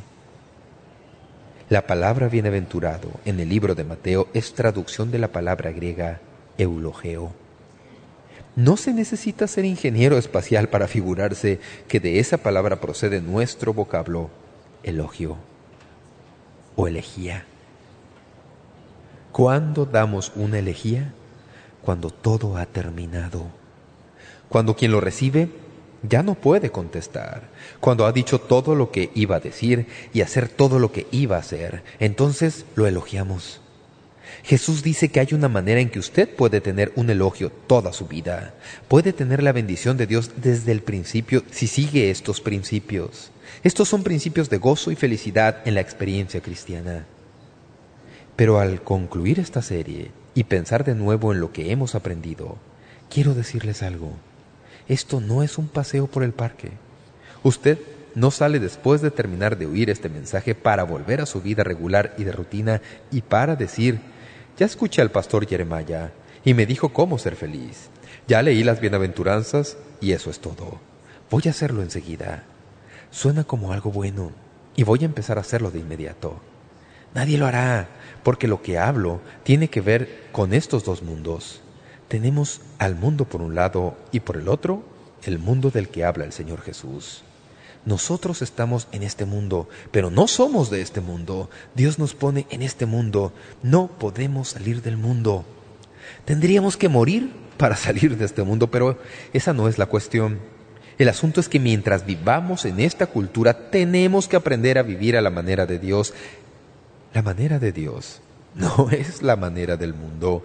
La 1.69 1.86
palabra 1.86 2.28
bienaventurado 2.28 3.11
en 3.24 3.39
el 3.39 3.47
libro 3.47 3.76
de 3.76 3.84
Mateo 3.84 4.30
es 4.34 4.55
traducción 4.55 5.11
de 5.11 5.19
la 5.19 5.28
palabra 5.28 5.72
griega 5.72 6.22
eulogeo. 6.57 7.34
No 8.55 8.78
se 8.78 8.95
necesita 8.95 9.47
ser 9.47 9.63
ingeniero 9.63 10.17
espacial 10.17 10.69
para 10.69 10.88
figurarse 10.88 11.59
que 11.88 11.99
de 11.99 12.17
esa 12.17 12.39
palabra 12.39 12.82
procede 12.82 13.22
nuestro 13.22 13.76
vocablo 13.76 14.32
elogio 14.82 15.38
o 16.76 16.88
elegía. 16.88 17.45
¿Cuándo 19.32 19.86
damos 19.86 20.32
una 20.36 20.57
elegía? 20.57 21.13
Cuando 21.84 22.09
todo 22.09 22.57
ha 22.57 22.65
terminado 22.65 23.61
cuando 24.52 24.76
quien 24.76 24.91
lo 24.91 24.99
recibe 24.99 25.47
ya 26.04 26.24
no 26.24 26.36
puede 26.36 26.72
contestar, 26.72 27.49
cuando 27.80 28.06
ha 28.06 28.12
dicho 28.12 28.41
todo 28.41 28.76
lo 28.76 28.91
que 28.91 29.10
iba 29.16 29.38
a 29.38 29.39
decir 29.39 29.88
y 30.14 30.20
hacer 30.20 30.49
todo 30.49 30.78
lo 30.78 30.91
que 30.91 31.08
iba 31.10 31.38
a 31.38 31.39
hacer, 31.39 31.84
entonces 32.02 32.66
lo 32.76 32.86
elogiamos. 32.86 33.62
Jesús 34.43 34.84
dice 34.84 35.08
que 35.08 35.22
hay 35.22 35.30
una 35.32 35.47
manera 35.47 35.80
en 35.80 35.89
que 35.89 35.99
usted 35.99 36.28
puede 36.28 36.60
tener 36.60 36.91
un 36.97 37.10
elogio 37.10 37.49
toda 37.49 37.93
su 37.93 38.08
vida. 38.08 38.54
Puede 38.89 39.14
tener 39.14 39.41
la 39.41 39.54
bendición 39.54 39.95
de 39.95 40.06
Dios 40.06 40.32
desde 40.36 40.74
el 40.74 40.82
principio 40.82 41.43
si 41.49 41.68
sigue 41.68 42.12
estos 42.12 42.41
principios. 42.41 43.32
Estos 43.64 43.88
son 43.88 44.04
principios 44.04 44.49
de 44.49 44.58
gozo 44.58 44.91
y 44.91 44.97
felicidad 44.97 45.60
en 45.64 45.76
la 45.76 45.82
experiencia 45.82 46.41
cristiana. 46.41 47.06
Pero 48.36 48.60
al 48.60 48.82
concluir 48.82 49.39
esta 49.39 49.62
serie 49.62 50.12
y 50.36 50.43
pensar 50.43 50.84
de 50.84 50.95
nuevo 50.95 51.32
en 51.32 51.39
lo 51.39 51.54
que 51.54 51.72
hemos 51.72 51.95
aprendido, 51.95 52.58
quiero 53.10 53.34
decirles 53.34 53.82
algo. 53.82 54.12
Esto 54.88 55.21
no 55.21 55.43
es 55.43 55.57
un 55.57 55.67
paseo 55.67 56.07
por 56.07 56.23
el 56.23 56.34
parque. 56.34 56.71
Usted 57.43 57.79
no 58.15 58.32
sale 58.32 58.59
después 58.59 59.01
de 59.01 59.11
terminar 59.11 59.57
de 59.57 59.65
oír 59.65 59.89
este 59.89 60.09
mensaje 60.09 60.55
para 60.55 60.84
volver 60.84 61.21
a 61.21 61.25
su 61.25 61.41
vida 61.41 61.63
regular 61.63 62.13
y 62.17 62.23
de 62.23 62.32
rutina 62.32 62.82
y 63.09 63.21
para 63.21 63.55
decir, 63.55 63.99
ya 64.57 64.65
escuché 64.65 65.01
al 65.01 65.11
pastor 65.11 65.47
Jeremiah 65.47 66.11
y 66.43 66.53
me 66.53 66.65
dijo 66.65 66.89
cómo 66.89 67.17
ser 67.17 67.36
feliz. 67.36 67.89
Ya 68.27 68.41
leí 68.41 68.63
las 68.63 68.82
bienaventuranzas 68.82 69.77
y 69.99 70.11
eso 70.11 70.29
es 70.29 70.39
todo. 70.39 70.79
Voy 71.29 71.43
a 71.47 71.51
hacerlo 71.51 71.82
enseguida. 71.82 72.43
Suena 73.09 73.43
como 73.43 73.73
algo 73.73 73.91
bueno 73.91 74.32
y 74.75 74.84
voy 74.84 74.99
a 75.01 75.05
empezar 75.05 75.38
a 75.38 75.41
hacerlo 75.41 75.71
de 75.71 75.79
inmediato. 75.79 76.39
Nadie 77.13 77.38
lo 77.38 77.45
hará, 77.45 77.89
porque 78.23 78.47
lo 78.47 78.61
que 78.61 78.77
hablo 78.77 79.19
tiene 79.43 79.69
que 79.69 79.82
ver 79.82 80.29
con 80.32 80.53
estos 80.53 80.84
dos 80.86 81.01
mundos. 81.01 81.61
Tenemos 82.12 82.59
al 82.78 82.95
mundo 82.95 83.24
por 83.24 83.41
un 83.41 83.55
lado 83.55 83.95
y 84.12 84.20
por 84.20 84.36
el 84.36 84.49
otro 84.49 84.84
el 85.24 85.39
mundo 85.39 85.72
del 85.72 85.88
que 85.88 86.03
habla 86.03 86.26
el 86.26 86.34
Señor 86.34 86.59
Jesús. 86.59 87.24
Nosotros 87.86 88.41
estamos 88.41 88.89
en 88.91 89.03
este 89.03 89.24
mundo, 89.24 89.70
pero 89.91 90.12
no 90.12 90.28
somos 90.28 90.70
de 90.70 90.82
este 90.82 90.99
mundo. 90.99 91.49
Dios 91.74 91.99
nos 91.99 92.14
pone 92.14 92.47
en 92.49 92.64
este 92.64 92.86
mundo. 92.86 93.32
No 93.64 93.88
podemos 93.88 94.49
salir 94.49 94.82
del 94.82 94.97
mundo. 94.97 95.45
Tendríamos 96.26 96.76
que 96.76 96.89
morir 96.89 97.32
para 97.55 97.76
salir 97.78 98.18
de 98.18 98.26
este 98.26 98.43
mundo, 98.43 98.70
pero 98.70 98.99
esa 99.32 99.53
no 99.53 99.70
es 99.70 99.78
la 99.78 99.86
cuestión. 99.86 100.39
El 100.97 101.07
asunto 101.07 101.39
es 101.39 101.47
que 101.47 101.62
mientras 101.62 102.05
vivamos 102.05 102.66
en 102.66 102.82
esta 102.82 103.07
cultura, 103.07 103.70
tenemos 103.70 104.28
que 104.28 104.36
aprender 104.36 104.78
a 104.78 104.84
vivir 104.84 105.16
a 105.16 105.22
la 105.22 105.30
manera 105.30 105.66
de 105.66 105.80
Dios. 105.80 106.14
La 107.14 107.22
manera 107.22 107.57
de 107.57 107.72
Dios 107.72 108.20
no 108.55 108.89
es 108.91 109.22
la 109.22 109.36
manera 109.36 109.78
del 109.78 109.93
mundo. 109.93 110.43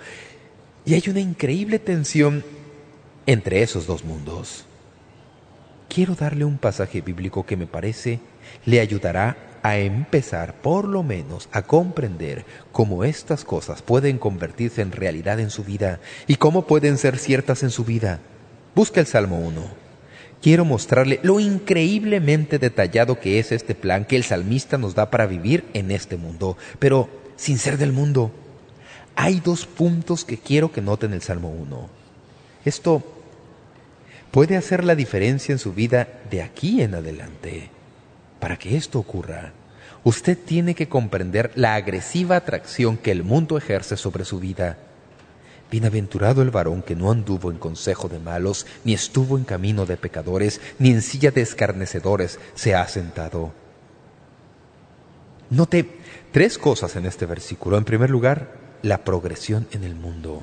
Y 0.87 0.95
hay 0.95 1.03
una 1.09 1.18
increíble 1.18 1.80
tensión 1.80 2.45
entre 3.26 3.61
esos 3.62 3.89
dos 3.89 4.05
mundos. 4.05 4.64
Quiero 5.89 6.14
darle 6.14 6.45
un 6.45 6.59
pasaje 6.59 7.01
bíblico 7.01 7.45
que 7.45 7.57
me 7.57 7.66
parece 7.66 8.20
le 8.64 8.78
ayudará 8.78 9.37
a 9.64 9.78
empezar 9.78 10.55
por 10.62 10.87
lo 10.87 11.03
menos 11.03 11.49
a 11.51 11.62
comprender 11.62 12.45
cómo 12.70 13.03
estas 13.03 13.45
cosas 13.45 13.82
pueden 13.82 14.18
convertirse 14.18 14.80
en 14.80 14.93
realidad 14.93 15.41
en 15.41 15.51
su 15.51 15.64
vida 15.64 15.99
y 16.28 16.37
cómo 16.37 16.68
pueden 16.68 16.99
ser 16.99 17.18
ciertas 17.18 17.64
en 17.64 17.70
su 17.70 17.84
vida. 17.84 18.20
Busca 18.76 19.01
el 19.01 19.07
Salmo 19.07 19.41
1. 19.41 19.62
Quiero 20.41 20.64
mostrarle 20.64 21.18
lo 21.24 21.41
increíblemente 21.41 22.61
detallado 22.61 23.18
que 23.18 23.41
es 23.41 23.51
este 23.51 23.74
plan 23.74 24.05
que 24.05 24.14
el 24.14 24.22
salmista 24.22 24.78
nos 24.78 24.95
da 24.95 25.11
para 25.11 25.26
vivir 25.26 25.64
en 25.72 25.91
este 25.91 26.16
mundo, 26.16 26.57
pero 26.78 27.09
sin 27.34 27.59
ser 27.59 27.76
del 27.76 27.91
mundo. 27.91 28.30
Hay 29.17 29.41
dos 29.41 29.64
puntos 29.64 30.27
que 30.27 30.37
quiero 30.37 30.71
que 30.71 30.83
noten 30.83 31.14
el 31.14 31.23
Salmo 31.23 31.49
1. 31.51 31.89
Esto 32.67 33.03
puede 34.31 34.59
hacer 34.59 34.85
la 34.85 34.95
diferencia 34.95 35.53
en 35.53 35.59
su 35.59 35.73
vida 35.73 36.07
de 36.31 36.43
aquí 36.43 36.83
en 36.83 36.95
adelante. 36.95 37.71
Para 38.39 38.59
que 38.59 38.77
esto 38.77 38.99
ocurra, 38.99 39.55
usted 40.05 40.37
tiene 40.37 40.75
que 40.75 40.91
comprender 40.91 41.51
la 41.55 41.75
agresiva 41.75 42.37
atracción 42.37 42.99
que 42.99 43.11
el 43.11 43.25
mundo 43.25 43.57
ejerce 43.57 43.97
sobre 43.97 44.27
su 44.27 44.39
vida. 44.39 44.77
Bienaventurado 45.71 46.43
el 46.43 46.51
varón 46.51 46.83
que 46.83 46.95
no 46.95 47.11
anduvo 47.11 47.51
en 47.51 47.57
consejo 47.57 48.09
de 48.09 48.19
malos, 48.19 48.67
ni 48.85 48.93
estuvo 48.93 49.39
en 49.39 49.45
camino 49.45 49.87
de 49.87 49.97
pecadores, 49.97 50.61
ni 50.79 50.91
en 50.91 51.01
silla 51.01 51.31
de 51.31 51.41
escarnecedores 51.41 52.39
se 52.55 52.75
ha 52.75 52.87
sentado. 52.87 53.53
Note 55.49 55.89
tres 56.33 56.59
cosas 56.59 56.97
en 56.97 57.07
este 57.07 57.25
versículo. 57.25 57.79
En 57.79 57.85
primer 57.85 58.11
lugar, 58.11 58.66
la 58.83 59.05
progresión 59.05 59.66
en 59.72 59.85
el 59.85 59.95
mundo. 59.95 60.43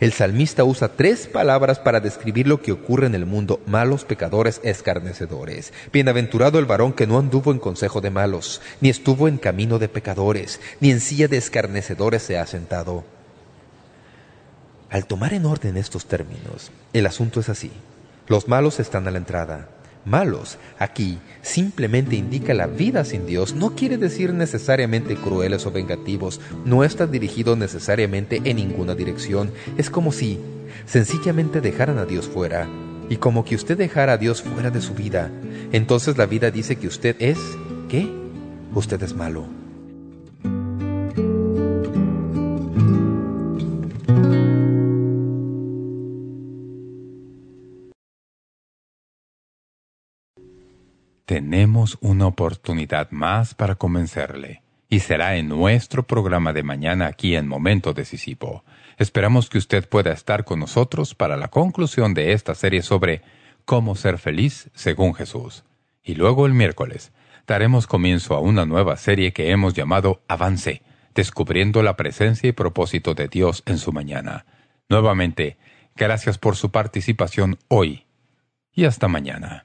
El 0.00 0.12
salmista 0.12 0.64
usa 0.64 0.96
tres 0.96 1.26
palabras 1.26 1.78
para 1.78 2.00
describir 2.00 2.48
lo 2.48 2.60
que 2.60 2.72
ocurre 2.72 3.06
en 3.06 3.14
el 3.14 3.26
mundo, 3.26 3.60
malos, 3.66 4.04
pecadores, 4.04 4.60
escarnecedores. 4.64 5.72
Bienaventurado 5.92 6.58
el 6.58 6.66
varón 6.66 6.92
que 6.92 7.06
no 7.06 7.18
anduvo 7.18 7.52
en 7.52 7.58
consejo 7.58 8.00
de 8.00 8.10
malos, 8.10 8.60
ni 8.80 8.88
estuvo 8.88 9.28
en 9.28 9.38
camino 9.38 9.78
de 9.78 9.88
pecadores, 9.88 10.60
ni 10.80 10.90
en 10.90 11.00
silla 11.00 11.28
de 11.28 11.36
escarnecedores 11.36 12.22
se 12.22 12.38
ha 12.38 12.46
sentado. 12.46 13.04
Al 14.90 15.06
tomar 15.06 15.32
en 15.32 15.46
orden 15.46 15.76
estos 15.76 16.06
términos, 16.06 16.70
el 16.92 17.06
asunto 17.06 17.40
es 17.40 17.48
así. 17.48 17.72
Los 18.26 18.48
malos 18.48 18.80
están 18.80 19.06
a 19.06 19.10
la 19.10 19.18
entrada, 19.18 19.68
malos. 20.04 20.58
Aquí 20.78 21.18
simplemente 21.42 22.16
indica 22.16 22.54
la 22.54 22.66
vida 22.66 23.04
sin 23.04 23.26
Dios. 23.26 23.54
No 23.54 23.74
quiere 23.74 23.96
decir 23.96 24.32
necesariamente 24.32 25.16
crueles 25.16 25.66
o 25.66 25.72
vengativos. 25.72 26.40
No 26.64 26.84
está 26.84 27.06
dirigido 27.06 27.56
necesariamente 27.56 28.40
en 28.44 28.56
ninguna 28.56 28.94
dirección. 28.94 29.52
Es 29.76 29.90
como 29.90 30.12
si 30.12 30.38
sencillamente 30.86 31.60
dejaran 31.60 31.98
a 31.98 32.04
Dios 32.04 32.28
fuera. 32.28 32.68
Y 33.08 33.16
como 33.16 33.44
que 33.44 33.54
usted 33.54 33.76
dejara 33.76 34.14
a 34.14 34.18
Dios 34.18 34.42
fuera 34.42 34.70
de 34.70 34.80
su 34.80 34.94
vida. 34.94 35.30
Entonces 35.72 36.16
la 36.16 36.26
vida 36.26 36.50
dice 36.50 36.76
que 36.76 36.86
usted 36.86 37.16
es... 37.18 37.38
¿Qué? 37.88 38.10
Usted 38.74 39.02
es 39.02 39.14
malo. 39.14 39.63
Tenemos 51.26 51.96
una 52.02 52.26
oportunidad 52.26 53.10
más 53.10 53.54
para 53.54 53.76
convencerle, 53.76 54.62
y 54.90 55.00
será 55.00 55.36
en 55.36 55.48
nuestro 55.48 56.02
programa 56.06 56.52
de 56.52 56.62
mañana 56.62 57.06
aquí 57.06 57.34
en 57.34 57.48
Momento 57.48 57.94
Decisivo. 57.94 58.62
Esperamos 58.98 59.48
que 59.48 59.56
usted 59.56 59.88
pueda 59.88 60.12
estar 60.12 60.44
con 60.44 60.60
nosotros 60.60 61.14
para 61.14 61.38
la 61.38 61.48
conclusión 61.48 62.12
de 62.12 62.32
esta 62.32 62.54
serie 62.54 62.82
sobre 62.82 63.22
cómo 63.64 63.96
ser 63.96 64.18
feliz 64.18 64.70
según 64.74 65.14
Jesús. 65.14 65.64
Y 66.02 66.14
luego 66.14 66.44
el 66.44 66.52
miércoles 66.52 67.10
daremos 67.46 67.86
comienzo 67.86 68.34
a 68.34 68.40
una 68.40 68.66
nueva 68.66 68.98
serie 68.98 69.32
que 69.32 69.50
hemos 69.50 69.72
llamado 69.72 70.22
Avance, 70.28 70.82
descubriendo 71.14 71.82
la 71.82 71.96
presencia 71.96 72.50
y 72.50 72.52
propósito 72.52 73.14
de 73.14 73.28
Dios 73.28 73.62
en 73.64 73.78
su 73.78 73.92
mañana. 73.92 74.44
Nuevamente, 74.90 75.56
gracias 75.96 76.36
por 76.36 76.56
su 76.56 76.70
participación 76.70 77.58
hoy 77.68 78.04
y 78.74 78.84
hasta 78.84 79.08
mañana. 79.08 79.64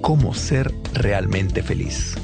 Cómo 0.00 0.34
ser 0.34 0.72
realmente 0.94 1.62
feliz. 1.62 2.16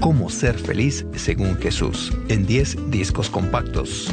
Cómo 0.00 0.30
ser 0.30 0.58
feliz 0.58 1.04
según 1.16 1.56
Jesús 1.58 2.12
en 2.28 2.46
10 2.46 2.90
discos 2.90 3.30
compactos. 3.30 4.12